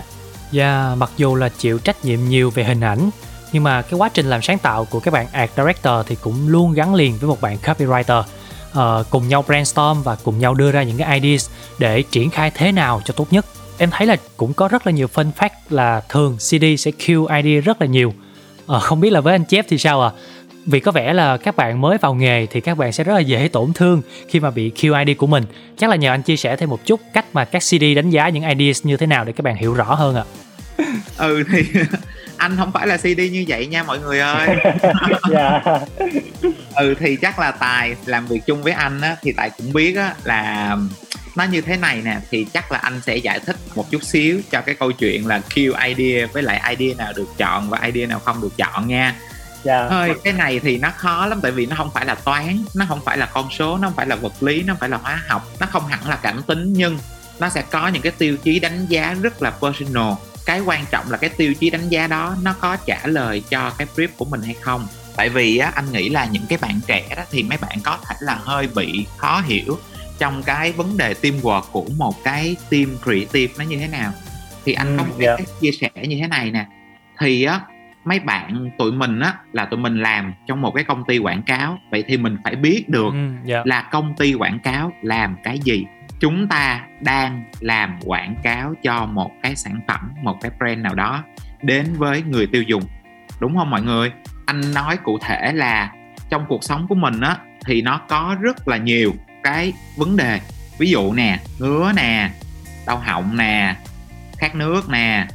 Dạ, 0.51 0.95
mặc 0.97 1.11
dù 1.17 1.35
là 1.35 1.49
chịu 1.49 1.79
trách 1.79 2.05
nhiệm 2.05 2.29
nhiều 2.29 2.49
về 2.49 2.63
hình 2.63 2.81
ảnh 2.81 3.09
nhưng 3.51 3.63
mà 3.63 3.81
cái 3.81 3.93
quá 3.93 4.09
trình 4.13 4.29
làm 4.29 4.41
sáng 4.41 4.57
tạo 4.57 4.85
của 4.85 4.99
các 4.99 5.13
bạn 5.13 5.27
art 5.31 5.51
director 5.57 6.07
thì 6.07 6.15
cũng 6.21 6.47
luôn 6.47 6.73
gắn 6.73 6.95
liền 6.95 7.17
với 7.17 7.27
một 7.27 7.41
bạn 7.41 7.57
copywriter 7.63 8.23
uh, 8.77 9.09
cùng 9.09 9.27
nhau 9.27 9.43
brainstorm 9.47 10.01
và 10.03 10.15
cùng 10.23 10.39
nhau 10.39 10.53
đưa 10.53 10.71
ra 10.71 10.83
những 10.83 10.97
cái 10.97 11.19
ideas 11.19 11.49
để 11.79 12.01
triển 12.01 12.29
khai 12.29 12.51
thế 12.55 12.71
nào 12.71 13.01
cho 13.05 13.13
tốt 13.13 13.27
nhất. 13.31 13.45
Em 13.77 13.89
thấy 13.91 14.07
là 14.07 14.15
cũng 14.37 14.53
có 14.53 14.67
rất 14.67 14.87
là 14.87 14.91
nhiều 14.91 15.07
fun 15.13 15.31
fact 15.37 15.49
là 15.69 16.01
thường 16.09 16.37
CD 16.37 16.65
sẽ 16.77 16.91
kill 16.91 17.21
idea 17.43 17.61
rất 17.61 17.81
là 17.81 17.87
nhiều. 17.87 18.13
Uh, 18.75 18.81
không 18.81 18.99
biết 18.99 19.09
là 19.09 19.21
với 19.21 19.35
anh 19.35 19.45
chép 19.45 19.65
thì 19.69 19.77
sao 19.77 20.01
à 20.01 20.11
vì 20.65 20.79
có 20.79 20.91
vẻ 20.91 21.13
là 21.13 21.37
các 21.37 21.55
bạn 21.55 21.81
mới 21.81 21.97
vào 21.97 22.13
nghề 22.13 22.45
thì 22.45 22.61
các 22.61 22.77
bạn 22.77 22.91
sẽ 22.91 23.03
rất 23.03 23.13
là 23.13 23.19
dễ 23.19 23.49
tổn 23.51 23.73
thương 23.73 24.01
khi 24.29 24.39
mà 24.39 24.51
bị 24.51 24.69
kill 24.69 24.93
ID 25.05 25.17
của 25.17 25.27
mình. 25.27 25.43
Chắc 25.77 25.89
là 25.89 25.95
nhờ 25.95 26.11
anh 26.11 26.21
chia 26.21 26.37
sẻ 26.37 26.55
thêm 26.55 26.69
một 26.69 26.85
chút 26.85 27.01
cách 27.13 27.25
mà 27.33 27.45
các 27.45 27.59
CD 27.59 27.83
đánh 27.95 28.09
giá 28.09 28.29
những 28.29 28.43
ideas 28.43 28.85
như 28.85 28.97
thế 28.97 29.05
nào 29.05 29.25
để 29.25 29.33
các 29.33 29.43
bạn 29.43 29.55
hiểu 29.55 29.73
rõ 29.73 29.95
hơn 29.95 30.15
ạ. 30.15 30.23
Ừ 31.17 31.43
thì 31.51 31.63
anh 32.41 32.57
không 32.57 32.71
phải 32.71 32.87
là 32.87 32.97
CD 32.97 33.19
như 33.31 33.45
vậy 33.47 33.67
nha 33.67 33.83
mọi 33.83 33.99
người 33.99 34.19
ơi. 34.19 34.47
Dạ. 35.29 35.61
Ừ 36.75 36.95
thì 36.99 37.15
chắc 37.15 37.39
là 37.39 37.51
tài 37.51 37.95
làm 38.05 38.27
việc 38.27 38.41
chung 38.47 38.63
với 38.63 38.73
anh 38.73 39.01
á 39.01 39.15
thì 39.21 39.31
tài 39.31 39.49
cũng 39.49 39.73
biết 39.73 39.95
á 39.95 40.15
là 40.23 40.77
nó 41.35 41.43
như 41.43 41.61
thế 41.61 41.77
này 41.77 42.01
nè 42.01 42.17
thì 42.31 42.45
chắc 42.53 42.71
là 42.71 42.79
anh 42.79 43.01
sẽ 43.05 43.15
giải 43.15 43.39
thích 43.39 43.55
một 43.75 43.91
chút 43.91 44.03
xíu 44.03 44.41
cho 44.51 44.61
cái 44.61 44.75
câu 44.75 44.91
chuyện 44.91 45.27
là 45.27 45.41
Q 45.49 45.73
idea 45.87 46.27
với 46.33 46.43
lại 46.43 46.75
idea 46.77 46.95
nào 46.97 47.13
được 47.15 47.27
chọn 47.37 47.69
và 47.69 47.79
idea 47.83 48.07
nào 48.07 48.19
không 48.19 48.41
được 48.41 48.57
chọn 48.57 48.87
nha. 48.87 49.15
Dạ. 49.63 49.87
Thôi 49.89 50.15
cái 50.23 50.33
này 50.33 50.59
thì 50.59 50.77
nó 50.77 50.89
khó 50.97 51.25
lắm 51.25 51.39
tại 51.41 51.51
vì 51.51 51.65
nó 51.65 51.75
không 51.75 51.91
phải 51.93 52.05
là 52.05 52.15
toán 52.15 52.63
nó 52.75 52.85
không 52.89 52.99
phải 53.05 53.17
là 53.17 53.25
con 53.25 53.49
số 53.51 53.77
nó 53.77 53.87
không 53.87 53.95
phải 53.95 54.07
là 54.07 54.15
vật 54.15 54.43
lý 54.43 54.63
nó 54.63 54.73
không 54.73 54.79
phải 54.79 54.89
là 54.89 54.97
hóa 54.97 55.23
học 55.27 55.47
nó 55.59 55.67
không 55.71 55.87
hẳn 55.87 56.09
là 56.09 56.15
cảm 56.15 56.43
tính 56.43 56.73
nhưng 56.73 56.97
nó 57.39 57.49
sẽ 57.49 57.61
có 57.71 57.87
những 57.87 58.01
cái 58.01 58.11
tiêu 58.17 58.37
chí 58.37 58.59
đánh 58.59 58.85
giá 58.85 59.15
rất 59.21 59.41
là 59.41 59.51
personal 59.61 60.13
cái 60.45 60.59
quan 60.59 60.85
trọng 60.91 61.11
là 61.11 61.17
cái 61.17 61.29
tiêu 61.29 61.53
chí 61.53 61.69
đánh 61.69 61.89
giá 61.89 62.07
đó 62.07 62.35
nó 62.43 62.53
có 62.59 62.77
trả 62.85 63.07
lời 63.07 63.43
cho 63.49 63.71
cái 63.77 63.87
brief 63.95 64.07
của 64.17 64.25
mình 64.25 64.41
hay 64.41 64.55
không? 64.61 64.87
Tại 65.15 65.29
vì 65.29 65.57
á 65.57 65.71
anh 65.75 65.91
nghĩ 65.91 66.09
là 66.09 66.25
những 66.31 66.43
cái 66.49 66.57
bạn 66.61 66.79
trẻ 66.87 67.03
đó 67.17 67.23
thì 67.31 67.43
mấy 67.43 67.57
bạn 67.57 67.77
có 67.83 67.97
thể 68.09 68.15
là 68.19 68.39
hơi 68.43 68.67
bị 68.75 69.05
khó 69.17 69.41
hiểu 69.45 69.77
trong 70.19 70.43
cái 70.43 70.71
vấn 70.71 70.97
đề 70.97 71.13
teamwork 71.21 71.61
của 71.71 71.85
một 71.97 72.23
cái 72.23 72.55
team 72.69 72.85
creative 73.03 73.53
nó 73.57 73.63
như 73.63 73.77
thế 73.77 73.87
nào. 73.87 74.11
Thì 74.65 74.73
anh 74.73 74.97
có 74.97 75.03
Ừ, 75.03 75.07
một 75.07 75.15
cái 75.19 75.35
dạ. 75.37 75.53
chia 75.61 75.71
sẻ 75.71 75.89
như 76.07 76.17
thế 76.21 76.27
này 76.27 76.51
nè. 76.51 76.65
Thì 77.19 77.43
á 77.43 77.59
mấy 78.05 78.19
bạn 78.19 78.69
tụi 78.77 78.91
mình 78.91 79.19
á 79.19 79.33
là 79.53 79.65
tụi 79.65 79.79
mình 79.79 80.01
làm 80.01 80.33
trong 80.47 80.61
một 80.61 80.71
cái 80.75 80.83
công 80.83 81.03
ty 81.07 81.17
quảng 81.17 81.43
cáo 81.43 81.77
vậy 81.91 82.03
thì 82.07 82.17
mình 82.17 82.37
phải 82.43 82.55
biết 82.55 82.89
được 82.89 83.11
ừ, 83.13 83.29
dạ. 83.45 83.61
là 83.65 83.81
công 83.91 84.15
ty 84.17 84.33
quảng 84.33 84.59
cáo 84.59 84.91
làm 85.01 85.35
cái 85.43 85.59
gì 85.59 85.85
chúng 86.21 86.47
ta 86.47 86.81
đang 86.99 87.43
làm 87.59 87.99
quảng 88.05 88.35
cáo 88.43 88.73
cho 88.83 89.05
một 89.05 89.31
cái 89.43 89.55
sản 89.55 89.79
phẩm, 89.87 90.11
một 90.23 90.37
cái 90.41 90.51
brand 90.59 90.79
nào 90.79 90.95
đó 90.95 91.23
đến 91.61 91.93
với 91.97 92.21
người 92.21 92.47
tiêu 92.47 92.63
dùng. 92.63 92.83
Đúng 93.39 93.57
không 93.57 93.69
mọi 93.69 93.81
người? 93.81 94.11
Anh 94.45 94.73
nói 94.73 94.97
cụ 94.97 95.19
thể 95.21 95.53
là 95.53 95.91
trong 96.29 96.45
cuộc 96.49 96.63
sống 96.63 96.87
của 96.87 96.95
mình 96.95 97.21
á, 97.21 97.37
thì 97.65 97.81
nó 97.81 98.01
có 98.09 98.35
rất 98.41 98.67
là 98.67 98.77
nhiều 98.77 99.13
cái 99.43 99.73
vấn 99.97 100.17
đề. 100.17 100.39
Ví 100.77 100.89
dụ 100.89 101.13
nè, 101.13 101.39
ngứa 101.59 101.91
nè, 101.95 102.29
đau 102.87 102.97
họng 102.97 103.37
nè, 103.37 103.75
khát 104.37 104.55
nước 104.55 104.89
nè, 104.89 105.27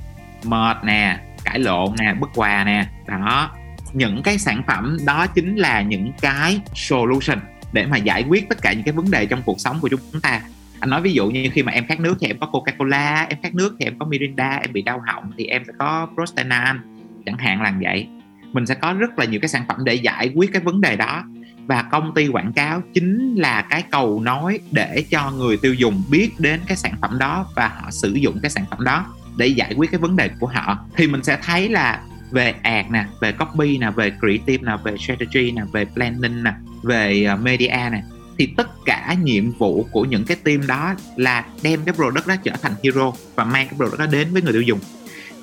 mệt 0.44 0.77
nè, 0.85 1.18
cãi 1.44 1.59
lộn 1.59 1.94
nè 1.99 2.14
bất 2.14 2.31
quà 2.35 2.64
nè. 2.64 2.87
Đó, 3.07 3.51
những 3.92 4.22
cái 4.22 4.38
sản 4.38 4.62
phẩm 4.66 4.96
đó 5.07 5.27
chính 5.27 5.57
là 5.57 5.83
những 5.83 6.12
cái 6.20 6.61
solution 6.75 7.38
để 7.72 7.87
mà 7.87 7.96
giải 7.96 8.25
quyết 8.29 8.49
tất 8.49 8.62
cả 8.62 8.72
những 8.72 8.83
cái 8.83 8.92
vấn 8.92 9.11
đề 9.11 9.27
trong 9.27 9.42
cuộc 9.42 9.61
sống 9.61 9.81
của 9.81 9.88
chúng 9.88 10.20
ta 10.22 10.40
anh 10.80 10.90
nói 10.90 11.02
ví 11.02 11.12
dụ 11.12 11.30
như 11.30 11.48
khi 11.52 11.62
mà 11.62 11.72
em 11.72 11.86
khát 11.86 12.00
nước 12.00 12.16
thì 12.20 12.26
em 12.26 12.38
có 12.40 12.46
coca 12.46 12.72
cola 12.72 13.26
em 13.30 13.38
khát 13.42 13.54
nước 13.54 13.76
thì 13.80 13.86
em 13.86 13.98
có 13.98 14.06
mirinda, 14.06 14.56
em 14.56 14.72
bị 14.72 14.82
đau 14.82 15.02
họng 15.06 15.32
thì 15.38 15.46
em 15.46 15.62
sẽ 15.66 15.72
có 15.78 16.08
prostanan, 16.14 16.80
chẳng 17.26 17.38
hạn 17.38 17.62
là 17.62 17.74
vậy. 17.82 18.08
Mình 18.52 18.66
sẽ 18.66 18.74
có 18.74 18.92
rất 18.92 19.18
là 19.18 19.24
nhiều 19.24 19.40
cái 19.40 19.48
sản 19.48 19.64
phẩm 19.68 19.84
để 19.84 19.94
giải 19.94 20.32
quyết 20.34 20.52
cái 20.52 20.62
vấn 20.62 20.80
đề 20.80 20.96
đó. 20.96 21.24
Và 21.66 21.82
công 21.82 22.14
ty 22.14 22.28
quảng 22.28 22.52
cáo 22.52 22.82
chính 22.94 23.34
là 23.34 23.62
cái 23.62 23.82
cầu 23.90 24.20
nối 24.20 24.60
để 24.70 25.04
cho 25.10 25.30
người 25.30 25.56
tiêu 25.56 25.74
dùng 25.74 26.02
biết 26.10 26.30
đến 26.38 26.60
cái 26.66 26.76
sản 26.76 26.94
phẩm 27.02 27.18
đó 27.18 27.46
và 27.56 27.68
họ 27.68 27.90
sử 27.90 28.12
dụng 28.12 28.38
cái 28.42 28.50
sản 28.50 28.64
phẩm 28.70 28.84
đó 28.84 29.06
để 29.36 29.46
giải 29.46 29.74
quyết 29.76 29.90
cái 29.90 30.00
vấn 30.00 30.16
đề 30.16 30.30
của 30.40 30.46
họ. 30.46 30.78
Thì 30.96 31.06
mình 31.06 31.22
sẽ 31.22 31.38
thấy 31.42 31.68
là 31.68 32.00
về 32.30 32.54
ad 32.62 32.86
nè, 32.90 33.06
về 33.20 33.32
copy 33.32 33.78
nè, 33.78 33.90
về 33.90 34.12
creative 34.20 34.72
nè, 34.72 34.76
về 34.84 34.96
strategy 34.96 35.50
nè, 35.50 35.62
về 35.72 35.84
planning 35.84 36.44
nè, 36.44 36.52
về 36.82 37.24
ờ, 37.24 37.36
media 37.36 37.88
nè 37.92 38.02
thì 38.38 38.46
tất 38.57 38.85
cả 38.85 39.16
nhiệm 39.22 39.53
vụ 39.53 39.87
của 39.92 40.05
những 40.05 40.25
cái 40.25 40.37
team 40.44 40.66
đó 40.66 40.94
là 41.16 41.44
đem 41.62 41.85
cái 41.85 41.94
product 41.94 42.27
đó 42.27 42.37
trở 42.44 42.53
thành 42.62 42.72
hero 42.85 43.12
và 43.35 43.44
mang 43.44 43.68
cái 43.68 43.77
product 43.77 43.99
đó 43.99 44.07
đến 44.07 44.33
với 44.33 44.42
người 44.42 44.53
tiêu 44.53 44.62
dùng. 44.62 44.81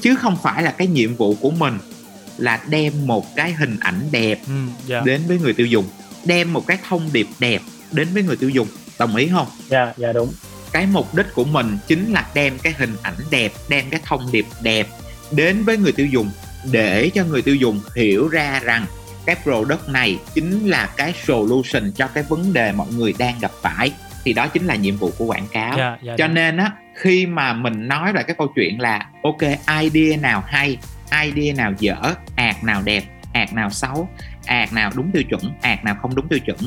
Chứ 0.02 0.16
không 0.16 0.38
phải 0.44 0.64
là 0.64 0.72
cái 0.72 0.88
nhiệm 0.88 1.16
vụ 1.16 1.36
của 1.36 1.52
mình 1.52 1.78
là 2.38 2.64
đem 2.70 2.94
một 3.08 3.36
cái 3.36 3.54
hình 3.54 3.78
ảnh 3.80 4.02
đẹp 4.12 4.40
ừ, 4.48 4.54
dạ. 4.88 5.02
đến 5.06 5.22
với 5.28 5.40
người 5.40 5.54
tiêu 5.54 5.68
dùng 5.68 5.86
đem 6.26 6.54
một 6.54 6.68
cái 6.68 6.78
thông 6.88 7.10
điệp 7.14 7.28
đẹp 7.40 7.62
đến 7.92 8.08
với 8.14 8.24
người 8.24 8.36
tiêu 8.36 8.50
dùng. 8.50 8.68
Đồng 9.00 9.16
ý 9.16 9.28
không? 9.28 9.48
Dạ 9.70 9.94
dạ 9.98 10.12
đúng. 10.14 10.34
Cái 10.72 10.88
mục 10.88 11.16
đích 11.16 11.26
của 11.34 11.44
mình 11.44 11.78
chính 11.88 12.14
là 12.14 12.30
đem 12.34 12.58
cái 12.58 12.74
hình 12.78 12.96
ảnh 13.02 13.16
đẹp 13.30 13.54
đem 13.70 13.86
cái 13.90 14.00
thông 14.06 14.32
điệp 14.32 14.46
đẹp 14.62 14.88
đến 15.32 15.64
với 15.64 15.78
người 15.78 15.92
tiêu 15.92 16.06
dùng 16.06 16.32
để 16.72 17.10
cho 17.14 17.26
người 17.26 17.42
tiêu 17.42 17.56
dùng 17.56 17.82
hiểu 17.96 18.28
ra 18.28 18.60
rằng 18.64 18.86
cái 19.26 19.36
product 19.44 19.90
này 19.90 20.20
chính 20.34 20.68
là 20.68 20.90
cái 20.98 21.14
solution 21.24 21.92
cho 21.96 22.08
cái 22.08 22.24
vấn 22.24 22.54
đề 22.54 22.72
mọi 22.72 22.88
người 22.92 23.14
đang 23.18 23.40
gặp 23.40 23.52
phải. 23.62 23.92
Thì 24.24 24.34
đó 24.34 24.48
chính 24.48 24.66
là 24.66 24.76
nhiệm 24.76 24.98
vụ 24.98 25.12
của 25.18 25.26
quảng 25.26 25.48
cáo. 25.52 25.78
Dạ 25.78 25.98
dạ 26.02 26.16
cho 26.18 26.28
nên 26.28 26.58
á 26.58 26.72
khi 26.96 27.26
mà 27.26 27.54
mình 27.54 27.88
nói 27.88 28.14
lại 28.14 28.24
cái 28.24 28.36
câu 28.40 28.48
chuyện 28.56 28.82
là 28.82 29.08
ok 29.24 29.42
idea 29.82 30.18
nào 30.18 30.44
hay 30.48 30.78
idea 31.24 31.54
nào 31.54 31.74
dở 31.80 31.96
ad 32.36 32.56
nào 32.64 32.82
đẹp 32.86 33.04
ad 33.34 33.54
nào 33.54 33.70
xấu 33.70 34.10
ad 34.46 34.74
nào 34.74 34.92
đúng 34.96 35.12
tiêu 35.12 35.24
chuẩn 35.24 35.42
ad 35.62 35.80
nào 35.84 35.96
không 36.02 36.16
đúng 36.16 36.28
tiêu 36.28 36.40
chuẩn 36.40 36.58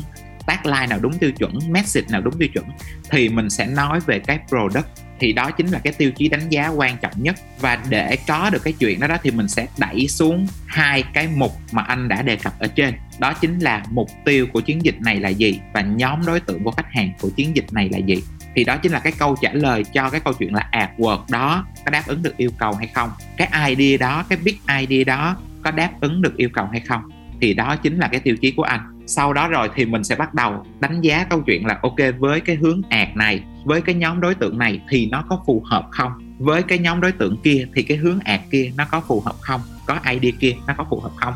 tagline 0.47 0.87
nào 0.87 0.99
đúng 0.99 1.19
tiêu 1.19 1.33
chuẩn 1.33 1.59
message 1.69 2.07
nào 2.11 2.21
đúng 2.21 2.39
tiêu 2.39 2.49
chuẩn 2.55 2.65
thì 3.11 3.29
mình 3.29 3.51
sẽ 3.51 3.67
nói 3.67 4.01
về 4.07 4.19
cái 4.19 4.39
product 4.49 4.87
thì 5.21 5.33
đó 5.33 5.51
chính 5.51 5.67
là 5.67 5.79
cái 5.79 5.93
tiêu 5.93 6.11
chí 6.11 6.29
đánh 6.29 6.49
giá 6.49 6.69
quan 6.69 6.97
trọng 7.03 7.13
nhất. 7.17 7.37
Và 7.61 7.79
để 7.89 8.17
có 8.27 8.51
được 8.51 8.63
cái 8.65 8.73
chuyện 8.73 9.01
đó 9.01 9.07
đó 9.07 9.17
thì 9.23 9.31
mình 9.31 9.49
sẽ 9.49 9.67
đẩy 9.79 10.09
xuống 10.09 10.47
hai 10.67 11.03
cái 11.03 11.29
mục 11.37 11.53
mà 11.73 11.83
anh 11.83 12.09
đã 12.09 12.23
đề 12.23 12.37
cập 12.37 12.59
ở 12.59 12.67
trên. 12.67 12.95
Đó 13.19 13.33
chính 13.33 13.59
là 13.59 13.83
mục 13.91 14.11
tiêu 14.25 14.47
của 14.53 14.61
chiến 14.61 14.85
dịch 14.85 15.01
này 15.01 15.21
là 15.21 15.29
gì 15.29 15.61
và 15.73 15.81
nhóm 15.81 16.27
đối 16.27 16.41
tượng 16.41 16.65
của 16.65 16.71
khách 16.71 16.93
hàng 16.93 17.13
của 17.21 17.31
chiến 17.37 17.57
dịch 17.57 17.73
này 17.73 17.89
là 17.93 17.99
gì. 17.99 18.23
Thì 18.55 18.65
đó 18.65 18.77
chính 18.77 18.93
là 18.93 18.99
cái 18.99 19.13
câu 19.19 19.37
trả 19.43 19.53
lời 19.53 19.85
cho 19.85 20.11
cái 20.11 20.21
câu 20.21 20.33
chuyện 20.33 20.55
là 20.55 20.69
AdWords 20.73 21.25
đó, 21.31 21.67
có 21.85 21.91
đáp 21.91 22.03
ứng 22.07 22.23
được 22.23 22.37
yêu 22.37 22.51
cầu 22.59 22.73
hay 22.73 22.89
không? 22.95 23.11
Cái 23.37 23.49
idea 23.69 23.97
đó, 23.97 24.25
cái 24.29 24.39
big 24.45 24.57
idea 24.79 25.05
đó 25.05 25.37
có 25.63 25.71
đáp 25.71 25.91
ứng 26.01 26.23
được 26.23 26.37
yêu 26.37 26.49
cầu 26.53 26.67
hay 26.67 26.81
không? 26.81 27.01
Thì 27.41 27.55
đó 27.55 27.77
chính 27.77 27.99
là 27.99 28.09
cái 28.09 28.21
tiêu 28.21 28.37
chí 28.37 28.51
của 28.51 28.63
anh 28.63 28.96
sau 29.07 29.33
đó 29.33 29.49
rồi 29.49 29.71
thì 29.75 29.85
mình 29.85 30.05
sẽ 30.05 30.17
bắt 30.17 30.35
đầu 30.35 30.67
đánh 30.81 31.01
giá 31.01 31.25
câu 31.25 31.43
chuyện 31.47 31.67
là, 31.67 31.79
ok, 31.83 31.97
với 32.19 32.41
cái 32.41 32.57
hướng 32.57 32.83
ạt 32.89 33.09
này, 33.17 33.43
với 33.65 33.81
cái 33.81 33.95
nhóm 33.95 34.21
đối 34.21 34.35
tượng 34.35 34.59
này 34.59 34.81
thì 34.91 35.07
nó 35.07 35.25
có 35.29 35.43
phù 35.47 35.63
hợp 35.67 35.89
không? 35.91 36.13
Với 36.39 36.63
cái 36.63 36.79
nhóm 36.79 37.01
đối 37.01 37.13
tượng 37.13 37.37
kia 37.43 37.67
thì 37.75 37.83
cái 37.83 37.97
hướng 37.97 38.21
ạt 38.21 38.41
kia 38.51 38.73
nó 38.77 38.85
có 38.91 39.01
phù 39.01 39.21
hợp 39.21 39.35
không? 39.41 39.61
Có 39.87 39.99
idea 40.11 40.33
kia 40.41 40.55
nó 40.67 40.75
có 40.79 40.87
phù 40.91 41.01
hợp 41.01 41.13
không? 41.17 41.35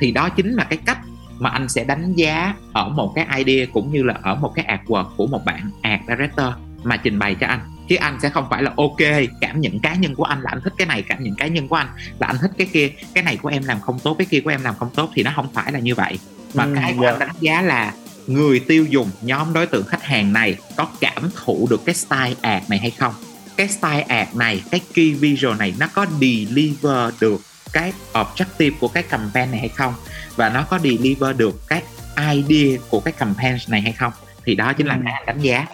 Thì 0.00 0.12
đó 0.12 0.28
chính 0.28 0.54
là 0.54 0.64
cái 0.64 0.78
cách 0.86 0.98
mà 1.38 1.50
anh 1.50 1.68
sẽ 1.68 1.84
đánh 1.84 2.12
giá 2.14 2.54
ở 2.72 2.88
một 2.88 3.12
cái 3.14 3.44
idea 3.44 3.66
cũng 3.72 3.92
như 3.92 4.02
là 4.02 4.14
ở 4.22 4.34
một 4.34 4.52
cái 4.54 4.78
artwork 4.78 5.04
của 5.16 5.26
một 5.26 5.44
bạn 5.44 5.70
art 5.82 6.00
director 6.08 6.46
mà 6.82 6.96
trình 6.96 7.18
bày 7.18 7.34
cho 7.34 7.46
anh. 7.46 7.60
Chứ 7.88 7.96
anh 7.96 8.20
sẽ 8.20 8.28
không 8.28 8.46
phải 8.50 8.62
là, 8.62 8.72
ok, 8.76 8.96
cảm 9.40 9.60
nhận 9.60 9.80
cá 9.80 9.94
nhân 9.94 10.14
của 10.14 10.24
anh 10.24 10.40
là 10.40 10.50
anh 10.50 10.60
thích 10.64 10.72
cái 10.78 10.86
này, 10.86 11.02
cảm 11.02 11.22
nhận 11.22 11.34
cá 11.36 11.46
nhân 11.46 11.68
của 11.68 11.76
anh 11.76 11.88
là 12.18 12.26
anh 12.26 12.36
thích 12.40 12.50
cái 12.58 12.66
kia, 12.72 12.90
cái 13.14 13.24
này 13.24 13.36
của 13.36 13.48
em 13.48 13.62
làm 13.64 13.80
không 13.80 13.98
tốt, 13.98 14.14
cái 14.18 14.26
kia 14.30 14.40
của 14.40 14.50
em 14.50 14.62
làm 14.62 14.74
không 14.74 14.90
tốt 14.94 15.10
thì 15.14 15.22
nó 15.22 15.32
không 15.36 15.48
phải 15.52 15.72
là 15.72 15.78
như 15.78 15.94
vậy 15.94 16.18
mà 16.54 16.64
Ừ, 16.64 16.72
cái 16.74 16.94
của 16.96 17.02
dạ. 17.02 17.10
anh 17.10 17.18
đánh 17.18 17.34
giá 17.40 17.62
là 17.62 17.92
người 18.26 18.60
tiêu 18.60 18.84
dùng 18.90 19.10
nhóm 19.22 19.52
đối 19.52 19.66
tượng 19.66 19.84
khách 19.86 20.02
hàng 20.02 20.32
này 20.32 20.56
có 20.76 20.86
cảm 21.00 21.30
thụ 21.44 21.66
được 21.70 21.84
cái 21.86 21.94
style 21.94 22.34
ad 22.40 22.62
này 22.68 22.78
hay 22.78 22.90
không 22.90 23.14
cái 23.56 23.68
style 23.68 24.00
ad 24.00 24.28
này 24.34 24.62
cái 24.70 24.80
key 24.94 25.12
visual 25.14 25.56
này 25.58 25.74
nó 25.78 25.86
có 25.94 26.06
deliver 26.20 27.14
được 27.20 27.40
cái 27.72 27.92
objective 28.12 28.70
của 28.80 28.88
cái 28.88 29.02
campaign 29.02 29.50
này 29.50 29.60
hay 29.60 29.68
không 29.68 29.94
và 30.36 30.48
nó 30.48 30.62
có 30.62 30.78
deliver 30.78 31.36
được 31.36 31.68
cái 31.68 31.82
idea 32.32 32.78
của 32.88 33.00
cái 33.00 33.12
campaign 33.12 33.56
này 33.68 33.80
hay 33.80 33.92
không 33.92 34.12
thì 34.46 34.54
đó 34.54 34.72
chính 34.72 34.86
là 34.86 34.94
Ừ. 34.94 35.00
cái 35.04 35.12
anh 35.14 35.26
đánh 35.26 35.38
giá 35.40 35.66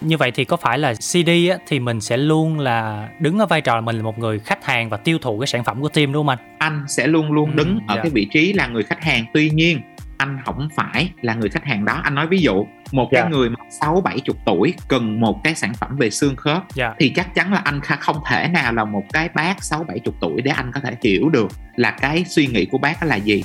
như 0.00 0.16
vậy 0.16 0.30
thì 0.30 0.44
có 0.44 0.56
phải 0.56 0.78
là 0.78 0.94
CD 0.94 1.28
á, 1.50 1.58
thì 1.66 1.80
mình 1.80 2.00
sẽ 2.00 2.16
luôn 2.16 2.58
là 2.60 3.08
đứng 3.20 3.38
ở 3.38 3.46
vai 3.46 3.60
trò 3.60 3.74
là 3.74 3.80
mình 3.80 3.96
là 3.96 4.02
một 4.02 4.18
người 4.18 4.38
khách 4.38 4.64
hàng 4.64 4.88
và 4.88 4.96
tiêu 4.96 5.18
thụ 5.22 5.38
cái 5.40 5.46
sản 5.46 5.64
phẩm 5.64 5.80
của 5.82 5.88
team 5.88 6.12
đúng 6.12 6.26
không 6.26 6.28
anh? 6.28 6.56
Anh 6.58 6.84
sẽ 6.88 7.06
luôn 7.06 7.32
luôn 7.32 7.50
Ừ, 7.50 7.56
đứng 7.56 7.78
ở 7.88 7.94
dạ. 7.96 8.02
cái 8.02 8.10
vị 8.10 8.26
trí 8.32 8.52
là 8.52 8.66
người 8.66 8.82
khách 8.82 9.04
hàng. 9.04 9.24
Tuy 9.34 9.50
nhiên 9.50 9.80
anh 10.18 10.38
không 10.44 10.68
phải 10.76 11.10
là 11.20 11.34
người 11.34 11.48
khách 11.48 11.64
hàng 11.64 11.84
đó. 11.84 12.00
Anh 12.02 12.14
nói 12.14 12.26
ví 12.26 12.38
dụ 12.40 12.66
một 12.92 13.08
Dạ. 13.12 13.20
cái 13.22 13.30
người 13.30 13.50
mà 13.50 13.56
sáu 13.80 14.00
bảy 14.04 14.20
chục 14.20 14.36
tuổi 14.46 14.74
cần 14.88 15.20
một 15.20 15.40
cái 15.44 15.54
sản 15.54 15.74
phẩm 15.74 15.96
về 15.96 16.10
xương 16.10 16.36
khớp 16.36 16.62
dạ. 16.74 16.94
thì 16.98 17.08
chắc 17.08 17.34
chắn 17.34 17.52
là 17.52 17.60
anh 17.64 17.80
không 17.80 18.16
thể 18.26 18.48
nào 18.48 18.72
là 18.72 18.84
một 18.84 19.02
cái 19.12 19.28
bác 19.34 19.64
sáu 19.64 19.84
bảy 19.88 19.98
chục 19.98 20.14
tuổi 20.20 20.42
để 20.42 20.50
anh 20.50 20.70
có 20.74 20.80
thể 20.84 20.92
hiểu 21.02 21.28
được 21.28 21.48
là 21.76 21.90
cái 21.90 22.24
suy 22.28 22.46
nghĩ 22.46 22.64
của 22.66 22.78
bác 22.78 23.00
đó 23.00 23.06
là 23.06 23.16
gì. 23.16 23.44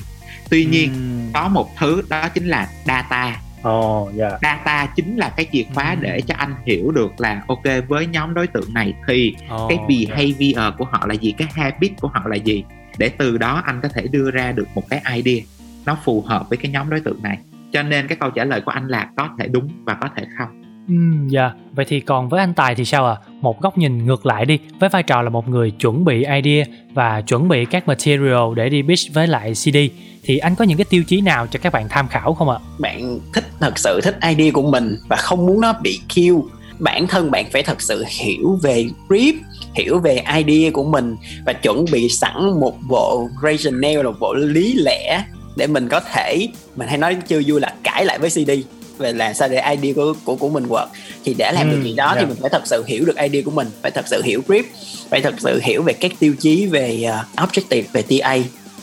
Tuy 0.50 0.64
nhiên 0.64 0.90
có 1.34 1.48
một 1.48 1.76
thứ 1.76 2.02
đó 2.10 2.28
chính 2.28 2.46
là 2.46 2.68
data 2.84 3.36
ồ 3.64 4.10
dạ 4.14 4.30
data 4.42 4.86
chính 4.96 5.16
là 5.16 5.32
cái 5.36 5.46
chìa 5.52 5.62
khóa 5.74 5.90
Ừ. 5.90 5.96
để 6.02 6.20
cho 6.20 6.34
anh 6.38 6.54
hiểu 6.66 6.90
được 6.90 7.12
là 7.20 7.42
ok 7.48 7.62
với 7.88 8.06
nhóm 8.06 8.34
đối 8.34 8.46
tượng 8.46 8.74
này 8.74 8.94
thì 9.08 9.34
Ồ, 9.48 9.68
cái 9.68 9.78
dạ. 9.80 9.84
behavior 9.88 10.74
của 10.78 10.84
họ 10.84 11.06
là 11.06 11.14
gì 11.14 11.32
cái 11.38 11.48
habit 11.54 11.92
của 12.00 12.08
họ 12.08 12.22
là 12.26 12.36
gì 12.36 12.64
để 12.98 13.08
từ 13.08 13.38
đó 13.38 13.62
anh 13.64 13.80
có 13.82 13.88
thể 13.88 14.06
đưa 14.10 14.30
ra 14.30 14.52
được 14.52 14.68
một 14.74 14.82
cái 14.90 15.02
idea 15.14 15.44
nó 15.86 15.98
phù 16.04 16.20
hợp 16.22 16.48
với 16.48 16.56
cái 16.58 16.70
nhóm 16.72 16.90
đối 16.90 17.00
tượng 17.00 17.22
này 17.22 17.38
cho 17.72 17.82
nên 17.82 18.08
cái 18.08 18.16
câu 18.20 18.30
trả 18.30 18.44
lời 18.44 18.60
của 18.60 18.70
anh 18.70 18.88
là 18.88 19.08
có 19.16 19.28
thể 19.38 19.48
đúng 19.48 19.68
và 19.84 19.94
có 19.94 20.08
thể 20.16 20.24
không 20.38 20.63
Ừm, 20.88 21.28
dạ. 21.28 21.50
Vậy 21.72 21.86
thì 21.88 22.00
còn 22.00 22.28
với 22.28 22.40
anh 22.40 22.54
Tài 22.54 22.74
thì 22.74 22.84
sao 22.84 23.06
ạ? 23.06 23.16
Một 23.40 23.60
góc 23.60 23.78
nhìn 23.78 24.06
ngược 24.06 24.26
lại 24.26 24.44
đi 24.44 24.58
với 24.80 24.88
vai 24.88 25.02
trò 25.02 25.22
là 25.22 25.30
một 25.30 25.48
người 25.48 25.70
chuẩn 25.70 26.04
bị 26.04 26.24
idea 26.24 26.64
và 26.94 27.20
chuẩn 27.20 27.48
bị 27.48 27.64
các 27.64 27.88
material 27.88 28.54
để 28.56 28.68
đi 28.68 28.82
pitch 28.82 29.14
với 29.14 29.26
lại 29.26 29.54
CD 29.54 29.76
thì 30.22 30.38
anh 30.38 30.54
có 30.54 30.64
những 30.64 30.78
cái 30.78 30.84
tiêu 30.90 31.02
chí 31.06 31.20
nào 31.20 31.46
cho 31.46 31.58
các 31.62 31.72
bạn 31.72 31.86
tham 31.88 32.08
khảo 32.08 32.34
không 32.34 32.50
ạ? 32.50 32.58
Bạn 32.78 33.18
thích 33.34 33.44
thật 33.60 33.78
sự 33.78 34.00
thích 34.02 34.18
idea 34.28 34.50
của 34.52 34.70
mình 34.70 34.96
và 35.08 35.16
không 35.16 35.46
muốn 35.46 35.60
nó 35.60 35.72
bị 35.82 36.00
kill 36.14 36.36
bản 36.78 37.06
thân 37.06 37.30
bạn 37.30 37.44
phải 37.52 37.62
thật 37.62 37.82
sự 37.82 38.04
hiểu 38.08 38.58
về 38.62 38.86
brief 39.08 39.32
hiểu 39.74 39.98
về 39.98 40.24
idea 40.36 40.70
của 40.70 40.84
mình 40.84 41.16
và 41.46 41.52
chuẩn 41.52 41.84
bị 41.92 42.08
sẵn 42.08 42.60
một 42.60 42.74
bộ 42.88 43.28
rationale 43.42 43.96
là 43.96 44.02
một 44.02 44.16
bộ 44.20 44.34
lý 44.34 44.74
lẽ 44.74 45.24
để 45.56 45.66
mình 45.66 45.88
có 45.88 46.00
thể 46.12 46.48
mình 46.76 46.88
hay 46.88 46.98
nói 46.98 47.16
chưa 47.28 47.40
vui 47.46 47.60
là 47.60 47.74
cãi 47.82 48.04
lại 48.04 48.18
với 48.18 48.30
CD 48.30 48.50
về 48.98 49.12
làm 49.12 49.34
sao 49.34 49.48
để 49.48 49.76
idea 49.76 49.92
của 49.94 50.14
của 50.24 50.36
của 50.36 50.48
mình 50.48 50.66
work. 50.66 50.86
Thì 51.24 51.34
để 51.38 51.52
làm 51.52 51.70
được 51.70 51.76
Ừ, 51.76 51.80
chuyện 51.84 51.96
đó 51.96 52.12
thì 52.14 52.20
dạ. 52.20 52.26
mình 52.26 52.36
phải 52.40 52.50
thật 52.50 52.62
sự 52.66 52.84
hiểu 52.86 53.04
được 53.04 53.16
idea 53.16 53.42
của 53.44 53.50
mình 53.50 53.70
phải 53.82 53.90
thật 53.90 54.08
sự 54.08 54.22
hiểu 54.24 54.42
brief 54.48 54.62
phải 55.10 55.20
thật 55.20 55.34
sự 55.38 55.60
hiểu 55.62 55.82
về 55.82 55.92
các 55.92 56.12
tiêu 56.18 56.34
chí 56.40 56.66
về 56.66 57.06
uh, 57.08 57.40
objective 57.40 57.82
về 57.92 58.02
TA 58.02 58.36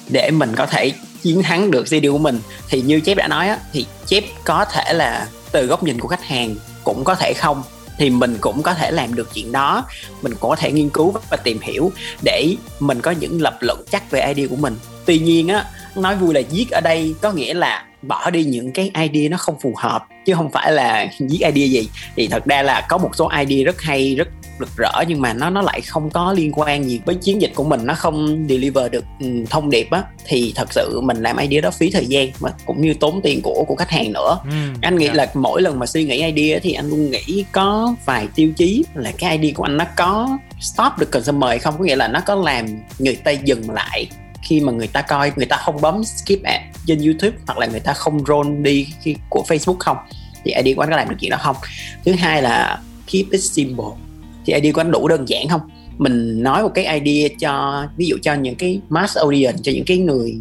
để 0.09 0.31
mình 0.31 0.53
có 0.55 0.65
thể 0.65 0.91
chiến 1.23 1.43
thắng 1.43 1.71
được 1.71 1.83
CD 1.83 2.05
của 2.11 2.17
mình. 2.17 2.39
Thì 2.69 2.81
như 2.81 2.99
chép 2.99 3.17
đã 3.17 3.27
nói 3.27 3.47
á 3.47 3.57
thì 3.73 3.85
chép 4.05 4.23
có 4.43 4.65
thể 4.65 4.93
là 4.93 5.27
từ 5.51 5.65
góc 5.65 5.83
nhìn 5.83 5.99
của 5.99 6.07
khách 6.07 6.23
hàng 6.23 6.55
cũng 6.83 7.03
có 7.03 7.15
thể 7.15 7.33
không 7.37 7.63
thì 7.97 8.09
mình 8.09 8.37
cũng 8.41 8.63
có 8.63 8.73
thể 8.73 8.91
làm 8.91 9.15
được 9.15 9.29
chuyện 9.33 9.51
đó. 9.51 9.85
Mình 10.21 10.33
cũng 10.39 10.49
có 10.49 10.55
thể 10.55 10.71
nghiên 10.71 10.89
cứu 10.89 11.13
và 11.29 11.37
tìm 11.37 11.59
hiểu 11.61 11.91
để 12.23 12.55
mình 12.79 13.01
có 13.01 13.11
những 13.11 13.41
lập 13.41 13.57
luận 13.59 13.83
chắc 13.91 14.11
về 14.11 14.33
idea 14.33 14.47
của 14.49 14.55
mình. 14.55 14.75
Tuy 15.05 15.19
nhiên 15.19 15.47
á 15.47 15.65
nói 15.95 16.15
vui 16.15 16.33
là 16.33 16.39
giết 16.39 16.71
ở 16.71 16.81
đây 16.81 17.15
có 17.21 17.31
nghĩa 17.31 17.53
là 17.53 17.85
bỏ 18.01 18.29
đi 18.29 18.43
những 18.43 18.71
cái 18.71 18.91
idea 19.01 19.29
nó 19.29 19.37
không 19.37 19.59
phù 19.59 19.73
hợp 19.77 20.05
chứ 20.25 20.33
không 20.33 20.51
phải 20.51 20.71
là 20.71 21.07
giết 21.19 21.39
idea 21.41 21.67
gì. 21.67 21.89
Thì 22.15 22.27
thật 22.27 22.45
ra 22.45 22.61
là 22.61 22.85
có 22.89 22.97
một 22.97 23.15
số 23.15 23.29
idea 23.29 23.63
rất 23.65 23.81
hay 23.81 24.15
rất 24.15 24.27
rực 24.59 24.77
rỡ 24.77 25.03
nhưng 25.07 25.21
mà 25.21 25.33
nó 25.33 25.49
nó 25.49 25.61
lại 25.61 25.81
không 25.81 26.09
có 26.09 26.33
liên 26.33 26.51
quan 26.55 26.83
gì 26.83 27.01
với 27.05 27.15
chiến 27.15 27.41
dịch 27.41 27.51
của 27.55 27.63
mình 27.63 27.85
nó 27.85 27.93
không 27.93 28.45
deliver 28.49 28.91
được 28.91 29.05
ừ, 29.19 29.27
thông 29.49 29.69
điệp 29.69 29.91
á. 29.91 30.03
Thì 30.25 30.53
thật 30.55 30.73
sự 30.73 31.01
mình 31.01 31.17
làm 31.17 31.37
idea 31.37 31.61
đó 31.61 31.71
phí 31.71 31.91
thời 31.91 32.05
gian 32.05 32.29
mà 32.39 32.49
cũng 32.65 32.81
như 32.81 32.93
tốn 32.93 33.21
tiền 33.23 33.41
của 33.41 33.63
của 33.67 33.75
khách 33.75 33.89
hàng 33.89 34.13
nữa. 34.13 34.37
Ừm, 34.43 34.73
anh 34.81 34.97
nghĩ 34.97 35.07
dạ. 35.07 35.13
là 35.13 35.31
mỗi 35.33 35.61
lần 35.61 35.79
mà 35.79 35.85
suy 35.85 36.03
nghĩ 36.03 36.33
idea 36.33 36.59
thì 36.63 36.73
anh 36.73 36.89
luôn 36.89 37.11
nghĩ 37.11 37.45
có 37.51 37.95
vài 38.05 38.27
tiêu 38.35 38.51
chí 38.57 38.83
là 38.93 39.11
cái 39.17 39.37
idea 39.37 39.53
của 39.55 39.63
anh 39.63 39.77
nó 39.77 39.85
có 39.95 40.37
stop 40.59 40.97
được 40.99 41.11
consumer 41.11 41.49
hay 41.49 41.59
không. 41.59 41.77
Có 41.77 41.83
nghĩa 41.83 41.95
là 41.95 42.07
nó 42.07 42.19
có 42.25 42.35
làm 42.35 42.65
người 42.99 43.15
ta 43.15 43.31
dừng 43.31 43.69
lại 43.69 44.07
khi 44.41 44.59
mà 44.59 44.71
người 44.71 44.87
ta 44.87 45.01
coi 45.01 45.31
người 45.35 45.45
ta 45.45 45.57
không 45.57 45.81
bấm 45.81 46.03
skip 46.03 46.43
ad 46.43 46.61
trên 46.87 47.01
YouTube 47.01 47.37
hoặc 47.47 47.57
là 47.57 47.65
người 47.65 47.79
ta 47.79 47.93
không 47.93 48.25
roll 48.25 48.61
đi 48.61 48.87
cái, 49.05 49.15
của 49.29 49.43
Facebook 49.47 49.77
không 49.79 49.97
thì 50.43 50.51
idea 50.51 50.75
của 50.75 50.81
anh 50.81 50.89
có 50.89 50.97
làm 50.97 51.09
được 51.09 51.15
chuyện 51.19 51.31
đó 51.31 51.37
không? 51.41 51.55
Thứ 52.05 52.11
hai 52.11 52.41
là 52.41 52.81
keep 53.11 53.25
it 53.31 53.41
simple. 53.41 53.85
Thì 54.45 54.53
idea 54.53 54.71
của 54.71 54.81
anh 54.81 54.91
đủ 54.91 55.07
đơn 55.07 55.29
giản 55.29 55.47
không? 55.47 55.61
Mình 55.97 56.43
nói 56.43 56.63
một 56.63 56.71
cái 56.73 56.99
idea 56.99 57.29
cho 57.39 57.83
ví 57.97 58.05
dụ 58.05 58.17
cho 58.21 58.33
những 58.33 58.55
cái 58.55 58.79
mass 58.89 59.17
audience 59.17 59.57
cho 59.63 59.71
những 59.71 59.85
cái 59.85 59.97
người 59.97 60.35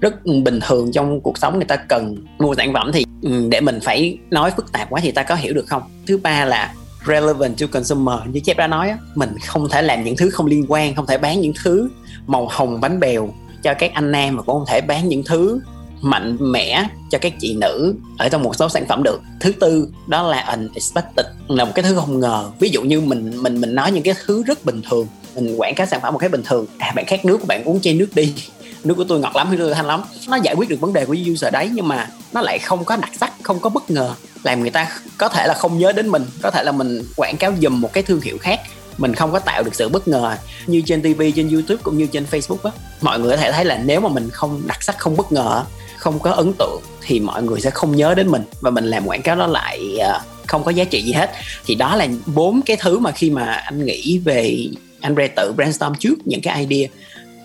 rất 0.00 0.26
bình 0.44 0.60
thường 0.66 0.92
trong 0.92 1.20
cuộc 1.20 1.38
sống 1.38 1.56
người 1.56 1.64
ta 1.64 1.76
cần 1.76 2.16
mua 2.38 2.54
sản 2.54 2.72
phẩm 2.72 2.90
thì 2.92 3.04
ừ, 3.22 3.48
để 3.50 3.60
mình 3.60 3.78
phải 3.82 4.18
nói 4.30 4.50
phức 4.56 4.72
tạp 4.72 4.90
quá 4.90 5.00
thì 5.00 5.12
ta 5.12 5.22
có 5.22 5.34
hiểu 5.34 5.54
được 5.54 5.66
không? 5.66 5.82
Thứ 6.06 6.16
ba 6.16 6.44
là 6.44 6.74
relevant 7.06 7.58
to 7.58 7.66
consumer. 7.66 8.18
Như 8.32 8.40
chép 8.40 8.56
đã 8.56 8.66
nói 8.66 8.92
mình 9.14 9.30
không 9.46 9.68
thể 9.68 9.82
làm 9.82 10.04
những 10.04 10.16
thứ 10.16 10.30
không 10.30 10.46
liên 10.46 10.64
quan 10.68 10.94
không 10.94 11.06
thể 11.06 11.18
bán 11.18 11.40
những 11.40 11.52
thứ 11.62 11.90
màu 12.26 12.48
hồng 12.50 12.80
bánh 12.80 13.00
bèo 13.00 13.34
cho 13.62 13.74
các 13.74 13.94
anh 13.94 14.12
nam 14.12 14.36
mà 14.36 14.42
cũng 14.42 14.54
không 14.54 14.66
thể 14.68 14.80
bán 14.80 15.08
những 15.08 15.22
thứ 15.24 15.60
mạnh 16.02 16.36
mẽ 16.40 16.84
cho 17.10 17.18
các 17.18 17.32
chị 17.40 17.54
nữ 17.54 17.94
ở 18.18 18.28
trong 18.28 18.42
một 18.42 18.56
số 18.56 18.68
sản 18.68 18.86
phẩm 18.88 19.02
được. 19.02 19.20
Thứ 19.40 19.52
tư, 19.52 19.88
đó 20.06 20.22
là 20.22 20.40
unexpected, 20.40 21.26
là 21.48 21.64
một 21.64 21.72
cái 21.74 21.82
thứ 21.82 21.96
không 21.96 22.20
ngờ. 22.20 22.50
Ví 22.58 22.68
dụ 22.68 22.82
như 22.82 23.00
mình 23.00 23.42
mình 23.42 23.60
mình 23.60 23.74
nói 23.74 23.92
những 23.92 24.02
cái 24.02 24.14
thứ 24.26 24.42
rất 24.42 24.64
bình 24.64 24.82
thường, 24.90 25.06
mình 25.34 25.56
quảng 25.56 25.74
cáo 25.74 25.86
sản 25.86 26.00
phẩm 26.00 26.12
một 26.12 26.18
cái 26.18 26.28
bình 26.28 26.42
thường. 26.44 26.66
À 26.78 26.92
bạn 26.96 27.06
khát 27.06 27.24
nước 27.24 27.38
của 27.40 27.46
bạn 27.46 27.64
uống 27.64 27.80
chai 27.80 27.94
nước 27.94 28.08
đi. 28.14 28.34
Nước 28.84 28.94
của 28.94 29.04
tôi 29.04 29.20
ngọt 29.20 29.36
lắm, 29.36 29.50
nước 29.50 29.56
tôi 29.58 29.74
thanh 29.74 29.86
lắm. 29.86 30.02
Nó 30.28 30.36
giải 30.36 30.54
quyết 30.54 30.68
được 30.68 30.80
vấn 30.80 30.92
đề 30.92 31.06
của 31.06 31.16
user 31.32 31.52
đấy, 31.52 31.70
nhưng 31.72 31.88
mà 31.88 32.08
nó 32.32 32.40
lại 32.40 32.58
không 32.58 32.84
có 32.84 32.96
đặc 32.96 33.10
sắc, 33.20 33.32
không 33.42 33.60
có 33.60 33.70
bất 33.70 33.90
ngờ. 33.90 34.14
Làm 34.42 34.60
người 34.60 34.70
ta 34.70 35.00
có 35.18 35.28
thể 35.28 35.46
là 35.46 35.54
không 35.54 35.78
nhớ 35.78 35.92
đến 35.92 36.08
mình, 36.08 36.24
có 36.42 36.50
thể 36.50 36.62
là 36.62 36.72
mình 36.72 37.02
quảng 37.16 37.36
cáo 37.36 37.52
dùm 37.62 37.80
một 37.80 37.92
cái 37.92 38.02
thương 38.02 38.20
hiệu 38.20 38.38
khác 38.38 38.60
mình 39.00 39.14
không 39.14 39.32
có 39.32 39.38
tạo 39.38 39.62
được 39.62 39.74
sự 39.74 39.88
bất 39.88 40.08
ngờ 40.08 40.36
như 40.66 40.82
trên 40.86 41.02
TV, 41.02 41.22
trên 41.36 41.48
YouTube 41.50 41.80
cũng 41.82 41.98
như 41.98 42.06
trên 42.06 42.24
Facebook 42.30 42.56
á. 42.64 42.70
Mọi 43.00 43.18
người 43.20 43.30
có 43.30 43.36
thể 43.36 43.52
thấy 43.52 43.64
là 43.64 43.80
nếu 43.84 44.00
mà 44.00 44.08
mình 44.08 44.28
không 44.32 44.62
đặc 44.66 44.82
sắc 44.82 44.98
không 44.98 45.16
bất 45.16 45.32
ngờ 45.32 45.64
không 45.96 46.18
có 46.18 46.30
ấn 46.30 46.52
tượng 46.58 46.80
thì 47.02 47.20
mọi 47.20 47.42
người 47.42 47.60
sẽ 47.60 47.70
không 47.70 47.96
nhớ 47.96 48.14
đến 48.14 48.28
mình. 48.28 48.42
Và 48.60 48.70
mình 48.70 48.84
làm 48.84 49.06
quảng 49.06 49.22
cáo 49.22 49.36
đó 49.36 49.46
lại 49.46 49.98
ờ, 49.98 50.20
không 50.46 50.64
có 50.64 50.70
giá 50.70 50.84
trị 50.84 51.02
gì 51.02 51.12
hết. 51.12 51.30
Thì 51.66 51.74
đó 51.74 51.96
là 51.96 52.08
bốn 52.34 52.60
cái 52.62 52.76
thứ 52.80 52.98
mà 52.98 53.10
khi 53.12 53.30
mà 53.30 53.44
anh 53.44 53.84
nghĩ 53.84 54.18
về 54.24 54.66
anh 55.00 55.14
Ray 55.16 55.28
tự 55.28 55.52
brainstorm 55.56 55.94
trước 55.94 56.14
những 56.24 56.40
cái 56.42 56.66
idea. 56.68 56.88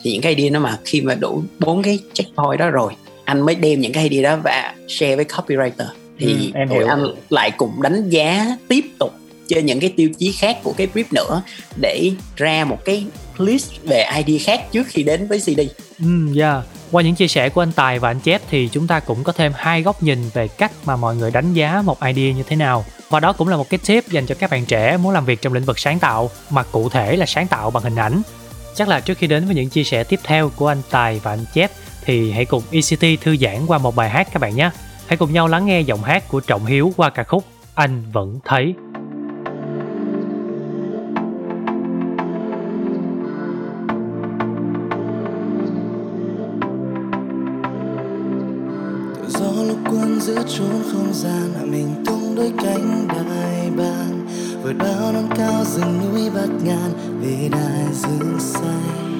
Thì 0.03 0.11
những 0.13 0.21
cái 0.21 0.35
idea 0.35 0.49
nó 0.51 0.59
mà 0.59 0.77
khi 0.85 1.01
mà 1.01 1.15
đủ 1.15 1.43
bốn 1.59 1.81
cái 1.83 1.99
checkpoint 2.13 2.59
đó 2.59 2.69
rồi 2.69 2.93
anh 3.25 3.41
mới 3.41 3.55
đem 3.55 3.81
những 3.81 3.93
cái 3.93 4.09
idea 4.09 4.31
đó 4.35 4.41
và 4.43 4.73
share 4.87 5.15
với 5.15 5.25
copywriter. 5.25 5.85
Thì 6.19 6.27
Ừ, 6.27 6.51
em 6.53 6.69
hiểu. 6.69 6.87
anh 6.87 7.05
lại 7.29 7.51
cùng 7.51 7.81
đánh 7.81 8.09
giá 8.09 8.57
tiếp 8.67 8.85
tục 8.99 9.13
trên 9.47 9.65
những 9.65 9.79
cái 9.79 9.93
tiêu 9.97 10.09
chí 10.19 10.31
khác 10.31 10.57
của 10.63 10.73
cái 10.77 10.87
brief 10.93 11.03
nữa 11.11 11.41
để 11.81 12.11
ra 12.35 12.65
một 12.65 12.85
cái 12.85 13.05
list 13.37 13.71
về 13.83 14.05
ID 14.25 14.41
khác 14.45 14.71
trước 14.71 14.87
khi 14.87 15.03
đến 15.03 15.27
với 15.27 15.39
CD. 15.39 15.59
Ừ, 15.99 16.39
yeah. 16.39 16.63
Qua 16.91 17.03
những 17.03 17.15
chia 17.15 17.27
sẻ 17.27 17.49
của 17.49 17.61
anh 17.61 17.71
Tài 17.71 17.99
và 17.99 18.09
anh 18.09 18.19
Chép 18.19 18.41
thì 18.49 18.69
chúng 18.71 18.87
ta 18.87 18.99
cũng 18.99 19.23
có 19.23 19.31
thêm 19.31 19.51
hai 19.55 19.81
góc 19.81 20.03
nhìn 20.03 20.19
về 20.33 20.47
cách 20.47 20.71
mà 20.85 20.95
mọi 20.95 21.15
người 21.15 21.31
đánh 21.31 21.53
giá 21.53 21.81
một 21.85 22.03
idea 22.03 22.33
như 22.33 22.43
thế 22.47 22.55
nào. 22.55 22.85
Và 23.09 23.19
đó 23.19 23.33
cũng 23.33 23.47
là 23.47 23.57
một 23.57 23.69
cái 23.69 23.79
tip 23.87 24.07
dành 24.07 24.25
cho 24.25 24.35
các 24.35 24.49
bạn 24.49 24.65
trẻ 24.65 24.97
muốn 24.97 25.13
làm 25.13 25.25
việc 25.25 25.41
trong 25.41 25.53
lĩnh 25.53 25.65
vực 25.65 25.79
sáng 25.79 25.99
tạo, 25.99 26.29
mà 26.49 26.63
cụ 26.63 26.89
thể 26.89 27.15
là 27.15 27.25
sáng 27.25 27.47
tạo 27.47 27.71
bằng 27.71 27.83
hình 27.83 27.95
ảnh. 27.95 28.21
Chắc 28.75 28.87
là 28.87 28.99
trước 28.99 29.17
khi 29.17 29.27
đến 29.27 29.45
với 29.45 29.55
những 29.55 29.69
chia 29.69 29.83
sẻ 29.83 30.03
tiếp 30.03 30.19
theo 30.23 30.51
của 30.55 30.67
anh 30.67 30.81
Tài 30.89 31.19
và 31.23 31.33
anh 31.33 31.45
Chép 31.53 31.71
thì 32.05 32.31
hãy 32.31 32.45
cùng 32.45 32.63
ECT 32.71 33.21
thư 33.21 33.37
giãn 33.37 33.65
qua 33.67 33.77
một 33.77 33.95
bài 33.95 34.09
hát 34.09 34.27
các 34.33 34.39
bạn 34.39 34.55
nhé. 34.55 34.69
Hãy 35.07 35.17
cùng 35.17 35.33
nhau 35.33 35.47
lắng 35.47 35.65
nghe 35.65 35.81
giọng 35.81 36.03
hát 36.03 36.27
của 36.27 36.39
Trọng 36.39 36.65
Hiếu 36.65 36.93
qua 36.97 37.09
ca 37.09 37.23
khúc 37.23 37.45
Anh 37.73 38.03
Vẫn 38.11 38.39
Thấy. 38.45 38.73
Gian 51.25 51.71
mình 51.71 51.87
tung 52.05 52.35
đôi 52.35 52.53
cánh 52.63 53.07
đại 53.07 53.69
bàng 53.77 54.27
vượt 54.63 54.73
bao 54.79 55.13
non 55.13 55.29
cao 55.37 55.63
rừng 55.65 55.99
núi 55.99 56.29
bát 56.29 56.49
ngàn 56.63 57.19
về 57.21 57.49
đại 57.51 57.85
dương 57.93 58.39
xanh. 58.39 59.11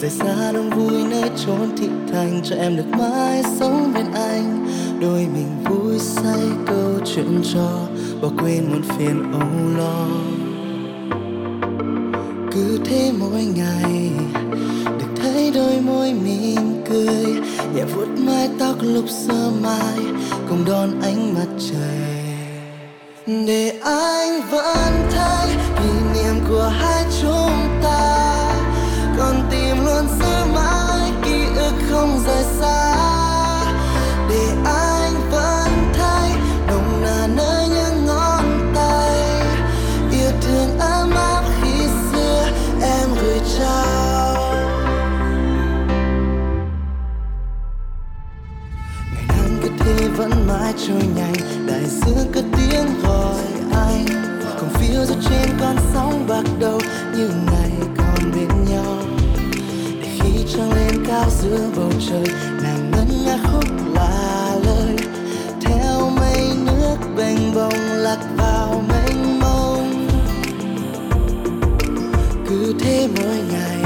Rời 0.00 0.10
xa 0.10 0.52
đông 0.52 0.70
vui 0.70 1.04
nơi 1.10 1.30
chốn 1.46 1.76
thị 1.76 1.88
thành, 2.12 2.40
cho 2.44 2.56
em 2.56 2.76
được 2.76 2.88
mãi 2.98 3.42
sống 3.58 3.92
bên 3.94 4.06
anh. 4.12 4.66
Đôi 5.00 5.26
mình 5.34 5.64
vui 5.64 5.98
say 5.98 6.40
câu 6.66 7.00
chuyện 7.04 7.42
trò, 7.54 7.70
bỏ 8.22 8.28
quên 8.42 8.70
muôn 8.70 8.82
phiền 8.82 9.32
âu 9.32 9.78
lo. 9.78 10.06
Cứ 12.52 12.78
thế 12.84 13.12
mỗi 13.18 13.44
ngày 13.44 14.10
thấy 15.52 15.62
đôi 15.62 15.80
môi 15.80 16.12
mỉm 16.12 16.82
cười, 16.90 17.24
nhẹ 17.74 17.84
vuốt 17.94 18.06
mái 18.18 18.48
tóc 18.58 18.76
lúc 18.82 19.04
sơ 19.08 19.50
mai, 19.62 19.98
cùng 20.48 20.64
đón 20.64 21.00
ánh 21.02 21.34
mặt 21.34 21.46
trời. 21.70 22.24
Để 23.46 23.80
anh 23.84 24.42
vẫn 24.50 24.89
bạc 56.30 56.44
đầu 56.60 56.80
như 57.16 57.30
ngày 57.46 57.70
còn 57.98 58.32
bên 58.34 58.64
nhau. 58.70 58.98
Để 60.02 60.08
khi 60.20 60.30
trăng 60.54 60.72
lên 60.72 61.04
cao 61.06 61.24
giữa 61.42 61.70
bầu 61.76 61.92
trời, 62.08 62.24
nàng 62.62 62.90
ngân 62.90 63.24
nga 63.26 63.38
khúc 63.52 63.64
là 63.94 64.56
lời. 64.64 64.96
Theo 65.60 66.10
mây 66.10 66.50
nước 66.66 66.96
bềnh 67.16 67.54
bồng 67.54 67.78
lạc 67.78 68.18
vào 68.36 68.84
mênh 68.88 69.40
mông. 69.40 70.08
Cứ 72.48 72.74
thế 72.80 73.08
mỗi 73.16 73.38
ngày, 73.52 73.82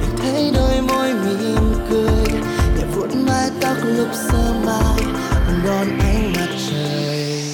được 0.00 0.22
thấy 0.22 0.52
đôi 0.54 0.80
môi 0.88 1.14
mỉm 1.14 1.74
cười. 1.90 2.40
Nhẹ 2.76 2.84
vuốt 2.94 3.14
mái 3.14 3.50
tóc 3.60 3.76
lúc 3.84 4.08
sơ 4.28 4.54
mai, 4.64 5.02
còn 5.46 5.60
đón 5.64 5.98
ánh 5.98 6.32
mặt 6.36 6.48
trời. 6.70 7.44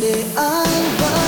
Để 0.00 0.24
anh 0.36 0.84
vẫn 1.00 1.27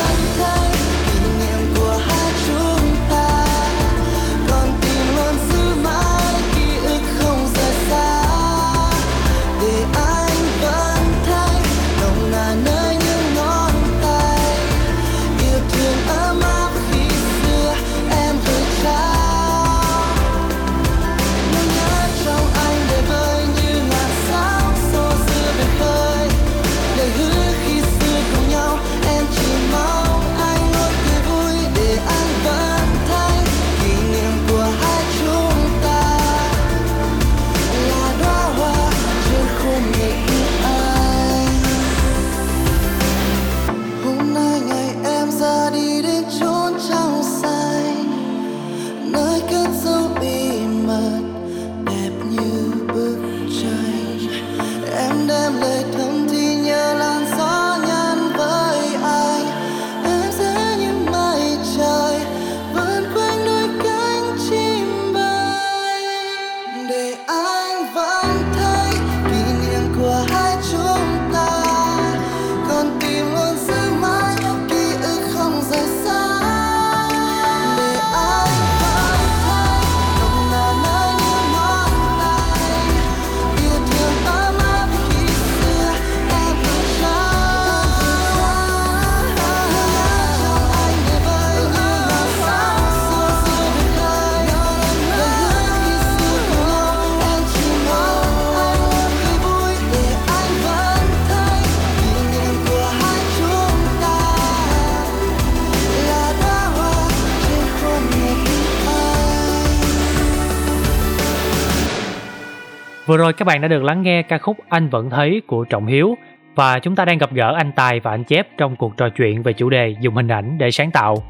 rồi 113.20 113.32
các 113.32 113.44
bạn 113.44 113.60
đã 113.60 113.68
được 113.68 113.82
lắng 113.82 114.02
nghe 114.02 114.22
ca 114.22 114.38
khúc 114.38 114.56
Anh 114.68 114.88
Vẫn 114.88 115.10
Thấy 115.10 115.42
của 115.46 115.64
Trọng 115.64 115.86
Hiếu 115.86 116.16
và 116.54 116.78
chúng 116.78 116.96
ta 116.96 117.04
đang 117.04 117.18
gặp 117.18 117.32
gỡ 117.32 117.54
anh 117.56 117.72
Tài 117.76 118.00
và 118.00 118.10
anh 118.10 118.24
Chép 118.24 118.48
trong 118.58 118.76
cuộc 118.76 118.96
trò 118.96 119.08
chuyện 119.08 119.42
về 119.42 119.52
chủ 119.52 119.70
đề 119.70 119.94
dùng 120.00 120.14
hình 120.14 120.28
ảnh 120.28 120.58
để 120.58 120.70
sáng 120.70 120.90
tạo. 120.90 121.22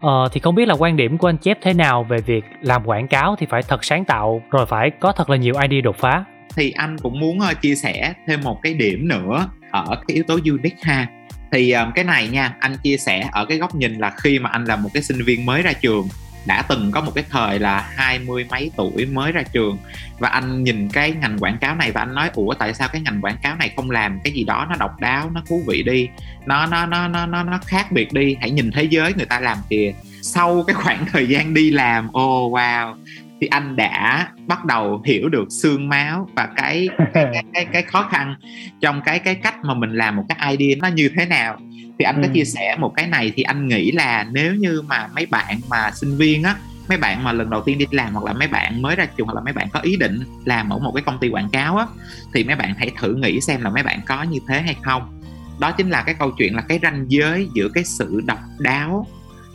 Ờ, 0.00 0.28
thì 0.32 0.40
không 0.40 0.54
biết 0.54 0.68
là 0.68 0.74
quan 0.78 0.96
điểm 0.96 1.18
của 1.18 1.28
anh 1.28 1.36
Chép 1.36 1.58
thế 1.62 1.74
nào 1.74 2.04
về 2.04 2.18
việc 2.18 2.44
làm 2.60 2.84
quảng 2.84 3.08
cáo 3.08 3.36
thì 3.38 3.46
phải 3.50 3.62
thật 3.62 3.84
sáng 3.84 4.04
tạo 4.04 4.42
rồi 4.50 4.66
phải 4.66 4.90
có 4.90 5.12
thật 5.12 5.30
là 5.30 5.36
nhiều 5.36 5.54
idea 5.62 5.80
đột 5.80 5.96
phá. 5.96 6.24
thì 6.56 6.70
anh 6.70 6.96
cũng 6.98 7.20
muốn 7.20 7.40
ờ, 7.40 7.54
chia 7.54 7.74
sẻ 7.74 8.14
thêm 8.26 8.40
một 8.42 8.60
cái 8.62 8.74
điểm 8.74 9.08
nữa 9.08 9.48
ở 9.70 9.84
cái 10.08 10.14
yếu 10.14 10.24
tố 10.24 10.34
unique 10.44 10.78
ha 10.82 11.06
thì 11.52 11.70
ờ, 11.70 11.90
cái 11.94 12.04
này 12.04 12.28
nha 12.28 12.54
anh 12.60 12.76
chia 12.82 12.96
sẻ 12.96 13.28
ở 13.32 13.44
cái 13.44 13.58
góc 13.58 13.74
nhìn 13.74 13.94
là 13.94 14.12
khi 14.22 14.38
mà 14.38 14.50
anh 14.50 14.64
là 14.64 14.76
một 14.76 14.88
cái 14.94 15.02
sinh 15.02 15.22
viên 15.24 15.46
mới 15.46 15.62
ra 15.62 15.72
trường 15.72 16.08
đã 16.46 16.62
từng 16.62 16.90
có 16.90 17.00
một 17.00 17.12
cái 17.14 17.24
thời 17.30 17.58
là 17.58 17.90
hai 17.96 18.18
mươi 18.18 18.46
mấy 18.50 18.70
tuổi 18.76 19.06
mới 19.06 19.32
ra 19.32 19.42
trường. 19.42 19.78
Và 20.18 20.28
anh 20.28 20.64
nhìn 20.64 20.88
cái 20.88 21.12
ngành 21.12 21.38
quảng 21.38 21.58
cáo 21.58 21.74
này 21.74 21.92
và 21.92 22.02
anh 22.02 22.14
nói, 22.14 22.30
ủa, 22.34 22.54
tại 22.54 22.74
sao 22.74 22.88
cái 22.88 23.02
ngành 23.02 23.20
quảng 23.20 23.36
cáo 23.42 23.56
này 23.56 23.72
không 23.76 23.90
làm 23.90 24.20
cái 24.24 24.32
gì 24.32 24.44
đó 24.44 24.66
nó 24.70 24.76
độc 24.78 25.00
đáo, 25.00 25.30
nó 25.34 25.42
thú 25.48 25.62
vị 25.66 25.82
đi, 25.82 26.08
nó 26.46 26.66
nó 26.66 26.86
nó 26.86 27.08
nó 27.08 27.26
nó 27.26 27.42
nó 27.42 27.58
khác 27.66 27.92
biệt 27.92 28.12
đi, 28.12 28.36
hãy 28.40 28.50
nhìn 28.50 28.70
thế 28.72 28.82
giới 28.84 29.14
người 29.14 29.26
ta 29.26 29.40
làm 29.40 29.58
kìa. 29.70 29.92
Sau 30.22 30.64
cái 30.66 30.74
khoảng 30.74 31.06
thời 31.12 31.28
gian 31.28 31.54
đi 31.54 31.70
làm 31.70 32.08
oh 32.08 32.52
wow 32.52 32.96
thì 33.40 33.46
anh 33.46 33.76
đã 33.76 34.28
bắt 34.46 34.64
đầu 34.64 35.02
hiểu 35.06 35.28
được 35.28 35.44
xương 35.50 35.88
máu 35.88 36.28
và 36.36 36.48
cái 36.56 36.88
cái, 37.14 37.26
cái, 37.32 37.44
cái, 37.52 37.64
cái 37.72 37.82
khó 37.82 38.08
khăn 38.12 38.34
trong 38.80 39.00
cái 39.04 39.18
cái 39.18 39.34
cách 39.34 39.54
mà 39.64 39.74
mình 39.74 39.92
làm 39.92 40.16
một 40.16 40.24
cái 40.28 40.56
idea 40.56 40.76
nó 40.82 40.88
như 40.88 41.10
thế 41.16 41.26
nào 41.26 41.58
thì 41.98 42.04
anh 42.04 42.22
có 42.22 42.28
Ừ. 42.28 42.32
chia 42.34 42.44
sẻ 42.44 42.76
một 42.78 42.92
cái 42.96 43.06
này 43.06 43.32
thì 43.36 43.42
anh 43.42 43.66
nghĩ 43.68 43.92
là 43.92 44.26
nếu 44.32 44.54
như 44.54 44.82
mà 44.88 45.08
mấy 45.14 45.26
bạn 45.26 45.60
mà 45.70 45.90
sinh 45.90 46.16
viên 46.16 46.42
á 46.42 46.56
mấy 46.88 46.98
bạn 46.98 47.24
mà 47.24 47.32
lần 47.32 47.50
đầu 47.50 47.62
tiên 47.62 47.78
đi 47.78 47.86
làm 47.90 48.12
hoặc 48.12 48.24
là 48.24 48.32
mấy 48.32 48.48
bạn 48.48 48.82
mới 48.82 48.96
ra 48.96 49.06
trường 49.06 49.26
hoặc 49.26 49.34
là 49.34 49.40
mấy 49.40 49.52
bạn 49.52 49.68
có 49.72 49.80
ý 49.80 49.96
định 49.96 50.20
làm 50.44 50.68
ở 50.72 50.78
một 50.78 50.92
cái 50.94 51.02
công 51.02 51.18
ty 51.18 51.28
quảng 51.28 51.50
cáo 51.50 51.76
á 51.76 51.86
thì 52.34 52.44
mấy 52.44 52.56
bạn 52.56 52.74
hãy 52.78 52.90
thử 53.00 53.14
nghĩ 53.14 53.40
xem 53.40 53.62
là 53.62 53.70
mấy 53.70 53.82
bạn 53.82 54.00
có 54.06 54.22
như 54.22 54.38
thế 54.48 54.60
hay 54.62 54.76
không 54.82 55.20
đó 55.60 55.72
chính 55.72 55.90
là 55.90 56.02
cái 56.02 56.14
câu 56.18 56.30
chuyện 56.30 56.56
là 56.56 56.62
cái 56.62 56.78
ranh 56.82 57.04
giới 57.08 57.48
giữa 57.54 57.68
cái 57.74 57.84
sự 57.84 58.20
độc 58.26 58.38
đáo 58.58 59.06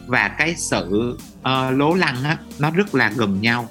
và 0.09 0.27
cái 0.27 0.55
sự 0.57 1.17
ờ, 1.41 1.71
lố 1.71 1.93
lăng 1.93 2.23
á 2.23 2.37
nó 2.59 2.71
rất 2.71 2.95
là 2.95 3.11
gần 3.15 3.41
nhau. 3.41 3.69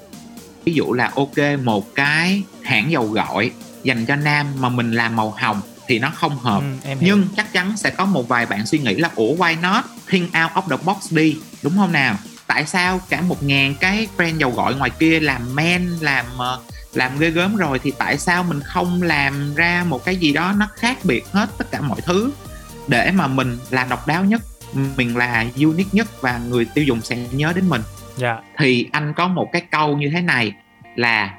Ví 0.65 0.73
dụ 0.73 0.93
là 0.93 1.11
ok 1.15 1.37
một 1.63 1.95
cái 1.95 2.43
hãng 2.63 2.91
dầu 2.91 3.07
gội 3.07 3.51
dành 3.83 4.05
cho 4.05 4.15
nam 4.15 4.47
mà 4.59 4.69
mình 4.69 4.91
làm 4.91 5.15
màu 5.15 5.31
hồng 5.37 5.61
thì 5.87 5.99
nó 5.99 6.09
không 6.15 6.39
hợp. 6.39 6.63
Ừ, 6.83 6.89
nhưng 6.99 7.27
chắc 7.37 7.53
chắn 7.53 7.77
sẽ 7.77 7.89
có 7.89 8.05
một 8.05 8.27
vài 8.27 8.45
bạn 8.45 8.65
suy 8.65 8.79
nghĩ 8.79 8.95
là 8.95 9.09
ủa 9.15 9.35
why 9.35 9.61
not? 9.61 9.85
Think 10.09 10.29
out 10.43 10.51
of 10.51 10.77
the 10.77 10.83
box 10.85 11.13
đi. 11.13 11.37
Đúng 11.63 11.73
không 11.77 11.91
nào? 11.91 12.15
Tại 12.47 12.65
sao 12.65 13.01
cả 13.09 13.21
một 13.21 13.43
ngàn 13.43 13.75
cái 13.79 14.07
brand 14.17 14.37
dầu 14.37 14.51
gội 14.51 14.75
ngoài 14.75 14.89
kia 14.89 15.19
làm 15.19 15.55
men 15.55 15.89
làm 16.01 16.25
ờ, 16.37 16.59
làm 16.93 17.19
ghê 17.19 17.29
gớm 17.29 17.55
rồi 17.55 17.79
thì 17.79 17.93
tại 17.97 18.17
sao 18.17 18.43
mình 18.43 18.59
không 18.61 19.03
làm 19.03 19.55
ra 19.55 19.85
một 19.87 20.05
cái 20.05 20.15
gì 20.15 20.33
đó 20.33 20.53
nó 20.57 20.67
khác 20.75 20.97
biệt 21.03 21.27
hết 21.31 21.49
tất 21.57 21.71
cả 21.71 21.81
mọi 21.81 22.01
thứ 22.01 22.31
để 22.87 23.11
mà 23.11 23.27
mình 23.27 23.57
là 23.69 23.83
độc 23.83 24.07
đáo 24.07 24.25
nhất 24.25 24.41
mình 24.97 25.17
là 25.17 25.45
unique 25.55 25.89
nhất 25.91 26.07
và 26.21 26.39
người 26.49 26.67
tiêu 26.73 26.83
dùng 26.85 27.01
sẽ 27.01 27.17
nhớ 27.31 27.53
đến 27.55 27.69
mình 27.69 27.81
Dạ. 28.17 28.37
thì 28.57 28.89
anh 28.91 29.13
có 29.15 29.27
một 29.27 29.47
cái 29.53 29.61
câu 29.71 29.97
như 29.97 30.09
thế 30.13 30.21
này 30.21 30.53
là 30.95 31.33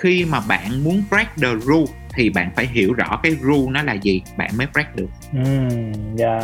khi 0.00 0.24
mà 0.24 0.40
bạn 0.48 0.84
muốn 0.84 1.02
break 1.10 1.36
the 1.36 1.48
rule 1.62 1.92
thì 2.14 2.30
bạn 2.30 2.50
phải 2.56 2.66
hiểu 2.66 2.92
rõ 2.92 3.20
cái 3.22 3.36
rule 3.42 3.70
nó 3.72 3.82
là 3.82 3.92
gì 3.92 4.22
bạn 4.36 4.50
mới 4.58 4.66
break 4.72 4.96
được 4.96 5.08
Ừm, 5.32 5.92
dạ. 6.16 6.40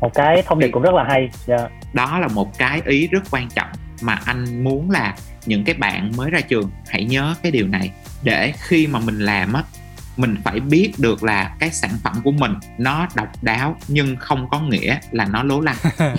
một 0.00 0.14
cái 0.14 0.42
thông 0.46 0.58
điệp 0.58 0.70
cũng 0.72 0.82
rất 0.82 0.94
là 0.94 1.04
hay 1.08 1.28
dạ 1.46 1.68
đó 1.92 2.18
là 2.18 2.28
một 2.28 2.58
cái 2.58 2.82
ý 2.86 3.06
rất 3.08 3.22
quan 3.30 3.48
trọng 3.54 3.68
mà 4.02 4.18
anh 4.24 4.64
muốn 4.64 4.90
là 4.90 5.14
những 5.46 5.64
cái 5.64 5.74
bạn 5.74 6.12
mới 6.16 6.30
ra 6.30 6.40
trường 6.40 6.70
hãy 6.88 7.04
nhớ 7.04 7.34
cái 7.42 7.52
điều 7.52 7.66
này 7.68 7.90
để 8.22 8.52
khi 8.58 8.86
mà 8.86 8.98
mình 8.98 9.18
làm 9.18 9.52
á 9.52 9.62
mình 10.16 10.36
phải 10.44 10.60
biết 10.60 10.92
được 10.98 11.24
là 11.24 11.54
cái 11.58 11.70
sản 11.70 11.90
phẩm 12.04 12.20
của 12.24 12.30
mình 12.30 12.52
nó 12.78 13.06
độc 13.14 13.28
đáo 13.42 13.76
nhưng 13.88 14.16
không 14.16 14.48
có 14.50 14.60
nghĩa 14.60 14.98
là 15.10 15.24
nó 15.24 15.42
lố 15.42 15.60
lăng. 15.60 15.76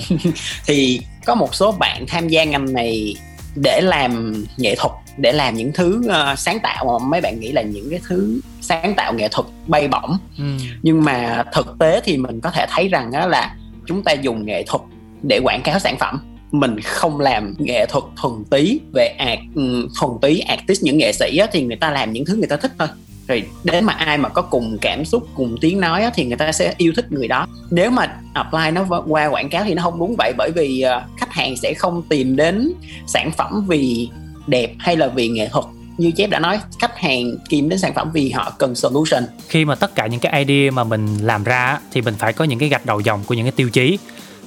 Thì 0.66 1.00
có 1.26 1.36
một 1.36 1.56
số 1.56 1.72
bạn 1.72 2.06
tham 2.08 2.28
gia 2.28 2.44
ngành 2.44 2.74
này 2.74 3.16
để 3.56 3.82
làm 3.84 4.44
nghệ 4.58 4.76
thuật 4.76 4.92
để 5.18 5.32
làm 5.32 5.56
những 5.56 5.72
thứ 5.74 6.08
ờ, 6.10 6.36
sáng 6.36 6.60
tạo 6.60 6.86
mà 6.86 7.06
mấy 7.08 7.22
bạn 7.22 7.40
nghĩ 7.40 7.52
là 7.52 7.62
những 7.62 7.90
cái 7.90 8.00
thứ 8.08 8.40
sáng 8.62 8.94
tạo 8.96 9.14
nghệ 9.14 9.28
thuật 9.28 9.48
bay 9.68 9.88
bổng. 9.88 10.18
Ừ. 10.38 10.44
nhưng 10.82 11.04
mà 11.04 11.44
thực 11.54 11.76
tế 11.80 12.02
thì 12.04 12.18
mình 12.18 12.42
có 12.42 12.52
thể 12.52 12.66
thấy 12.70 12.88
rằng 12.88 13.12
á 13.12 13.28
là 13.28 13.56
chúng 13.86 14.04
ta 14.04 14.12
dùng 14.12 14.46
nghệ 14.46 14.64
thuật 14.68 14.82
để 15.22 15.40
quảng 15.44 15.62
cáo 15.62 15.80
sản 15.80 15.98
phẩm. 16.00 16.20
Mình 16.52 16.80
không 16.80 17.20
làm 17.20 17.56
nghệ 17.60 17.86
thuật 17.90 18.04
thuần 18.16 18.34
túy 18.50 18.80
về 18.94 19.08
art 19.08 19.40
ừm, 19.56 19.88
thuần 20.00 20.12
túy 20.22 20.40
artist 20.40 20.84
những 20.84 20.98
nghệ 20.98 21.14
sĩ 21.14 21.38
á, 21.38 21.48
thì 21.52 21.64
người 21.64 21.76
ta 21.76 21.92
làm 21.92 22.14
những 22.14 22.26
thứ 22.26 22.36
người 22.36 22.48
ta 22.48 22.58
thích 22.58 22.72
thôi 22.80 22.88
rồi 23.28 23.44
đến 23.64 23.86
mà 23.86 23.94
ai 23.94 24.18
mà 24.18 24.30
có 24.30 24.42
cùng 24.42 24.78
cảm 24.82 25.06
xúc 25.06 25.28
cùng 25.36 25.56
tiếng 25.62 25.80
nói 25.80 26.04
á, 26.04 26.12
thì 26.16 26.26
người 26.26 26.38
ta 26.38 26.52
sẽ 26.52 26.74
yêu 26.78 26.94
thích 26.96 27.12
người 27.12 27.28
đó. 27.28 27.48
Nếu 27.72 27.92
mà 27.92 28.16
apply 28.34 28.72
nó 28.74 28.86
qua 29.08 29.26
quảng 29.26 29.50
cáo 29.50 29.64
thì 29.64 29.74
nó 29.74 29.84
không 29.84 30.00
đúng 30.00 30.16
vậy 30.18 30.34
bởi 30.38 30.52
vì 30.56 30.82
ờ, 30.82 31.04
khách 31.18 31.34
hàng 31.34 31.56
sẽ 31.58 31.74
không 31.74 32.02
tìm 32.10 32.36
đến 32.36 32.74
sản 33.08 33.32
phẩm 33.38 33.66
vì 33.68 34.10
đẹp 34.48 34.74
hay 34.80 34.96
là 34.96 35.08
vì 35.08 35.28
nghệ 35.28 35.48
thuật. 35.52 35.66
Như 35.98 36.12
chép 36.12 36.30
đã 36.30 36.40
nói 36.40 36.60
khách 36.80 37.00
hàng 37.00 37.36
tìm 37.50 37.70
đến 37.70 37.80
sản 37.80 37.94
phẩm 37.94 38.12
vì 38.14 38.32
họ 38.32 38.54
cần 38.58 38.76
solution. 38.76 39.24
Khi 39.48 39.66
mà 39.66 39.76
tất 39.76 39.96
cả 39.96 40.08
những 40.08 40.20
cái 40.20 40.46
idea 40.46 40.72
mà 40.72 40.84
mình 40.84 41.08
làm 41.22 41.44
ra 41.44 41.80
thì 41.92 42.02
mình 42.02 42.14
phải 42.18 42.34
có 42.34 42.46
những 42.46 42.60
cái 42.60 42.70
gạch 42.70 42.86
đầu 42.86 43.00
dòng 43.00 43.24
của 43.26 43.34
những 43.34 43.46
cái 43.46 43.52
tiêu 43.52 43.70
chí. 43.70 43.98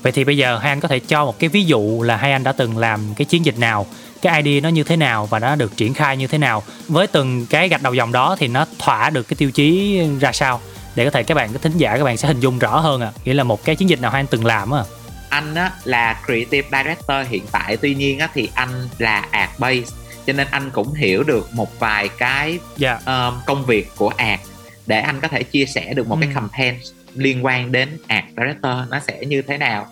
Vậy 0.03 0.12
thì 0.12 0.24
bây 0.24 0.37
giờ 0.37 0.59
hai 0.59 0.72
anh 0.72 0.81
có 0.81 0.89
thể 0.89 0.99
cho 0.99 1.24
một 1.24 1.39
cái 1.39 1.49
ví 1.49 1.64
dụ 1.64 2.03
là 2.03 2.16
hai 2.16 2.33
anh 2.33 2.45
đã 2.45 2.53
từng 2.53 2.79
làm 2.79 3.01
cái 3.16 3.24
chiến 3.24 3.45
dịch 3.45 3.59
nào? 3.59 3.87
Cái 4.23 4.43
idea 4.43 4.61
nó 4.61 4.69
như 4.69 4.83
thế 4.83 4.97
nào 4.97 5.27
và 5.27 5.39
nó 5.39 5.57
được 5.57 5.77
triển 5.77 5.95
khai 5.95 6.17
như 6.17 6.27
thế 6.27 6.39
nào. 6.39 6.62
Với 6.89 7.07
từng 7.07 7.47
cái 7.51 7.69
gạch 7.69 7.83
đầu 7.83 7.95
dòng 7.95 8.12
đó 8.12 8.37
thì 8.39 8.49
nó 8.49 8.67
thỏa 8.79 9.11
được 9.11 9.29
cái 9.29 9.37
tiêu 9.39 9.51
chí 9.51 10.01
ra 10.21 10.33
sao? 10.33 10.61
Để 10.95 11.05
có 11.05 11.11
thể 11.11 11.23
các 11.23 11.35
bạn 11.35 11.53
cái 11.53 11.59
thính 11.62 11.77
giả 11.77 11.97
các 11.99 12.05
bạn 12.05 12.17
sẽ 12.17 12.29
hình 12.29 12.41
dung 12.41 12.59
rõ 12.59 12.79
hơn 12.81 13.01
à 13.01 13.12
nghĩa 13.25 13.35
là 13.35 13.45
một 13.45 13.64
cái 13.64 13.77
chiến 13.77 13.89
dịch 13.89 14.01
nào 14.01 14.11
hai 14.11 14.21
anh 14.21 14.27
từng 14.27 14.45
làm 14.45 14.71
á. 14.71 14.83
Anh 15.29 15.55
á 15.55 15.71
là 15.85 16.21
creative 16.27 16.69
director 16.79 17.29
hiện 17.29 17.43
tại. 17.53 17.77
Tuy 17.77 17.95
nhiên 17.95 18.19
á 18.19 18.29
thì 18.35 18.49
anh 18.55 18.89
là 18.99 19.29
art 19.31 19.51
base. 19.59 19.97
Cho 20.27 20.33
nên 20.33 20.47
anh 20.51 20.71
cũng 20.71 20.95
hiểu 20.95 21.23
được 21.23 21.49
một 21.53 21.79
vài 21.79 22.09
cái 22.09 22.59
dạ. 22.77 22.99
um, 23.07 23.35
công 23.47 23.67
việc 23.67 23.89
của 23.97 24.09
art 24.17 24.41
để 24.87 25.01
anh 25.01 25.21
có 25.21 25.29
thể 25.29 25.43
chia 25.43 25.67
sẻ 25.67 25.95
được 25.95 26.09
một 26.09 26.19
cái 26.21 26.29
Ừ. 26.29 26.35
campaign 26.35 26.75
liên 27.14 27.45
quan 27.45 27.73
đến 27.73 27.99
art 28.07 28.25
director 28.37 28.75
nó 28.91 29.01
sẽ 29.07 29.19
như 29.27 29.43
thế 29.43 29.59
nào 29.59 29.87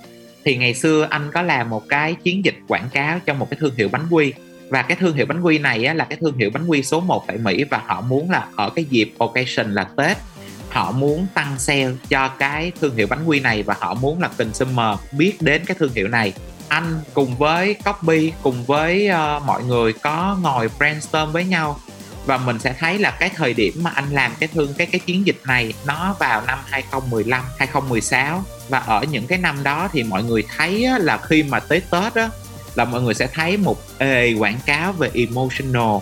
thì 0.44 0.56
ngày 0.56 0.74
xưa 0.74 1.06
anh 1.10 1.30
có 1.32 1.42
làm 1.42 1.70
một 1.70 1.88
cái 1.88 2.14
chiến 2.14 2.44
dịch 2.44 2.56
quảng 2.68 2.88
cáo 2.92 3.18
cho 3.26 3.34
một 3.34 3.50
cái 3.50 3.58
thương 3.60 3.74
hiệu 3.74 3.88
bánh 3.88 4.06
quy. 4.10 4.32
Và 4.68 4.82
cái 4.82 4.96
thương 5.00 5.16
hiệu 5.16 5.26
bánh 5.26 5.42
quy 5.42 5.58
này 5.58 5.84
á, 5.84 5.94
là 5.94 6.04
cái 6.04 6.18
thương 6.20 6.38
hiệu 6.38 6.50
bánh 6.50 6.66
quy 6.66 6.82
số 6.82 7.00
1 7.00 7.24
tại 7.26 7.36
Mỹ 7.38 7.64
và 7.64 7.82
họ 7.86 8.00
muốn 8.00 8.30
là 8.30 8.46
ở 8.56 8.70
cái 8.70 8.84
dịp 8.84 9.12
occasion 9.18 9.74
là 9.74 9.84
Tết 9.96 10.16
họ 10.74 10.92
muốn 10.92 11.26
tăng 11.34 11.58
sale 11.58 11.92
cho 12.08 12.28
cái 12.28 12.72
thương 12.80 12.96
hiệu 12.96 13.06
bánh 13.06 13.24
quy 13.26 13.40
này 13.40 13.62
và 13.62 13.76
họ 13.80 13.94
muốn 13.94 14.20
là 14.20 14.28
consumer 14.28 14.98
biết 15.12 15.42
đến 15.42 15.62
cái 15.66 15.76
thương 15.80 15.92
hiệu 15.94 16.08
này. 16.08 16.32
Anh 16.68 17.00
cùng 17.14 17.36
với 17.36 17.76
copy 17.84 18.32
cùng 18.42 18.64
với 18.64 19.08
uh, 19.10 19.42
mọi 19.46 19.64
người 19.64 19.92
có 19.92 20.38
ngồi 20.42 20.68
brainstorm 20.78 21.32
với 21.32 21.44
nhau 21.44 21.78
và 22.26 22.36
mình 22.38 22.58
sẽ 22.58 22.74
thấy 22.78 22.98
là 22.98 23.10
cái 23.10 23.30
thời 23.36 23.54
điểm 23.54 23.74
mà 23.82 23.90
anh 23.94 24.10
làm 24.10 24.32
cái 24.40 24.48
thương 24.54 24.74
cái 24.74 24.86
cái 24.86 24.98
chiến 24.98 25.26
dịch 25.26 25.40
này 25.46 25.74
nó 25.86 26.16
vào 26.18 26.42
năm 26.46 26.58
2015 26.70 27.42
2016 27.58 28.44
và 28.68 28.78
ở 28.78 29.04
những 29.10 29.26
cái 29.26 29.38
năm 29.38 29.62
đó 29.62 29.88
thì 29.92 30.02
mọi 30.02 30.24
người 30.24 30.44
thấy 30.56 30.84
á, 30.84 30.98
là 30.98 31.18
khi 31.18 31.42
mà 31.42 31.60
tới 31.60 31.82
Tết 31.90 32.14
á 32.14 32.28
là 32.74 32.84
mọi 32.84 33.02
người 33.02 33.14
sẽ 33.14 33.26
thấy 33.26 33.56
một 33.56 33.78
ề 33.98 34.32
quảng 34.32 34.58
cáo 34.66 34.92
về 34.92 35.10
emotional. 35.14 35.96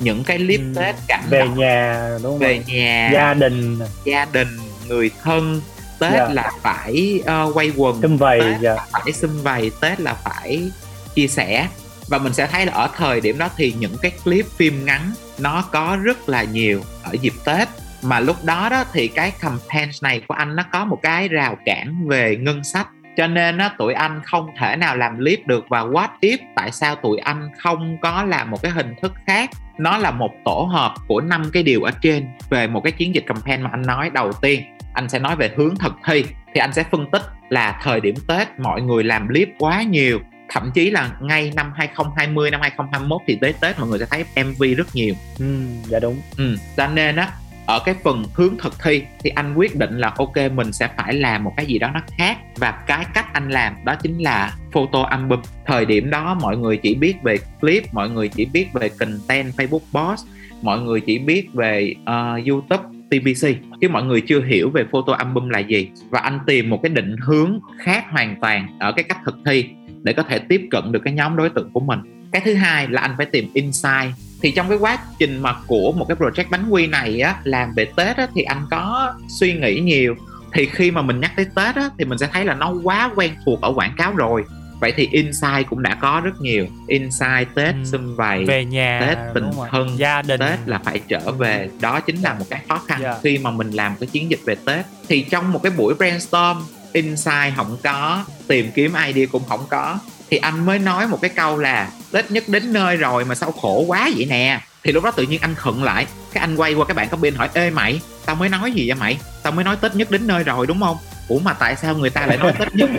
Những 0.00 0.24
cái 0.24 0.36
clip 0.38 0.60
Ừ. 0.60 0.72
Tết 0.76 0.94
cảm 1.08 1.24
về 1.30 1.38
động. 1.38 1.58
nhà 1.58 2.08
đúng 2.22 2.32
không 2.32 2.38
về 2.38 2.62
nhà. 2.66 3.10
Gia 3.12 3.34
đình. 3.34 3.78
Gia 4.04 4.24
đình 4.24 4.48
người 4.88 5.10
thân. 5.22 5.60
Tết 5.98 6.12
Dạ. 6.12 6.28
là 6.28 6.50
phải 6.62 7.20
ờ, 7.26 7.50
quay 7.54 7.72
quần. 7.76 8.02
Xung 8.02 8.16
vầy 8.18 8.40
Tết 8.40 8.60
dạ. 8.60 8.74
là 8.74 8.86
phải 8.92 9.12
xung 9.12 9.42
vầy 9.42 9.70
tết 9.80 10.00
là 10.00 10.14
phải 10.24 10.70
chia 11.14 11.26
sẻ. 11.26 11.68
Và 12.08 12.18
mình 12.18 12.34
sẽ 12.34 12.46
thấy 12.46 12.66
là 12.66 12.72
ở 12.72 12.88
thời 12.96 13.20
điểm 13.20 13.38
đó 13.38 13.48
thì 13.56 13.74
những 13.78 13.96
cái 14.02 14.10
clip 14.24 14.46
phim 14.56 14.84
ngắn 14.84 15.12
nó 15.38 15.64
có 15.72 15.98
rất 16.02 16.28
là 16.28 16.42
nhiều 16.42 16.80
ở 17.02 17.12
dịp 17.20 17.32
tết. 17.44 17.68
Mà 18.02 18.20
lúc 18.20 18.36
đó 18.44 18.68
đó 18.68 18.84
thì 18.92 19.08
cái 19.08 19.32
campaign 19.40 19.88
này 20.02 20.22
của 20.28 20.34
anh 20.34 20.56
nó 20.56 20.62
có 20.72 20.84
một 20.84 20.98
cái 21.02 21.28
rào 21.28 21.58
cản 21.64 22.08
về 22.08 22.36
ngân 22.36 22.64
sách. 22.64 22.88
Cho 23.16 23.26
nên 23.26 23.58
á, 23.58 23.70
tụi 23.78 23.94
anh 23.94 24.20
không 24.24 24.46
thể 24.58 24.76
nào 24.76 24.96
làm 24.96 25.16
clip 25.16 25.46
được. 25.46 25.64
Và 25.68 25.80
what 25.80 26.08
if 26.20 26.38
tại 26.56 26.72
sao 26.72 26.94
tụi 26.94 27.18
anh 27.18 27.48
không 27.58 27.96
có 28.02 28.24
làm 28.24 28.50
một 28.50 28.62
cái 28.62 28.72
hình 28.72 28.94
thức 29.02 29.12
khác? 29.26 29.50
Nó 29.78 29.98
là 29.98 30.10
một 30.10 30.30
tổ 30.44 30.68
hợp 30.72 30.94
của 31.08 31.20
năm 31.20 31.50
cái 31.52 31.62
điều 31.62 31.82
ở 31.82 31.90
trên 32.02 32.26
về 32.50 32.66
một 32.66 32.80
cái 32.84 32.92
chiến 32.92 33.14
dịch 33.14 33.24
campaign 33.26 33.62
mà 33.62 33.70
anh 33.72 33.82
nói 33.82 34.10
đầu 34.10 34.32
tiên. 34.32 34.62
Anh 34.94 35.08
sẽ 35.08 35.18
nói 35.18 35.36
về 35.36 35.50
hướng 35.56 35.76
thực 35.76 35.92
thi. 36.06 36.24
Thì 36.54 36.60
anh 36.60 36.72
sẽ 36.72 36.84
phân 36.90 37.10
tích 37.10 37.22
là 37.48 37.80
thời 37.82 38.00
điểm 38.00 38.14
Tết 38.28 38.48
mọi 38.58 38.82
người 38.82 39.04
làm 39.04 39.28
clip 39.28 39.48
quá 39.58 39.82
nhiều 39.82 40.20
thậm 40.54 40.70
chí 40.74 40.90
là 40.90 41.10
ngay 41.20 41.52
năm 41.56 41.72
2020 41.74 42.50
năm 42.50 42.60
2021 42.60 43.20
thì 43.26 43.38
tới 43.40 43.54
Tết 43.60 43.78
mọi 43.78 43.88
người 43.88 43.98
sẽ 43.98 44.06
thấy 44.10 44.44
MV 44.44 44.62
rất 44.76 44.86
nhiều. 44.94 45.14
Ừ, 45.38 45.54
dạ 45.84 45.98
đúng. 45.98 46.20
Ừ. 46.36 46.56
cho 46.76 46.86
nên 46.86 47.16
á 47.16 47.28
ở 47.66 47.80
cái 47.84 47.94
phần 48.04 48.24
hướng 48.34 48.58
thực 48.58 48.82
thi 48.82 49.02
thì 49.20 49.30
anh 49.30 49.54
quyết 49.54 49.76
định 49.76 49.98
là 49.98 50.12
ok 50.16 50.36
mình 50.54 50.72
sẽ 50.72 50.88
phải 50.96 51.14
làm 51.14 51.44
một 51.44 51.52
cái 51.56 51.66
gì 51.66 51.78
đó 51.78 51.90
nó 51.94 52.00
khác. 52.18 52.38
Và 52.56 52.70
cái 52.86 53.04
cách 53.14 53.32
anh 53.32 53.50
làm 53.50 53.74
đó 53.84 53.94
chính 54.02 54.18
là 54.18 54.56
photo 54.72 55.02
album. 55.02 55.40
Thời 55.66 55.86
điểm 55.86 56.10
đó 56.10 56.34
mọi 56.40 56.56
người 56.56 56.76
chỉ 56.76 56.94
biết 56.94 57.14
về 57.22 57.36
clip 57.60 57.94
mọi 57.94 58.10
người 58.10 58.28
chỉ 58.28 58.44
biết 58.44 58.72
về 58.72 58.88
content 58.88 59.54
Facebook 59.56 59.78
post 59.92 60.26
mọi 60.62 60.80
người 60.80 61.00
chỉ 61.00 61.18
biết 61.18 61.48
về 61.54 61.94
ờ, 62.04 62.40
YouTube 62.46 62.82
TVC 63.10 63.48
chứ 63.80 63.88
mọi 63.88 64.02
người 64.02 64.20
chưa 64.20 64.40
hiểu 64.40 64.70
về 64.70 64.84
photo 64.92 65.12
album 65.12 65.48
là 65.48 65.58
gì. 65.58 65.90
Và 66.10 66.20
anh 66.20 66.38
tìm 66.46 66.70
một 66.70 66.80
cái 66.82 66.90
định 66.90 67.16
hướng 67.22 67.58
khác 67.78 68.04
hoàn 68.10 68.36
toàn 68.40 68.78
ở 68.80 68.92
cái 68.92 69.04
cách 69.04 69.18
thực 69.24 69.38
thi 69.46 69.68
để 70.04 70.12
có 70.12 70.22
thể 70.22 70.38
tiếp 70.38 70.68
cận 70.70 70.92
được 70.92 71.00
cái 71.04 71.12
nhóm 71.14 71.36
đối 71.36 71.48
tượng 71.50 71.70
của 71.72 71.80
mình. 71.80 71.98
Cái 72.32 72.42
thứ 72.44 72.54
hai 72.54 72.88
là 72.88 73.00
anh 73.02 73.14
phải 73.16 73.26
tìm 73.26 73.50
insight. 73.54 74.10
Thì 74.42 74.50
trong 74.50 74.68
cái 74.68 74.78
quá 74.78 74.98
trình 75.18 75.42
mà 75.42 75.54
của 75.66 75.92
một 75.92 76.04
cái 76.08 76.16
project 76.16 76.44
bánh 76.50 76.70
quy 76.70 76.86
này 76.86 77.20
á 77.20 77.36
làm 77.44 77.72
về 77.76 77.86
tết 77.96 78.16
á, 78.16 78.26
thì 78.34 78.42
anh 78.42 78.66
có 78.70 79.14
suy 79.28 79.52
nghĩ 79.52 79.80
nhiều. 79.80 80.14
Thì 80.52 80.66
khi 80.66 80.90
mà 80.90 81.02
mình 81.02 81.20
nhắc 81.20 81.32
tới 81.36 81.46
tết 81.54 81.74
á, 81.76 81.90
thì 81.98 82.04
mình 82.04 82.18
sẽ 82.18 82.28
thấy 82.32 82.44
là 82.44 82.54
nó 82.54 82.74
quá 82.82 83.10
quen 83.16 83.30
thuộc 83.46 83.60
ở 83.60 83.72
quảng 83.76 83.94
cáo 83.96 84.12
rồi. 84.16 84.44
Vậy 84.80 84.92
thì 84.96 85.08
insight 85.12 85.68
cũng 85.70 85.82
đã 85.82 85.94
có 85.94 86.20
rất 86.24 86.40
nhiều. 86.40 86.66
Insight 86.88 87.54
tết 87.54 87.74
Ừ. 87.74 87.84
xung 87.84 88.16
vầy 88.16 88.44
về 88.44 88.64
nhà 88.64 89.00
Tết 89.08 89.18
tình 89.34 89.50
thân, 89.70 89.98
gia 89.98 90.22
đình. 90.22 90.40
Tết 90.40 90.58
là 90.66 90.78
phải 90.78 91.00
trở 91.08 91.32
về. 91.32 91.68
Đó 91.80 92.00
chính 92.00 92.16
là 92.22 92.34
một 92.34 92.44
cái 92.50 92.62
khó 92.68 92.78
khăn 92.86 93.00
Dạ. 93.02 93.14
khi 93.22 93.38
mà 93.38 93.50
mình 93.50 93.70
làm 93.70 93.92
cái 94.00 94.06
chiến 94.06 94.30
dịch 94.30 94.40
về 94.44 94.54
Tết. 94.66 94.86
Thì 95.08 95.22
trong 95.30 95.52
một 95.52 95.62
cái 95.62 95.72
buổi 95.76 95.94
brainstorm 95.94 96.58
insight 96.94 97.56
không 97.56 97.76
có 97.82 98.24
tìm 98.46 98.70
kiếm 98.74 98.92
idea 99.06 99.26
cũng 99.32 99.42
không 99.48 99.66
có. 99.70 99.98
Thì 100.30 100.36
anh 100.36 100.66
mới 100.66 100.78
nói 100.78 101.06
một 101.06 101.18
cái 101.22 101.30
câu 101.30 101.58
là 101.58 101.90
Tết 102.12 102.30
nhất 102.30 102.44
đến 102.48 102.72
nơi 102.72 102.96
rồi 102.96 103.24
mà 103.24 103.34
sao 103.34 103.52
khổ 103.52 103.84
quá 103.86 104.10
vậy 104.16 104.26
nè? 104.26 104.60
Thì 104.82 104.92
lúc 104.92 105.04
đó 105.04 105.10
tự 105.10 105.22
nhiên 105.22 105.40
anh 105.40 105.54
khựng 105.54 105.82
lại. 105.82 106.06
Cái 106.32 106.40
anh 106.40 106.56
quay 106.56 106.74
qua 106.74 106.84
các 106.84 106.96
bạn 106.96 107.08
copy 107.08 107.28
anh 107.28 107.34
hỏi 107.34 107.48
ê 107.54 107.70
mày 107.70 108.00
tao 108.26 108.36
mới 108.36 108.48
nói 108.48 108.72
gì 108.72 108.88
vậy 108.88 108.96
mày? 109.00 109.18
Tao 109.42 109.52
mới 109.52 109.64
nói 109.64 109.76
Tết 109.76 109.94
nhất 109.94 110.10
đến 110.10 110.26
nơi 110.26 110.44
rồi 110.44 110.66
đúng 110.66 110.80
không? 110.80 110.96
Ủa 111.28 111.38
mà 111.38 111.52
tại 111.52 111.76
sao 111.76 111.96
người 111.96 112.10
ta 112.10 112.26
lại 112.26 112.36
nói 112.36 112.52
Tết 112.58 112.68
nhất? 112.74 112.90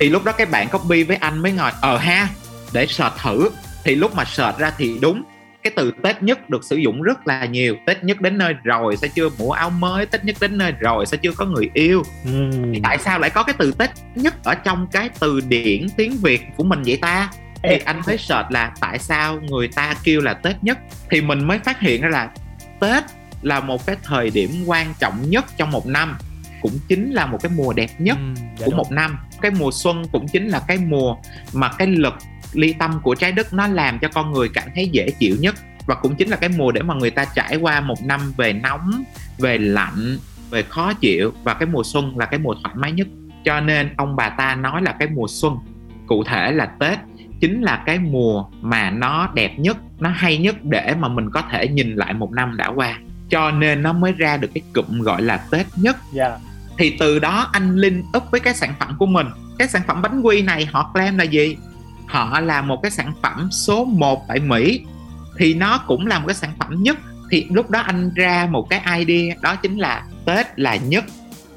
Thì 0.00 0.08
lúc 0.08 0.24
đó 0.24 0.32
cái 0.32 0.46
bạn 0.46 0.68
copy 0.68 1.04
với 1.04 1.16
anh 1.16 1.38
mới 1.38 1.52
ngồi 1.52 1.70
ờ 1.80 1.98
ha 1.98 2.28
để 2.72 2.86
search 2.86 3.16
thử. 3.22 3.50
Thì 3.84 3.94
lúc 3.94 4.14
mà 4.14 4.24
search 4.24 4.58
ra 4.58 4.72
thì 4.78 4.98
đúng 5.00 5.22
cái 5.62 5.72
từ 5.76 5.92
Tết 6.02 6.22
nhất 6.22 6.50
được 6.50 6.64
sử 6.64 6.76
dụng 6.76 7.02
rất 7.02 7.26
là 7.26 7.44
nhiều 7.44 7.76
Tết 7.86 8.04
nhất 8.04 8.20
đến 8.20 8.38
nơi 8.38 8.54
rồi 8.64 8.96
sao 8.96 9.10
chưa 9.14 9.28
mua 9.38 9.50
áo 9.52 9.70
mới 9.70 10.06
Tết 10.06 10.24
nhất 10.24 10.36
đến 10.40 10.58
nơi 10.58 10.72
rồi 10.80 11.06
sao 11.06 11.18
chưa 11.22 11.32
có 11.32 11.44
người 11.44 11.70
yêu 11.74 12.02
Ừm. 12.24 12.72
thì 12.74 12.80
tại 12.82 12.98
sao 12.98 13.18
lại 13.18 13.30
có 13.30 13.42
cái 13.42 13.54
từ 13.58 13.72
Tết 13.78 13.90
nhất 14.14 14.34
ở 14.44 14.54
trong 14.54 14.86
cái 14.92 15.10
từ 15.20 15.40
điển 15.48 15.86
tiếng 15.96 16.16
Việt 16.22 16.42
của 16.56 16.64
mình 16.64 16.82
vậy 16.86 16.98
ta 17.02 17.30
thì 17.62 17.68
Ê. 17.70 17.78
anh 17.78 18.00
mới 18.06 18.18
search 18.18 18.50
là 18.50 18.72
tại 18.80 18.98
sao 18.98 19.40
người 19.40 19.68
ta 19.68 19.94
kêu 20.04 20.20
là 20.20 20.34
Tết 20.34 20.56
nhất 20.62 20.78
thì 21.10 21.20
mình 21.20 21.44
mới 21.46 21.58
phát 21.58 21.80
hiện 21.80 22.00
ra 22.02 22.08
là 22.08 22.30
Tết 22.80 23.04
là 23.42 23.60
một 23.60 23.86
cái 23.86 23.96
thời 24.02 24.30
điểm 24.30 24.50
quan 24.66 24.86
trọng 24.98 25.30
nhất 25.30 25.44
trong 25.56 25.70
một 25.70 25.86
năm 25.86 26.16
cũng 26.62 26.72
chính 26.88 27.12
là 27.12 27.26
một 27.26 27.38
cái 27.42 27.52
mùa 27.56 27.72
đẹp 27.72 27.90
nhất 27.98 28.16
Ừ, 28.36 28.42
của 28.58 28.64
đúng. 28.66 28.76
một 28.76 28.92
năm 28.92 29.18
cái 29.40 29.50
mùa 29.50 29.70
xuân 29.72 30.02
cũng 30.12 30.26
chính 30.28 30.48
là 30.48 30.62
cái 30.68 30.78
mùa 30.78 31.16
mà 31.52 31.70
cái 31.78 31.88
lực 31.88 32.14
ly 32.52 32.74
tâm 32.78 33.00
của 33.02 33.14
trái 33.14 33.32
đất 33.32 33.54
nó 33.54 33.66
làm 33.66 33.98
cho 33.98 34.08
con 34.14 34.32
người 34.32 34.48
cảm 34.48 34.68
thấy 34.74 34.88
dễ 34.88 35.10
chịu 35.20 35.36
nhất. 35.40 35.54
Và 35.86 35.94
cũng 35.94 36.14
chính 36.14 36.28
là 36.28 36.36
cái 36.36 36.50
mùa 36.56 36.72
để 36.72 36.82
mà 36.82 36.94
người 36.94 37.10
ta 37.10 37.24
trải 37.34 37.56
qua 37.56 37.80
một 37.80 38.04
năm 38.04 38.20
về 38.36 38.52
nóng 38.52 39.04
về 39.38 39.58
lạnh 39.58 40.18
về 40.50 40.62
khó 40.62 40.92
chịu. 40.92 41.32
Và 41.42 41.54
cái 41.54 41.66
mùa 41.66 41.82
xuân 41.84 42.18
là 42.18 42.26
cái 42.26 42.40
mùa 42.40 42.54
thoải 42.62 42.74
mái 42.74 42.92
nhất. 42.92 43.06
Cho 43.44 43.60
nên 43.60 43.94
ông 43.96 44.16
bà 44.16 44.28
ta 44.28 44.54
nói 44.54 44.82
là 44.82 44.92
cái 44.98 45.08
mùa 45.08 45.26
xuân 45.28 45.56
cụ 46.06 46.24
thể 46.24 46.52
là 46.52 46.66
tết 46.66 46.98
chính 47.40 47.62
là 47.62 47.82
cái 47.86 47.98
mùa 47.98 48.44
mà 48.60 48.90
nó 48.90 49.28
đẹp 49.34 49.58
nhất 49.58 49.76
nó 49.98 50.10
hay 50.10 50.38
nhất 50.38 50.64
để 50.64 50.94
mà 50.98 51.08
mình 51.08 51.30
có 51.30 51.42
thể 51.50 51.68
nhìn 51.68 51.94
lại 51.94 52.14
một 52.14 52.32
năm 52.32 52.56
đã 52.56 52.68
qua. 52.68 52.98
Cho 53.30 53.50
nên 53.50 53.82
nó 53.82 53.92
mới 53.92 54.12
ra 54.12 54.36
được 54.36 54.50
cái 54.54 54.62
cụm 54.74 55.00
gọi 55.00 55.22
là 55.22 55.36
tết 55.50 55.66
nhất. 55.76 55.96
Dạ. 56.12 56.38
Thì 56.78 56.96
từ 56.98 57.18
đó 57.18 57.48
anh 57.52 57.76
link 57.76 58.04
up 58.16 58.22
với 58.30 58.40
cái 58.40 58.54
sản 58.54 58.74
phẩm 58.78 58.96
của 58.98 59.06
mình. 59.06 59.26
Cái 59.58 59.68
sản 59.68 59.82
phẩm 59.86 60.02
bánh 60.02 60.20
quy 60.20 60.42
này 60.42 60.68
họ 60.72 60.90
claim 60.94 61.18
là 61.18 61.24
gì 61.24 61.56
họ 62.08 62.40
là 62.40 62.62
một 62.62 62.80
cái 62.82 62.90
sản 62.90 63.12
phẩm 63.22 63.48
số 63.52 63.84
1 63.84 64.24
tại 64.28 64.40
Mỹ. 64.40 64.80
Thì 65.38 65.54
nó 65.54 65.78
cũng 65.78 66.06
là 66.06 66.18
một 66.18 66.24
cái 66.26 66.34
sản 66.34 66.52
phẩm 66.58 66.82
nhất. 66.82 66.98
Thì 67.30 67.46
lúc 67.50 67.70
đó 67.70 67.80
anh 67.80 68.10
ra 68.14 68.48
một 68.50 68.66
cái 68.70 68.80
idea, 68.98 69.34
đó 69.40 69.56
chính 69.56 69.78
là 69.78 70.04
Tết 70.24 70.46
là 70.58 70.76
nhất. 70.76 71.04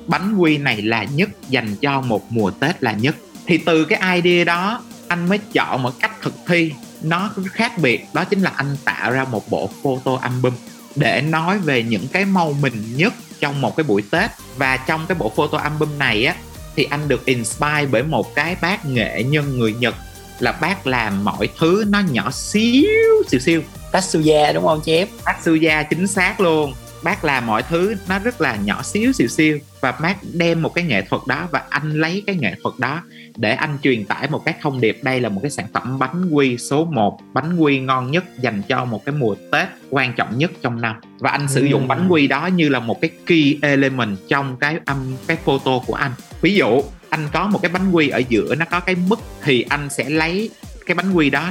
Bánh 0.08 0.36
quy 0.36 0.58
này 0.58 0.82
là 0.82 1.04
nhất, 1.04 1.30
dành 1.50 1.76
cho 1.76 2.02
một 2.02 2.32
mùa 2.32 2.52
Tết 2.52 2.84
là 2.84 2.92
nhất. 2.92 3.16
Thì 3.46 3.58
từ 3.58 3.86
cái 3.86 4.22
idea 4.22 4.44
đó, 4.44 4.82
anh 5.08 5.30
mới 5.30 5.40
chọn 5.54 5.84
một 5.84 6.00
cách 6.00 6.12
thực 6.22 6.34
thi. 6.48 6.74
Nó 7.02 7.30
khác 7.46 7.78
biệt, 7.78 8.06
đó 8.14 8.24
chính 8.24 8.42
là 8.42 8.52
anh 8.56 8.78
tạo 8.86 9.12
ra 9.12 9.26
một 9.32 9.50
bộ 9.50 9.70
photo 9.84 10.16
album 10.22 10.54
để 10.96 11.22
nói 11.22 11.60
về 11.60 11.84
những 11.84 12.08
cái 12.08 12.26
màu 12.26 12.54
mình 12.62 12.84
nhất 12.96 13.14
trong 13.40 13.62
một 13.62 13.76
cái 13.78 13.84
buổi 13.84 14.04
Tết. 14.12 14.32
Và 14.58 14.78
trong 14.78 15.06
cái 15.08 15.18
bộ 15.20 15.32
photo 15.36 15.58
album 15.58 15.98
này 15.98 16.26
á, 16.26 16.36
thì 16.76 16.84
anh 16.84 17.08
được 17.08 17.26
inspire 17.26 17.86
bởi 17.92 18.04
một 18.04 18.36
cái 18.36 18.56
bác 18.62 18.86
nghệ 18.86 19.24
nhân 19.24 19.60
người 19.60 19.74
Nhật 19.74 19.96
là 20.42 20.52
bác 20.52 20.88
làm 20.88 21.24
mọi 21.24 21.50
thứ 21.60 21.86
nó 21.90 22.00
nhỏ 22.12 22.32
xíu 22.32 22.90
xíu 23.28 23.40
xíu. 23.40 23.62
Tatsuya 23.92 24.54
đúng 24.54 24.64
không 24.64 24.82
chép? 24.86 25.08
Tatsuya 25.26 25.84
chính 25.84 26.08
xác 26.08 26.40
luôn. 26.40 26.74
Bác 27.04 27.26
làm 27.26 27.46
mọi 27.46 27.64
thứ 27.64 27.96
nó 28.10 28.20
rất 28.20 28.42
là 28.42 28.56
nhỏ 28.56 28.84
xíu 28.84 29.14
xíu 29.14 29.28
xíu. 29.28 29.60
Và 29.82 29.92
bác 29.92 30.18
đem 30.34 30.62
một 30.62 30.74
cái 30.74 30.84
nghệ 30.84 31.02
thuật 31.02 31.22
đó 31.28 31.48
và 31.52 31.64
anh 31.70 31.94
lấy 31.94 32.24
cái 32.28 32.36
nghệ 32.36 32.54
thuật 32.64 32.76
đó 32.80 33.02
để 33.38 33.52
anh 33.52 33.78
truyền 33.84 34.06
tải 34.06 34.30
một 34.30 34.42
cái 34.46 34.54
thông 34.62 34.82
điệp. 34.82 35.00
Đây 35.02 35.20
là 35.20 35.30
một 35.30 35.40
cái 35.42 35.52
sản 35.52 35.66
phẩm 35.74 36.00
bánh 36.00 36.30
quy 36.32 36.58
số 36.58 36.86
1 36.86 37.20
bánh 37.34 37.58
quy 37.58 37.80
ngon 37.80 38.12
nhất 38.12 38.24
dành 38.40 38.62
cho 38.68 38.86
một 38.86 39.06
cái 39.06 39.16
mùa 39.16 39.36
Tết 39.52 39.68
quan 39.90 40.14
trọng 40.14 40.38
nhất 40.38 40.52
trong 40.62 40.82
năm. 40.82 40.96
Và 41.20 41.30
anh 41.30 41.48
sử 41.48 41.64
dụng 41.64 41.80
Ừm. 41.82 41.88
bánh 41.88 42.08
quy 42.10 42.28
đó 42.28 42.48
như 42.48 42.70
là 42.70 42.80
một 42.80 43.02
cái 43.02 43.12
key 43.26 43.58
element 43.62 44.18
trong 44.28 44.58
cái 44.58 44.78
âm 44.86 45.16
cái 45.28 45.38
photo 45.46 45.80
của 45.88 45.94
anh. 45.94 46.12
Ví 46.42 46.56
dụ 46.56 46.82
anh 47.12 47.28
có 47.34 47.48
một 47.48 47.60
cái 47.62 47.72
bánh 47.72 47.92
quy 47.92 48.10
ở 48.10 48.22
giữa 48.30 48.56
nó 48.56 48.66
có 48.72 48.80
cái 48.80 48.96
mức 48.96 49.20
thì 49.44 49.66
anh 49.70 49.90
sẽ 49.90 50.10
lấy 50.10 50.50
cái 50.86 50.96
bánh 50.96 51.14
quy 51.14 51.30
đó 51.30 51.50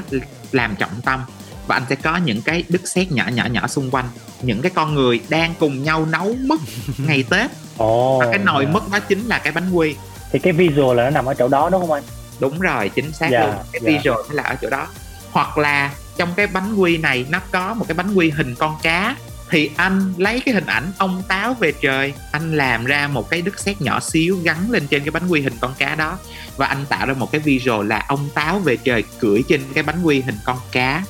làm 0.52 0.76
trọng 0.76 1.00
tâm. 1.04 1.20
Và 1.66 1.76
anh 1.76 1.82
sẽ 1.88 1.94
có 1.94 2.16
những 2.16 2.42
cái 2.42 2.64
đứt 2.68 2.88
sét 2.88 3.12
nhỏ 3.12 3.24
nhỏ 3.34 3.46
nhỏ 3.46 3.66
xung 3.66 3.90
quanh. 3.90 4.04
Những 4.42 4.62
cái 4.62 4.72
con 4.74 4.94
người 4.94 5.20
đang 5.28 5.54
cùng 5.58 5.82
nhau 5.82 6.06
nấu 6.06 6.36
mứt 6.40 6.60
ngày 6.98 7.24
Tết. 7.30 7.50
Ồ 7.76 8.18
và 8.18 8.26
cái 8.30 8.38
nồi 8.38 8.64
dạ. 8.64 8.70
mứt 8.72 8.82
đó 8.92 8.98
chính 8.98 9.26
là 9.26 9.38
cái 9.38 9.52
bánh 9.52 9.70
quy. 9.72 9.94
Thì 10.32 10.38
cái 10.38 10.52
visual 10.52 10.96
là 10.96 11.04
nó 11.04 11.10
nằm 11.10 11.24
ở 11.26 11.34
chỗ 11.34 11.48
đó 11.48 11.68
đúng 11.70 11.80
không 11.80 11.92
anh? 11.92 12.02
Đúng 12.40 12.60
rồi 12.60 12.88
chính 12.88 13.12
xác 13.12 13.28
Dạ, 13.30 13.46
luôn. 13.46 13.54
Cái 13.72 13.80
dạ. 13.84 13.90
visual 13.90 14.18
nó 14.28 14.34
là 14.34 14.42
ở 14.42 14.56
chỗ 14.62 14.70
đó. 14.70 14.86
Hoặc 15.30 15.58
là 15.58 15.90
trong 16.16 16.28
cái 16.36 16.46
bánh 16.46 16.74
quy 16.74 16.96
này 16.96 17.26
nó 17.30 17.40
có 17.50 17.74
một 17.74 17.84
cái 17.88 17.94
bánh 17.94 18.14
quy 18.14 18.30
hình 18.30 18.54
con 18.58 18.76
cá 18.82 19.16
thì 19.50 19.70
anh 19.76 20.12
lấy 20.16 20.40
cái 20.40 20.54
hình 20.54 20.66
ảnh 20.66 20.84
ông 20.98 21.22
táo 21.28 21.54
về 21.54 21.72
trời. 21.82 22.12
Anh 22.32 22.56
làm 22.56 22.84
ra 22.84 23.08
một 23.08 23.30
cái 23.30 23.42
đứt 23.42 23.58
sét 23.58 23.80
nhỏ 23.82 24.00
xíu 24.00 24.38
gắn 24.44 24.70
lên 24.70 24.86
trên 24.86 25.02
cái 25.04 25.10
bánh 25.10 25.28
quy 25.28 25.40
hình 25.40 25.52
con 25.60 25.72
cá 25.78 25.94
đó. 25.94 26.18
Và 26.56 26.66
anh 26.66 26.84
tạo 26.88 27.06
ra 27.06 27.14
một 27.14 27.32
cái 27.32 27.40
visual 27.40 27.86
là 27.86 28.04
ông 28.08 28.28
táo 28.34 28.58
về 28.58 28.76
trời 28.76 29.04
cưỡi 29.18 29.42
trên 29.48 29.60
cái 29.74 29.82
bánh 29.84 30.02
quy 30.02 30.20
hình 30.20 30.36
con 30.44 30.58
cá. 30.72 31.02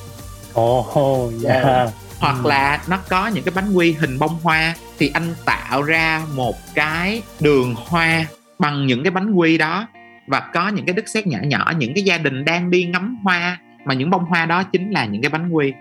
Ồ 0.53 1.31
dạ. 1.37 1.87
Hoặc 2.19 2.35
Ừ. 2.43 2.49
là 2.49 2.81
nó 2.87 2.97
có 3.09 3.27
những 3.27 3.43
cái 3.43 3.53
bánh 3.55 3.73
quy 3.73 3.91
hình 3.91 4.19
bông 4.19 4.39
hoa. 4.43 4.75
Thì 4.99 5.11
anh 5.13 5.35
tạo 5.45 5.81
ra 5.81 6.21
một 6.35 6.55
cái 6.75 7.21
đường 7.39 7.75
hoa 7.77 8.25
bằng 8.59 8.87
những 8.87 9.03
cái 9.03 9.11
bánh 9.11 9.31
quy 9.31 9.57
đó. 9.57 9.87
Và 10.27 10.39
có 10.39 10.67
những 10.67 10.85
cái 10.85 10.93
đứt 10.93 11.09
sét 11.09 11.27
nhỏ 11.27 11.39
nhỏ. 11.43 11.71
Những 11.77 11.93
cái 11.95 12.03
gia 12.03 12.17
đình 12.17 12.45
đang 12.45 12.71
đi 12.71 12.85
ngắm 12.85 13.17
hoa. 13.23 13.57
Mà 13.85 13.93
những 13.93 14.09
bông 14.09 14.25
hoa 14.25 14.45
đó 14.45 14.63
chính 14.63 14.91
là 14.91 15.05
những 15.05 15.21
cái 15.21 15.29
bánh 15.29 15.49
quy 15.49 15.73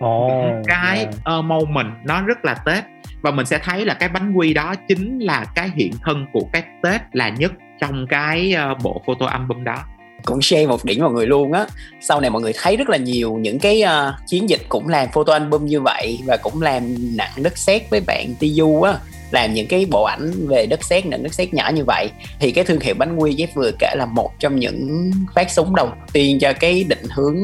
ồ 0.00 0.28
những 0.28 0.62
cái 0.66 1.06
dạ. 1.26 1.36
uh, 1.38 1.44
moment 1.44 1.94
nó 2.04 2.22
rất 2.22 2.44
là 2.44 2.54
tết. 2.54 2.84
Và 3.22 3.30
mình 3.30 3.46
sẽ 3.46 3.58
thấy 3.58 3.84
là 3.84 3.94
cái 3.94 4.08
bánh 4.08 4.32
quy 4.32 4.54
đó 4.54 4.74
chính 4.88 5.18
là 5.18 5.44
cái 5.54 5.70
hiện 5.74 5.92
thân 6.02 6.26
của 6.32 6.42
cái 6.52 6.62
tết 6.82 7.00
là 7.12 7.28
nhất 7.28 7.52
trong 7.80 8.06
cái 8.06 8.54
uh, 8.72 8.82
bộ 8.82 9.02
photo 9.06 9.26
album 9.26 9.64
đó. 9.64 9.78
Cũng 10.24 10.42
share 10.42 10.66
một 10.66 10.84
điểm 10.84 10.98
mọi 11.00 11.12
người 11.12 11.26
luôn 11.26 11.52
á. 11.52 11.66
Sau 12.00 12.20
này 12.20 12.30
mọi 12.30 12.42
người 12.42 12.52
thấy 12.62 12.76
rất 12.76 12.88
là 12.88 12.96
nhiều 12.96 13.32
những 13.32 13.58
cái 13.58 13.82
ờ, 13.82 14.14
chiến 14.26 14.48
dịch 14.48 14.60
cũng 14.68 14.88
làm 14.88 15.08
photo 15.12 15.32
album 15.32 15.64
như 15.64 15.80
vậy 15.80 16.18
và 16.26 16.36
cũng 16.42 16.62
làm 16.62 16.82
nặng 17.16 17.30
đất 17.36 17.58
sét 17.58 17.90
với 17.90 18.00
bạn 18.06 18.34
Tiyu 18.38 18.82
á 18.82 18.94
làm 19.30 19.54
những 19.54 19.66
cái 19.66 19.86
bộ 19.90 20.02
ảnh 20.02 20.30
về 20.48 20.66
đất 20.66 20.84
sét 20.84 21.06
nặng 21.06 21.22
đất 21.22 21.34
sét 21.34 21.54
nhỏ 21.54 21.70
như 21.74 21.84
vậy. 21.86 22.10
Thì 22.40 22.50
cái 22.50 22.64
thương 22.64 22.80
hiệu 22.80 22.94
bánh 22.98 23.16
quy 23.16 23.36
Jeff 23.36 23.46
vừa 23.54 23.70
kể 23.78 23.94
là 23.96 24.06
một 24.06 24.30
trong 24.38 24.56
những 24.56 25.10
phát 25.34 25.50
súng 25.50 25.74
đầu 25.74 25.88
tiên 26.12 26.38
cho 26.38 26.52
cái 26.52 26.84
định 26.88 27.06
hướng 27.10 27.36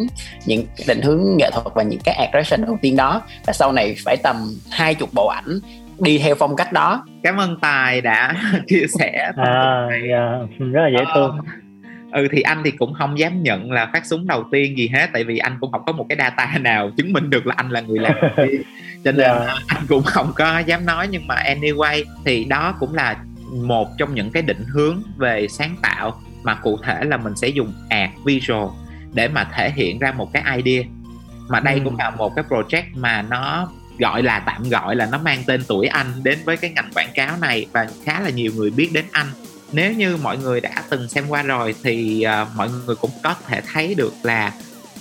những 0.47 0.66
định 0.87 1.01
hướng 1.01 1.24
nghệ 1.39 1.51
thuật 1.53 1.66
và 1.74 1.83
những 1.83 2.01
cái 2.05 2.14
art 2.14 2.31
direction 2.33 2.66
đầu 2.66 2.78
tiên 2.83 2.97
đó. 2.97 3.22
Và 3.47 3.53
sau 3.53 3.72
này 3.72 3.97
phải 4.05 4.16
tầm 4.22 4.37
hai 4.70 4.95
chục 4.95 5.09
bộ 5.12 5.26
ảnh 5.26 5.61
đi 5.99 6.18
theo 6.18 6.35
phong 6.35 6.57
cách 6.57 6.72
đó. 6.72 7.05
Cảm 7.22 7.37
ơn 7.37 7.59
tài 7.61 8.01
đã 8.01 8.35
chia 8.66 8.87
sẻ 8.99 9.33
à 9.37 9.89
dạ 10.11 10.57
rất 10.59 10.81
là 10.81 10.89
dễ 10.99 11.05
thương 11.14 11.39
ừ 12.12 12.28
thì 12.32 12.40
anh 12.40 12.62
thì 12.64 12.70
cũng 12.70 12.94
không 12.94 13.18
dám 13.18 13.42
nhận 13.42 13.72
là 13.72 13.86
phát 13.92 14.06
súng 14.06 14.26
đầu 14.26 14.44
tiên 14.52 14.78
gì 14.78 14.88
hết 14.88 15.11
tại 15.12 15.24
vì 15.24 15.38
anh 15.38 15.56
cũng 15.61 15.72
không 15.72 15.82
có 15.86 15.92
một 15.92 16.06
cái 16.08 16.16
data 16.18 16.58
nào 16.61 16.90
chứng 16.96 17.12
minh 17.12 17.30
được 17.30 17.46
là 17.46 17.54
anh 17.56 17.70
là 17.70 17.80
người 17.80 17.98
làm 17.98 18.12
đầu 18.22 18.30
tiên 18.36 18.62
cho 19.04 19.12
nên 19.12 19.30
Dạ. 19.46 19.54
anh 19.66 19.86
cũng 19.88 20.02
không 20.02 20.32
có 20.36 20.58
dám 20.58 20.86
nói 20.86 21.08
nhưng 21.11 21.26
mà 21.26 21.34
anyway 21.34 22.04
thì 22.24 22.44
đó 22.44 22.74
cũng 22.80 22.94
là 22.94 23.16
một 23.52 23.88
trong 23.98 24.14
những 24.14 24.30
cái 24.30 24.42
định 24.42 24.64
hướng 24.72 25.02
về 25.16 25.46
sáng 25.48 25.76
tạo 25.82 26.20
mà 26.42 26.54
cụ 26.54 26.78
thể 26.84 27.04
là 27.04 27.16
mình 27.16 27.36
sẽ 27.36 27.48
dùng 27.48 27.72
art 27.88 28.11
visual 28.24 28.68
để 29.14 29.28
mà 29.28 29.44
thể 29.54 29.70
hiện 29.70 29.98
ra 29.98 30.12
một 30.12 30.32
cái 30.32 30.42
idea 30.62 30.82
mà 31.48 31.61
đây 31.61 31.74
Ừ. 31.74 31.80
cũng 31.84 31.96
là 31.98 32.11
một 32.11 32.32
cái 32.36 32.44
project 32.48 32.82
mà 32.94 33.22
nó 33.22 33.68
gọi 33.98 34.22
là 34.22 34.38
tạm 34.38 34.62
gọi 34.68 34.96
là 34.96 35.08
nó 35.12 35.18
mang 35.18 35.38
tên 35.46 35.62
tuổi 35.68 35.86
anh 35.86 36.06
đến 36.22 36.38
với 36.44 36.56
cái 36.56 36.70
ngành 36.70 36.90
quảng 36.94 37.11
cáo 37.14 37.36
này 37.40 37.66
và 37.72 37.86
khá 38.04 38.20
là 38.20 38.30
nhiều 38.30 38.52
người 38.56 38.70
biết 38.70 38.88
đến 38.94 39.04
anh 39.12 39.26
nếu 39.73 39.93
như 39.93 40.16
mọi 40.16 40.39
người 40.39 40.61
đã 40.61 40.83
từng 40.89 41.09
xem 41.09 41.29
qua 41.29 41.43
rồi 41.43 41.75
thì 41.83 42.27
uh, 42.43 42.49
mọi 42.57 42.68
người 42.87 42.97
cũng 42.97 43.11
có 43.23 43.35
thể 43.47 43.61
thấy 43.73 43.95
được 43.95 44.14
là 44.23 44.53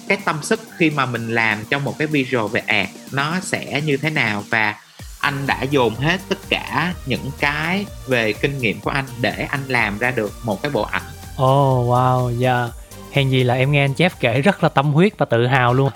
cái 0.08 0.18
tâm 0.26 0.40
sức 0.42 0.60
khi 0.78 0.90
mà 0.90 1.06
mình 1.06 1.36
làm 1.36 1.58
trong 1.70 1.84
một 1.84 1.96
cái 1.98 2.08
visual 2.08 2.52
về 2.52 2.62
ad 2.66 2.90
nó 3.12 3.40
sẽ 3.42 3.82
như 3.86 3.98
thế 3.98 4.10
nào 4.10 4.44
và 4.50 4.76
anh 5.20 5.48
đã 5.48 5.64
dồn 5.64 5.96
hết 5.96 6.20
tất 6.30 6.38
cả 6.50 6.94
những 7.06 7.32
cái 7.40 7.86
về 8.08 8.34
kinh 8.34 8.58
nghiệm 8.58 8.80
của 8.80 8.92
anh 8.92 9.06
để 9.22 9.48
anh 9.50 9.62
làm 9.68 9.98
ra 9.98 10.12
được 10.12 10.32
một 10.44 10.62
cái 10.62 10.72
bộ 10.72 10.82
ảnh 10.82 11.04
oh, 11.44 11.90
wow. 11.90 12.42
Yeah. 12.42 12.70
Hèn 13.12 13.30
gì 13.30 13.44
là 13.44 13.54
em 13.54 13.72
nghe 13.72 13.84
anh 13.84 13.94
Jeff 13.94 14.10
kể 14.20 14.42
rất 14.42 14.64
là 14.64 14.70
tâm 14.70 14.94
huyết 14.94 15.18
và 15.18 15.26
tự 15.26 15.48
hào 15.48 15.74
luôn. 15.74 15.90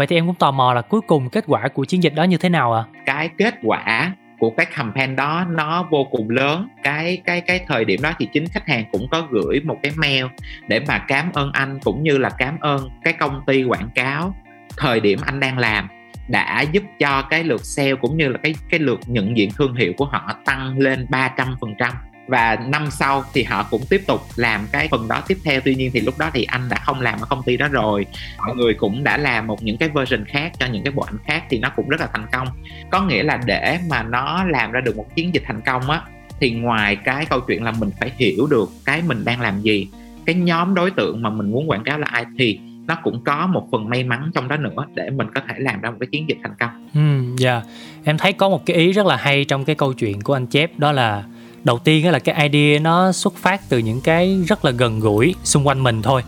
Vậy 0.00 0.06
thì 0.06 0.16
em 0.16 0.26
cũng 0.26 0.34
tò 0.34 0.50
mò 0.50 0.74
là 0.74 0.82
cuối 0.82 1.00
cùng 1.00 1.28
kết 1.28 1.44
quả 1.46 1.68
của 1.68 1.84
chiến 1.84 2.02
dịch 2.02 2.14
đó 2.14 2.24
như 2.24 2.36
thế 2.36 2.48
nào 2.48 2.72
ạ? 2.72 2.84
À? 2.92 3.02
cái 3.06 3.28
kết 3.38 3.54
quả 3.62 4.12
của 4.38 4.50
cái 4.50 4.66
campaign 4.66 5.16
đó 5.16 5.46
nó 5.50 5.86
vô 5.90 6.04
cùng 6.10 6.30
lớn 6.30 6.68
cái 6.82 7.22
cái 7.24 7.40
cái 7.40 7.64
thời 7.68 7.84
điểm 7.84 8.02
đó 8.02 8.12
thì 8.18 8.28
chính 8.32 8.46
khách 8.46 8.68
hàng 8.68 8.84
cũng 8.92 9.08
có 9.10 9.26
gửi 9.30 9.60
một 9.64 9.76
cái 9.82 9.92
mail 9.96 10.24
để 10.68 10.80
mà 10.88 10.98
cảm 10.98 11.30
ơn 11.32 11.52
anh 11.52 11.78
cũng 11.82 12.02
như 12.02 12.18
là 12.18 12.30
cảm 12.38 12.58
ơn 12.60 12.90
cái 13.04 13.12
công 13.12 13.40
ty 13.46 13.64
quảng 13.64 13.88
cáo 13.94 14.34
thời 14.76 15.00
điểm 15.00 15.18
anh 15.26 15.40
đang 15.40 15.58
làm 15.58 15.88
đã 16.28 16.62
giúp 16.72 16.82
cho 16.98 17.22
cái 17.22 17.44
lượt 17.44 17.64
sale 17.64 17.94
cũng 17.94 18.16
như 18.16 18.28
là 18.28 18.38
cái 18.42 18.54
cái 18.70 18.80
lượt 18.80 19.00
nhận 19.06 19.36
diện 19.36 19.50
thương 19.56 19.74
hiệu 19.74 19.92
của 19.96 20.04
họ 20.04 20.34
tăng 20.44 20.78
lên 20.78 21.06
300% 21.10 21.92
và 22.30 22.56
năm 22.68 22.90
sau 22.90 23.24
thì 23.32 23.42
họ 23.42 23.66
cũng 23.70 23.82
tiếp 23.90 24.02
tục 24.06 24.20
làm 24.36 24.66
cái 24.72 24.88
phần 24.90 25.08
đó 25.08 25.22
tiếp 25.28 25.38
theo 25.44 25.60
tuy 25.64 25.74
nhiên 25.74 25.90
thì 25.94 26.00
lúc 26.00 26.18
đó 26.18 26.30
thì 26.32 26.44
anh 26.44 26.68
đã 26.68 26.76
không 26.84 27.00
làm 27.00 27.20
ở 27.20 27.26
công 27.28 27.42
ty 27.42 27.56
đó 27.56 27.68
rồi 27.68 28.06
mọi 28.38 28.56
người 28.56 28.74
cũng 28.74 29.04
đã 29.04 29.16
làm 29.16 29.46
một 29.46 29.62
những 29.62 29.76
cái 29.76 29.88
version 29.88 30.24
khác 30.24 30.52
cho 30.58 30.66
những 30.66 30.84
cái 30.84 30.92
bộ 30.92 31.02
ảnh 31.02 31.18
khác 31.26 31.44
thì 31.50 31.58
nó 31.58 31.68
cũng 31.76 31.88
rất 31.88 32.00
là 32.00 32.08
thành 32.12 32.26
công 32.32 32.48
có 32.90 33.02
nghĩa 33.02 33.22
là 33.22 33.40
để 33.46 33.78
mà 33.90 34.02
nó 34.02 34.44
làm 34.44 34.72
ra 34.72 34.80
được 34.80 34.96
một 34.96 35.06
chiến 35.16 35.34
dịch 35.34 35.42
thành 35.46 35.60
công 35.60 35.90
á, 35.90 36.02
thì 36.40 36.50
ngoài 36.50 36.96
cái 36.96 37.26
câu 37.26 37.40
chuyện 37.40 37.64
là 37.64 37.72
mình 37.72 37.90
phải 38.00 38.12
hiểu 38.16 38.46
được 38.46 38.70
cái 38.84 39.02
mình 39.06 39.24
đang 39.24 39.40
làm 39.40 39.60
gì, 39.60 39.88
cái 40.26 40.34
nhóm 40.34 40.74
đối 40.74 40.90
tượng 40.90 41.22
mà 41.22 41.30
mình 41.30 41.50
muốn 41.50 41.70
quảng 41.70 41.84
cáo 41.84 41.98
là 41.98 42.06
ai 42.10 42.24
thì 42.38 42.60
nó 42.86 42.96
cũng 43.02 43.24
có 43.24 43.46
một 43.46 43.68
phần 43.72 43.88
may 43.88 44.04
mắn 44.04 44.30
trong 44.34 44.48
đó 44.48 44.56
nữa 44.56 44.86
để 44.94 45.10
mình 45.10 45.26
có 45.34 45.40
thể 45.48 45.54
làm 45.58 45.80
ra 45.80 45.90
một 45.90 45.96
cái 46.00 46.06
chiến 46.12 46.28
dịch 46.28 46.38
thành 46.42 46.54
công. 46.60 46.88
Ừ. 46.94 47.44
Yeah. 47.44 47.64
Em 48.04 48.18
thấy 48.18 48.32
có 48.32 48.48
một 48.48 48.66
cái 48.66 48.76
ý 48.76 48.92
rất 48.92 49.06
là 49.06 49.16
hay 49.16 49.44
trong 49.44 49.64
cái 49.64 49.76
câu 49.76 49.92
chuyện 49.92 50.20
của 50.20 50.36
anh 50.36 50.46
chép, 50.46 50.78
đó 50.78 50.92
là 50.92 51.24
đầu 51.64 51.78
tiên 51.78 52.10
là 52.10 52.18
cái 52.18 52.48
idea 52.48 52.78
nó 52.80 53.12
xuất 53.12 53.36
phát 53.36 53.68
từ 53.68 53.78
những 53.78 54.00
cái 54.00 54.38
rất 54.48 54.64
là 54.64 54.70
gần 54.70 55.00
gũi 55.00 55.34
xung 55.44 55.66
quanh 55.66 55.82
mình 55.82 56.02
thôi. 56.02 56.22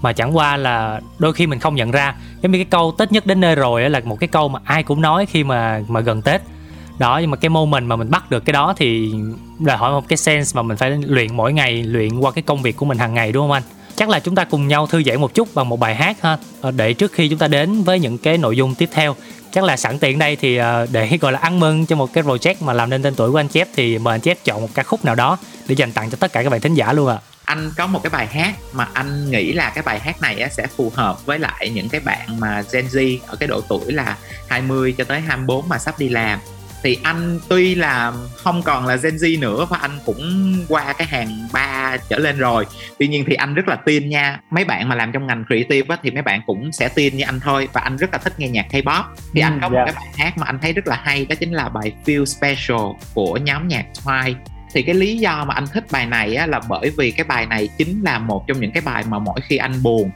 Mà 0.00 0.12
chẳng 0.12 0.36
qua 0.36 0.56
là 0.56 1.00
đôi 1.18 1.32
khi 1.32 1.46
mình 1.46 1.58
không 1.58 1.74
nhận 1.74 1.90
ra. 1.90 2.14
Giống 2.42 2.52
như 2.52 2.58
cái 2.58 2.64
câu 2.64 2.94
tết 2.98 3.12
nhất 3.12 3.26
đến 3.26 3.40
nơi 3.40 3.54
rồi 3.54 3.90
là 3.90 4.00
một 4.04 4.16
cái 4.20 4.28
câu 4.28 4.48
mà 4.48 4.60
ai 4.64 4.82
cũng 4.82 5.00
nói 5.00 5.26
khi 5.26 5.44
mà 5.44 5.82
mà 5.88 6.00
gần 6.00 6.22
tết. 6.22 6.42
Đó, 6.98 7.18
nhưng 7.18 7.30
mà 7.30 7.36
cái 7.36 7.48
moment 7.48 7.86
mà 7.86 7.96
mình 7.96 8.10
bắt 8.10 8.30
được 8.30 8.44
cái 8.44 8.52
đó 8.52 8.74
thì 8.76 9.12
đòi 9.58 9.76
hỏi 9.76 9.92
một 9.92 10.08
cái 10.08 10.16
sense 10.16 10.56
mà 10.56 10.62
mình 10.62 10.76
phải 10.76 10.90
luyện 11.06 11.36
mỗi 11.36 11.52
ngày, 11.52 11.82
luyện 11.82 12.18
qua 12.18 12.30
cái 12.30 12.42
công 12.42 12.62
việc 12.62 12.76
của 12.76 12.86
mình 12.86 12.98
hàng 12.98 13.14
ngày, 13.14 13.32
đúng 13.32 13.42
không 13.42 13.52
anh? 13.52 13.62
Chắc 13.98 14.08
là 14.08 14.20
chúng 14.20 14.34
ta 14.34 14.44
cùng 14.44 14.68
nhau 14.68 14.86
thư 14.86 15.02
giãn 15.02 15.20
một 15.20 15.34
chút 15.34 15.54
bằng 15.54 15.68
một 15.68 15.80
bài 15.80 15.94
hát 15.94 16.16
ha. 16.22 16.38
Ờ, 16.60 16.70
để 16.70 16.92
trước 16.92 17.12
khi 17.12 17.28
chúng 17.28 17.38
ta 17.38 17.48
đến 17.48 17.82
với 17.82 17.98
những 17.98 18.18
cái 18.18 18.38
nội 18.38 18.56
dung 18.56 18.74
tiếp 18.74 18.88
theo. 18.92 19.16
Chắc 19.52 19.64
là 19.64 19.76
sẵn 19.76 19.98
tiện 19.98 20.18
đây 20.18 20.36
thì 20.36 20.56
ờ, 20.56 20.86
để 20.92 21.18
gọi 21.20 21.32
là 21.32 21.38
ăn 21.38 21.60
mừng 21.60 21.86
cho 21.86 21.96
một 21.96 22.12
cái 22.12 22.24
project 22.24 22.54
mà 22.60 22.72
làm 22.72 22.90
nên 22.90 23.02
tên 23.02 23.14
tuổi 23.14 23.32
của 23.32 23.40
anh 23.40 23.48
chép 23.48 23.68
thì 23.76 23.98
mời 23.98 24.14
anh 24.14 24.20
chép 24.20 24.38
chọn 24.44 24.60
một 24.60 24.68
ca 24.74 24.82
khúc 24.82 25.04
nào 25.04 25.14
đó 25.14 25.38
để 25.68 25.74
dành 25.74 25.92
tặng 25.92 26.10
cho 26.10 26.16
tất 26.20 26.32
cả 26.32 26.42
các 26.42 26.50
bạn 26.50 26.60
thính 26.60 26.74
giả 26.74 26.92
luôn 26.92 27.08
ạ. 27.08 27.14
À. 27.14 27.20
anh 27.44 27.70
có 27.76 27.86
một 27.86 28.02
cái 28.02 28.10
bài 28.10 28.26
hát 28.26 28.54
mà 28.72 28.88
anh 28.92 29.30
nghĩ 29.30 29.52
là 29.52 29.70
cái 29.74 29.82
bài 29.82 30.00
hát 30.00 30.20
này 30.20 30.50
sẽ 30.50 30.66
phù 30.66 30.92
hợp 30.94 31.26
với 31.26 31.38
lại 31.38 31.70
những 31.74 31.88
cái 31.88 32.00
bạn 32.00 32.40
mà 32.40 32.62
Gen 32.72 32.86
Z 32.86 33.18
ở 33.26 33.36
cái 33.36 33.46
độ 33.46 33.60
tuổi 33.68 33.92
là 33.92 34.16
20 34.48 34.94
cho 34.98 35.04
tới 35.04 35.20
24 35.20 35.68
mà 35.68 35.78
sắp 35.78 35.98
đi 35.98 36.08
làm 36.08 36.38
thì 36.82 36.98
anh 37.02 37.38
tuy 37.48 37.74
là 37.74 38.12
không 38.36 38.62
còn 38.62 38.86
là 38.86 38.96
Gen 38.96 39.16
Z 39.16 39.40
nữa 39.40 39.66
và 39.70 39.78
anh 39.78 39.98
cũng 40.04 40.54
qua 40.68 40.92
cái 40.92 41.06
hàng 41.06 41.48
ba 41.52 41.96
trở 42.08 42.18
lên 42.18 42.38
rồi. 42.38 42.66
Tuy 42.98 43.08
nhiên 43.08 43.24
thì 43.26 43.34
anh 43.34 43.54
rất 43.54 43.68
là 43.68 43.76
tin 43.76 44.08
nha. 44.08 44.40
Mấy 44.50 44.64
bạn 44.64 44.88
mà 44.88 44.94
làm 44.94 45.12
trong 45.12 45.26
ngành 45.26 45.44
creative 45.46 45.94
á, 45.94 45.96
thì 46.02 46.10
mấy 46.10 46.22
bạn 46.22 46.40
cũng 46.46 46.72
sẽ 46.72 46.88
tin 46.88 47.16
như 47.16 47.24
anh 47.24 47.40
thôi. 47.40 47.68
Và 47.72 47.80
anh 47.80 47.96
rất 47.96 48.12
là 48.12 48.18
thích 48.18 48.32
nghe 48.38 48.48
nhạc 48.48 48.66
K-pop. 48.70 49.02
Thì 49.34 49.40
ừ, 49.40 49.44
anh 49.44 49.58
có 49.62 49.68
yeah. 49.68 49.72
một 49.72 49.82
cái 49.86 49.94
bài 49.96 50.08
hát 50.16 50.38
mà 50.38 50.46
anh 50.46 50.58
thấy 50.62 50.72
rất 50.72 50.86
là 50.86 51.00
hay 51.04 51.26
đó 51.26 51.34
chính 51.40 51.52
là 51.52 51.68
bài 51.68 51.92
Feel 52.06 52.24
Special 52.24 52.86
của 53.14 53.36
nhóm 53.36 53.68
nhạc 53.68 53.86
Twice. 54.04 54.34
Thì 54.74 54.82
cái 54.82 54.94
lý 54.94 55.18
do 55.18 55.44
mà 55.44 55.54
anh 55.54 55.66
thích 55.72 55.84
bài 55.90 56.06
này 56.06 56.34
á, 56.34 56.46
là 56.46 56.60
bởi 56.68 56.90
vì 56.96 57.10
cái 57.10 57.24
bài 57.24 57.46
này 57.46 57.68
chính 57.78 58.02
là 58.02 58.18
một 58.18 58.44
trong 58.48 58.60
những 58.60 58.72
cái 58.72 58.80
bài 58.80 59.04
mà 59.08 59.18
mỗi 59.18 59.40
khi 59.40 59.56
anh 59.56 59.82
buồn 59.82 60.10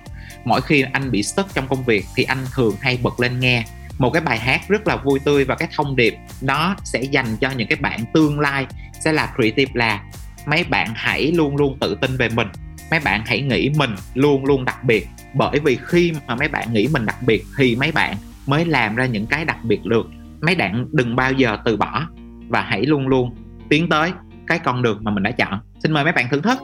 mỗi 0.45 0.61
khi 0.61 0.85
anh 0.93 1.11
bị 1.11 1.23
stuck 1.23 1.55
trong 1.55 1.69
công 1.69 1.85
việc 1.85 2.07
thì 2.17 2.25
anh 2.25 2.39
thường 2.55 2.77
hay 2.81 2.99
bật 3.03 3.21
lên 3.21 3.41
nghe 3.41 3.65
một 3.99 4.11
cái 4.11 4.23
bài 4.23 4.39
hát 4.39 4.61
rất 4.69 4.87
là 4.87 4.97
vui 4.97 5.19
tươi 5.25 5.45
và 5.45 5.55
cái 5.55 5.69
thông 5.77 5.97
điệp 5.97 6.15
nó 6.41 6.77
sẽ 6.85 7.03
dành 7.03 7.37
cho 7.41 7.51
những 7.51 7.69
cái 7.69 7.79
bạn 7.81 8.01
tương 8.15 8.41
lai 8.41 8.67
sẽ 9.01 9.13
là 9.13 9.33
creative 9.37 9.73
là 9.75 10.03
mấy 10.47 10.65
bạn 10.65 10.89
hãy 10.95 11.33
luôn 11.33 11.57
luôn 11.57 11.79
tự 11.81 11.95
tin 12.01 12.17
về 12.17 12.29
mình. 12.29 12.49
Mấy 12.91 13.01
bạn 13.01 13.23
hãy 13.27 13.41
nghĩ 13.41 13.71
mình 13.77 13.91
luôn 14.15 14.45
luôn 14.45 14.65
đặc 14.65 14.85
biệt. 14.85 15.09
Bởi 15.35 15.61
vì 15.65 15.79
khi 15.83 16.13
mà 16.27 16.35
mấy 16.35 16.49
bạn 16.49 16.73
nghĩ 16.73 16.89
mình 16.93 17.07
đặc 17.07 17.17
biệt 17.27 17.45
thì 17.59 17.77
mấy 17.77 17.93
bạn 17.93 18.17
mới 18.47 18.65
làm 18.65 18.97
ra 18.97 19.07
những 19.07 19.27
cái 19.27 19.45
đặc 19.45 19.59
biệt 19.65 19.85
được. 19.85 20.07
Mấy 20.41 20.55
bạn 20.55 20.87
đừng 20.93 21.17
bao 21.17 21.33
giờ 21.33 21.57
từ 21.65 21.77
bỏ 21.77 22.07
và 22.49 22.63
hãy 22.63 22.83
luôn 22.83 23.09
luôn 23.09 23.35
tiến 23.69 23.89
tới 23.89 24.13
cái 24.47 24.59
con 24.59 24.83
đường 24.83 24.99
mà 25.03 25.11
mình 25.11 25.23
đã 25.23 25.31
chọn. 25.31 25.61
Xin 25.83 25.93
mời 25.93 26.05
mấy 26.05 26.13
bạn 26.13 26.27
thưởng 26.31 26.43
thức. 26.43 26.59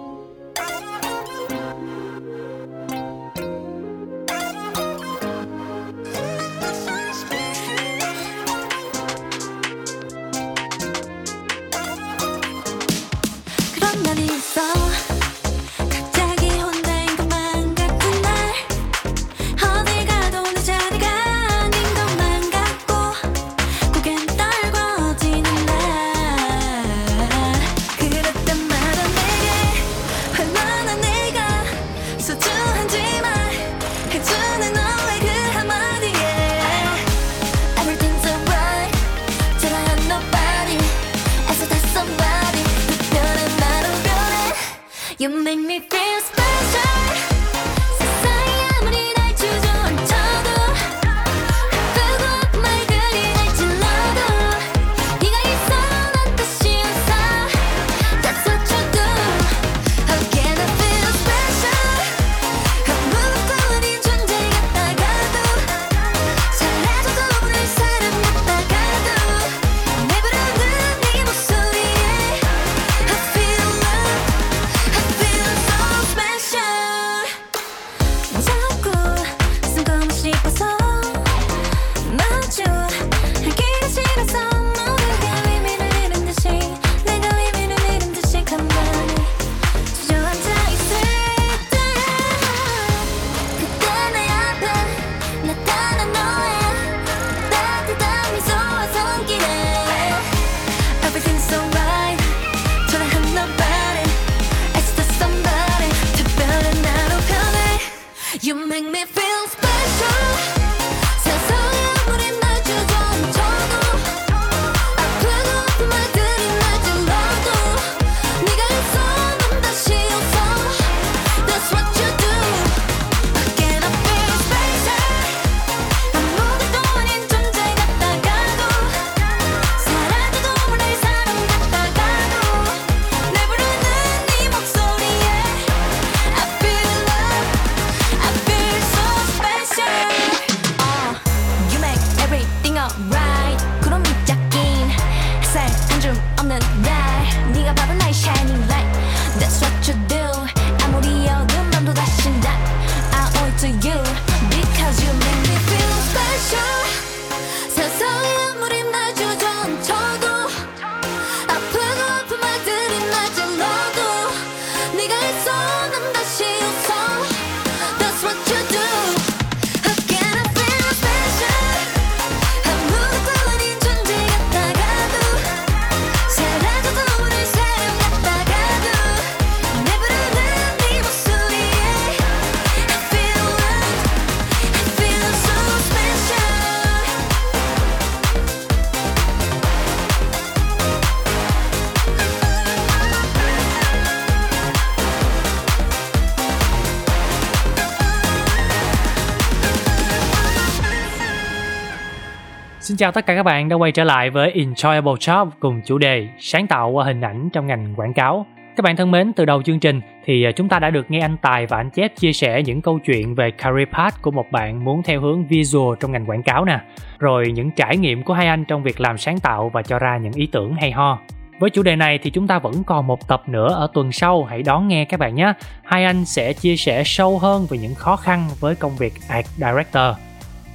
Chào 202.99 203.13
tất 203.13 203.27
cả 203.27 203.35
các 203.35 203.43
bạn 203.43 203.69
đã 203.69 203.77
quay 203.77 203.93
trở 203.93 204.05
lại 204.05 204.31
với 204.31 204.53
Enjoyable 204.55 205.17
Job 205.17 205.51
cùng 205.61 205.81
chủ 205.85 205.99
đề 205.99 206.29
sáng 206.39 206.67
tạo 206.67 206.91
qua 206.91 207.05
hình 207.05 207.21
ảnh 207.21 207.49
trong 207.53 207.67
ngành 207.67 207.95
quảng 207.97 208.15
cáo. 208.15 208.47
Các 208.77 208.83
bạn 208.83 208.97
thân 208.97 209.11
mến, 209.11 209.33
từ 209.33 209.45
đầu 209.45 209.63
chương 209.63 209.81
trình 209.81 210.01
thì 210.25 210.45
à, 210.45 210.53
chúng 210.53 210.69
ta 210.69 210.79
đã 210.79 210.91
được 210.91 211.11
nghe 211.11 211.21
anh 211.21 211.37
Tài 211.43 211.67
và 211.67 211.77
anh 211.77 211.91
Chép 211.91 212.17
chia 212.17 212.33
sẻ 212.33 212.63
những 212.63 212.83
câu 212.83 212.99
chuyện 212.99 213.35
về 213.35 213.51
career 213.51 213.89
path 213.93 214.23
của 214.23 214.31
một 214.31 214.47
bạn 214.53 214.85
muốn 214.85 215.03
theo 215.03 215.21
hướng 215.21 215.47
visual 215.47 215.97
trong 216.01 216.13
ngành 216.13 216.27
quảng 216.27 216.43
cáo 216.43 216.65
nè. 216.65 216.81
Rồi 217.19 217.47
những 217.55 217.71
trải 217.71 217.97
nghiệm 217.97 218.23
của 218.23 218.35
hai 218.35 218.47
anh 218.47 218.65
trong 218.65 218.83
việc 218.83 219.01
làm 219.01 219.19
sáng 219.19 219.39
tạo 219.39 219.71
và 219.73 219.83
cho 219.83 219.99
ra 219.99 220.17
những 220.17 220.33
ý 220.33 220.47
tưởng 220.53 220.75
hay 220.75 220.93
ho. 220.93 221.19
Với 221.59 221.71
chủ 221.71 221.83
đề 221.83 221.97
này 221.97 222.19
thì 222.19 222.31
chúng 222.31 222.47
ta 222.47 222.59
vẫn 222.59 222.85
còn 222.87 223.07
một 223.07 223.29
tập 223.29 223.43
nữa 223.47 223.75
ở 223.75 223.89
tuần 223.95 224.13
sau, 224.13 224.45
hãy 224.45 224.63
đón 224.63 224.89
nghe 224.89 225.05
các 225.05 225.21
bạn 225.21 225.35
nhé. 225.35 225.53
Hai 225.85 226.05
anh 226.05 226.25
sẽ 226.25 226.53
chia 226.53 226.77
sẻ 226.77 227.03
sâu 227.05 227.39
hơn 227.39 227.67
về 227.71 227.79
những 227.79 227.95
khó 227.95 228.17
khăn 228.17 228.49
với 228.61 228.75
công 228.75 228.97
việc 228.97 229.13
Art 229.29 229.47
Director 229.57 230.28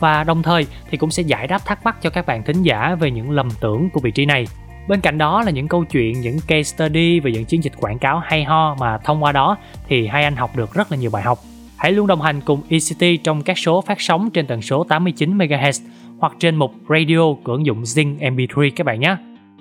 và 0.03 0.23
đồng 0.23 0.43
thời 0.43 0.65
thì 0.89 0.97
cũng 0.97 1.11
sẽ 1.11 1.23
giải 1.23 1.47
đáp 1.47 1.65
thắc 1.65 1.83
mắc 1.83 2.01
cho 2.01 2.09
các 2.09 2.25
bạn 2.25 2.43
thính 2.43 2.63
giả 2.63 2.95
về 2.95 3.11
những 3.11 3.31
lầm 3.31 3.49
tưởng 3.61 3.89
của 3.89 3.99
vị 3.99 4.11
trí 4.11 4.25
này. 4.25 4.45
Bên 4.87 5.01
cạnh 5.01 5.17
đó 5.17 5.43
là 5.43 5.51
những 5.51 5.67
câu 5.67 5.83
chuyện, 5.83 6.21
những 6.21 6.39
case 6.47 6.63
study 6.63 7.19
về 7.19 7.31
những 7.31 7.45
chiến 7.45 7.63
dịch 7.63 7.73
quảng 7.79 7.99
cáo 7.99 8.19
hay 8.19 8.43
ho 8.43 8.75
mà 8.79 8.97
thông 8.97 9.23
qua 9.23 9.31
đó 9.31 9.57
thì 9.87 10.07
hai 10.07 10.23
anh 10.23 10.35
học 10.35 10.55
được 10.55 10.73
rất 10.73 10.91
là 10.91 10.97
nhiều 10.97 11.11
bài 11.11 11.23
học. 11.23 11.39
Hãy 11.77 11.91
luôn 11.91 12.07
đồng 12.07 12.21
hành 12.21 12.41
cùng 12.41 12.61
ECT 12.69 13.23
trong 13.23 13.41
các 13.41 13.57
số 13.57 13.81
phát 13.81 14.01
sóng 14.01 14.29
trên 14.29 14.47
tần 14.47 14.61
số 14.61 14.83
89 14.83 15.37
MHz 15.37 15.87
hoặc 16.19 16.33
trên 16.39 16.55
mục 16.55 16.73
radio 16.89 17.33
của 17.43 17.51
ứng 17.51 17.65
dụng 17.65 17.83
Zing 17.83 18.17
MP3 18.19 18.71
các 18.75 18.83
bạn 18.83 18.99
nhé. 18.99 19.15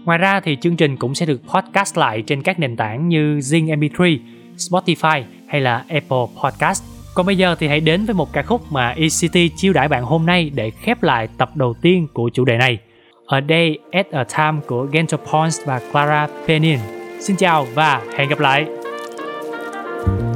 Ngoài 0.04 0.18
ra 0.18 0.40
thì 0.40 0.56
chương 0.60 0.76
trình 0.76 0.96
cũng 0.96 1.14
sẽ 1.14 1.26
được 1.26 1.42
podcast 1.54 1.98
lại 1.98 2.22
trên 2.22 2.42
các 2.42 2.58
nền 2.58 2.76
tảng 2.76 3.08
như 3.08 3.38
Zing 3.38 3.78
MP3, 3.78 4.18
Spotify 4.56 5.22
hay 5.48 5.60
là 5.60 5.84
Apple 5.88 6.26
Podcast. 6.42 6.91
Còn 7.14 7.26
bây 7.26 7.36
giờ 7.36 7.54
thì 7.58 7.68
hãy 7.68 7.80
đến 7.80 8.04
với 8.04 8.14
một 8.14 8.32
ca 8.32 8.42
khúc 8.42 8.72
mà 8.72 8.88
ECT 8.88 9.56
chiêu 9.56 9.72
đãi 9.72 9.88
bạn 9.88 10.02
hôm 10.02 10.26
nay 10.26 10.50
để 10.54 10.70
khép 10.70 11.02
lại 11.02 11.28
tập 11.38 11.50
đầu 11.54 11.74
tiên 11.82 12.06
của 12.12 12.30
chủ 12.34 12.44
đề 12.44 12.56
này. 12.58 12.78
A 13.26 13.40
Day 13.48 13.78
at 13.92 14.10
a 14.10 14.24
Time 14.24 14.60
của 14.66 14.86
Gento 14.92 15.16
Pons 15.16 15.60
và 15.64 15.80
Clara 15.92 16.28
Penin. 16.48 16.78
Xin 17.20 17.36
chào 17.36 17.66
và 17.74 18.02
hẹn 18.16 18.28
gặp 18.28 18.40
lại! 18.40 18.66
thank 20.04 20.20
you 20.20 20.31